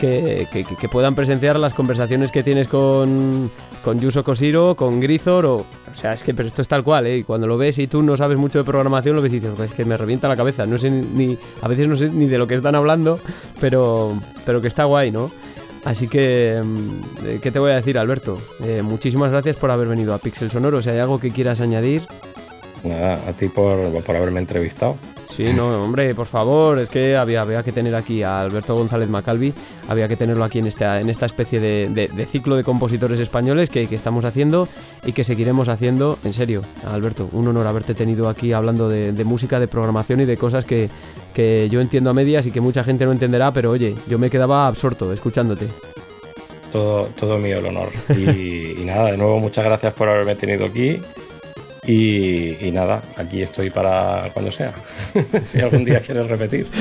[0.00, 0.46] que,
[0.80, 3.50] que puedan presenciar las conversaciones que tienes con
[3.82, 7.18] con Yuso Koshiro, con Grizor, o, sea, es que pero esto es tal cual, ¿eh?
[7.18, 9.58] Y cuando lo ves y tú no sabes mucho de programación, lo ves y dices,
[9.58, 12.38] es que me revienta la cabeza, no sé ni, a veces no sé ni de
[12.38, 13.18] lo que están hablando,
[13.60, 14.14] pero,
[14.44, 15.30] pero que está guay, ¿no?
[15.84, 18.38] Así que, mm, ¿qué te voy a decir, Alberto?
[18.62, 20.82] Eh, muchísimas gracias por haber venido a Pixel Sonoro.
[20.82, 22.02] Si hay algo que quieras añadir.
[22.84, 24.96] Nada, a ti por, por haberme entrevistado.
[25.30, 29.08] Sí, no, hombre, por favor, es que había, había que tener aquí a Alberto González
[29.08, 29.52] Macalvi,
[29.88, 33.82] había que tenerlo aquí en esta, en esta especie de, ciclo de compositores españoles que,
[33.82, 34.68] estamos haciendo
[35.04, 36.18] y que seguiremos haciendo.
[36.24, 40.36] En serio, Alberto, un honor haberte tenido aquí hablando de, música, de programación y de
[40.36, 40.88] cosas que,
[41.70, 44.66] yo entiendo a medias y que mucha gente no entenderá, pero oye, yo me quedaba
[44.66, 45.68] absorto escuchándote.
[46.72, 47.90] Todo, todo mío el honor.
[48.10, 51.00] y nada, de nuevo muchas gracias por haberme tenido aquí
[51.90, 54.74] y, nada, aquí estoy para cuando sea.
[55.46, 56.66] si algún día quieres repetir.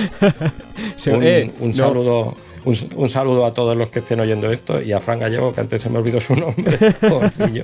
[1.10, 2.34] Eh, un, saludo.
[2.66, 5.82] Un, saludo a todos los que estén oyendo esto y a Fran Gallego, que antes
[5.82, 6.78] se me olvidó su nombre.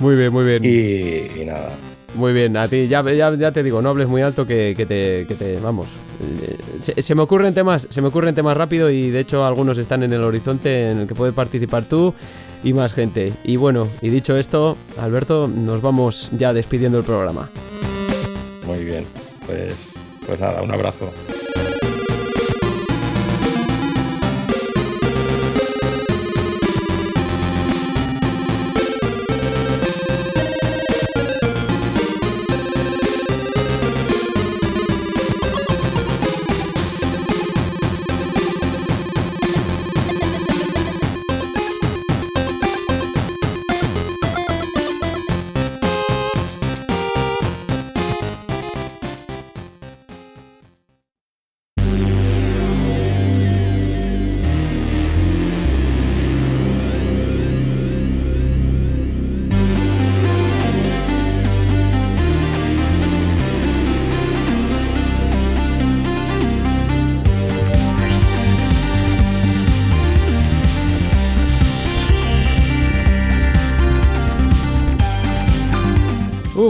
[0.00, 0.64] muy bien, muy bien.
[0.64, 1.70] Y, nada.
[2.14, 5.34] Muy bien, a ti ya, ya, te digo, no hables muy alto que, te, que
[5.34, 5.86] te, Vamos.
[6.80, 10.02] Se, se, me ocurren temas, se me ocurren temas rápido y de hecho algunos están
[10.02, 12.14] en el horizonte en el que puedes participar tú
[12.66, 13.32] y más gente.
[13.44, 17.48] Y bueno, y dicho esto, Alberto, nos vamos ya despidiendo el programa.
[18.66, 19.06] Muy bien,
[19.46, 19.92] pues,
[20.26, 21.12] pues nada, un abrazo.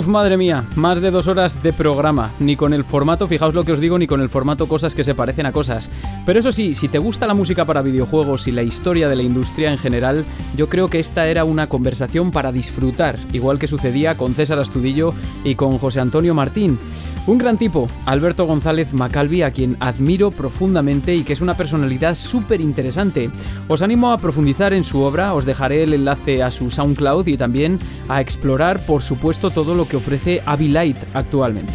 [0.05, 2.31] Madre mía, más de dos horas de programa.
[2.39, 5.05] Ni con el formato, fijaos lo que os digo, ni con el formato cosas que
[5.05, 5.91] se parecen a cosas.
[6.27, 9.23] Pero eso sí, si te gusta la música para videojuegos y la historia de la
[9.23, 14.17] industria en general, yo creo que esta era una conversación para disfrutar, igual que sucedía
[14.17, 16.79] con César Astudillo y con José Antonio Martín.
[17.27, 22.15] Un gran tipo, Alberto González Macalvi, a quien admiro profundamente y que es una personalidad
[22.15, 23.31] súper interesante.
[23.67, 27.37] Os animo a profundizar en su obra, os dejaré el enlace a su SoundCloud y
[27.37, 31.73] también a explorar, por supuesto, todo lo que ofrece Light actualmente.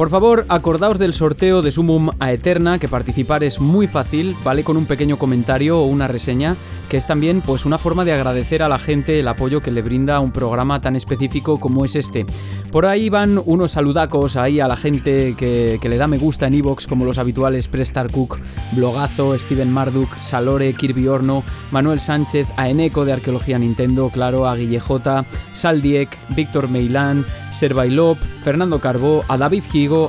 [0.00, 4.64] Por favor, acordaos del sorteo de Sumum a Eterna, que participar es muy fácil, vale
[4.64, 6.56] con un pequeño comentario o una reseña
[6.90, 9.80] que es también pues una forma de agradecer a la gente el apoyo que le
[9.80, 12.26] brinda a un programa tan específico como es este.
[12.72, 16.54] Por ahí van unos saludacos ahí a la gente que, le da me gusta en
[16.54, 18.40] Evox, como los habituales Prestar Cook,
[18.72, 24.56] Blogazo, Steven Marduk, Salore, Kirby Horno, Manuel Sánchez, a Eneco de Arqueología Nintendo, claro, a
[24.56, 25.24] Guillejota,
[25.54, 29.62] Saldiek, Víctor Meilán, Servailop, Fernando Carbó, a David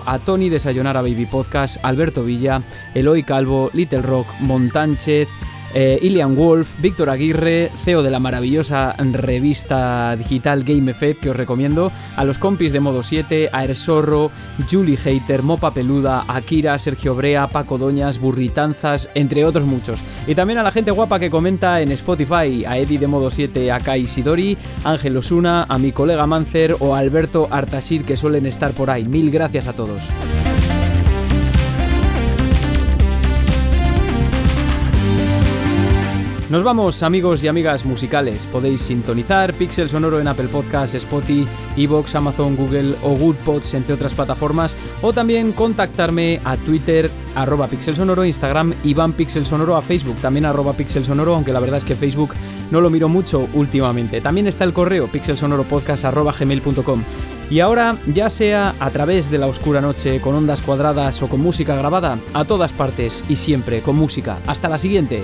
[0.06, 2.62] A Tony de Sayonara Baby Podcast, Alberto Villa,
[2.94, 5.28] Eloy Calvo, Little Rock, Montánchez,
[5.74, 11.36] eh, Ilian Wolf, Víctor Aguirre, CEO de la maravillosa revista digital Game Effect que os
[11.36, 14.32] recomiendo, a los compis de Modo 7, a Erzorro,
[14.70, 20.00] Julie Hater, Mopa Peluda, Akira, Sergio Brea, Paco Doñas, Burritanzas, entre otros muchos.
[20.28, 23.72] Y también a la gente guapa que comenta en Spotify, a Eddie de Modo 7,
[23.72, 28.46] a Kai Sidori, Ángel Osuna, a mi colega Mancer o a Alberto Artasir que suelen
[28.46, 29.06] estar por ahí.
[29.06, 30.02] Mil gracias a todos.
[36.52, 38.46] Nos vamos, amigos y amigas musicales.
[38.46, 41.48] Podéis sintonizar Pixel Sonoro en Apple Podcasts, Spotify,
[41.78, 47.96] Evox, Amazon, Google o Goodpods, entre otras plataformas, o también contactarme a Twitter, arroba Pixel
[47.96, 51.86] Sonoro, Instagram, Iván Pixel Sonoro, a Facebook, también arroba Pixel Sonoro, aunque la verdad es
[51.86, 52.34] que Facebook
[52.70, 54.20] no lo miro mucho últimamente.
[54.20, 57.04] También está el correo pixelsonoropodcast.gmail.com.
[57.50, 61.40] Y ahora, ya sea a través de la oscura noche, con ondas cuadradas o con
[61.40, 64.40] música grabada, a todas partes y siempre con música.
[64.48, 65.24] Hasta la siguiente.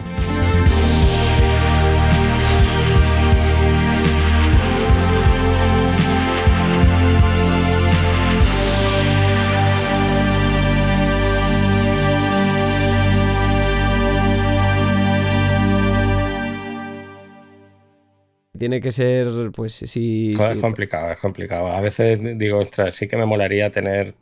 [18.57, 20.31] Tiene que ser, pues sí.
[20.37, 21.67] Es complicado, es complicado.
[21.67, 24.15] A veces digo, ostras, sí que me molaría tener.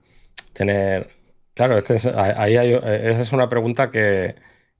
[0.53, 1.09] tener...
[1.53, 4.35] Claro, es que ahí hay, esa es una pregunta que,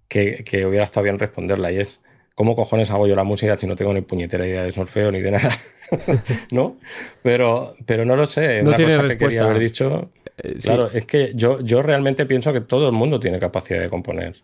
[0.07, 2.03] que, hubiera estado bien responderla y es.
[2.36, 5.22] ¿Cómo cojones hago yo la música si no tengo ni puñetera idea de solfeo ni
[5.22, 5.57] de nada?
[6.52, 6.76] ¿No?
[7.23, 8.61] Pero, pero no lo sé.
[8.61, 9.18] No tiene respuesta.
[9.18, 10.11] que quería haber dicho.
[10.40, 13.88] Eh, claro, es que yo, yo realmente pienso que todo el mundo tiene capacidad de
[13.88, 14.36] componer.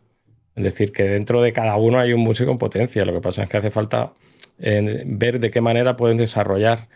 [0.56, 3.04] Es decir, que dentro de cada uno hay un músico en potencia.
[3.04, 4.14] Lo que pasa es que hace falta
[4.60, 6.90] eh, ver de qué manera pueden desarrollar,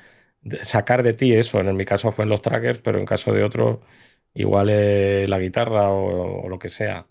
[0.63, 1.59] sacar de ti eso.
[1.59, 3.81] En mi caso fue en los trackers, pero en caso de otro,
[4.33, 4.67] igual
[5.29, 7.07] la guitarra o, lo que sea.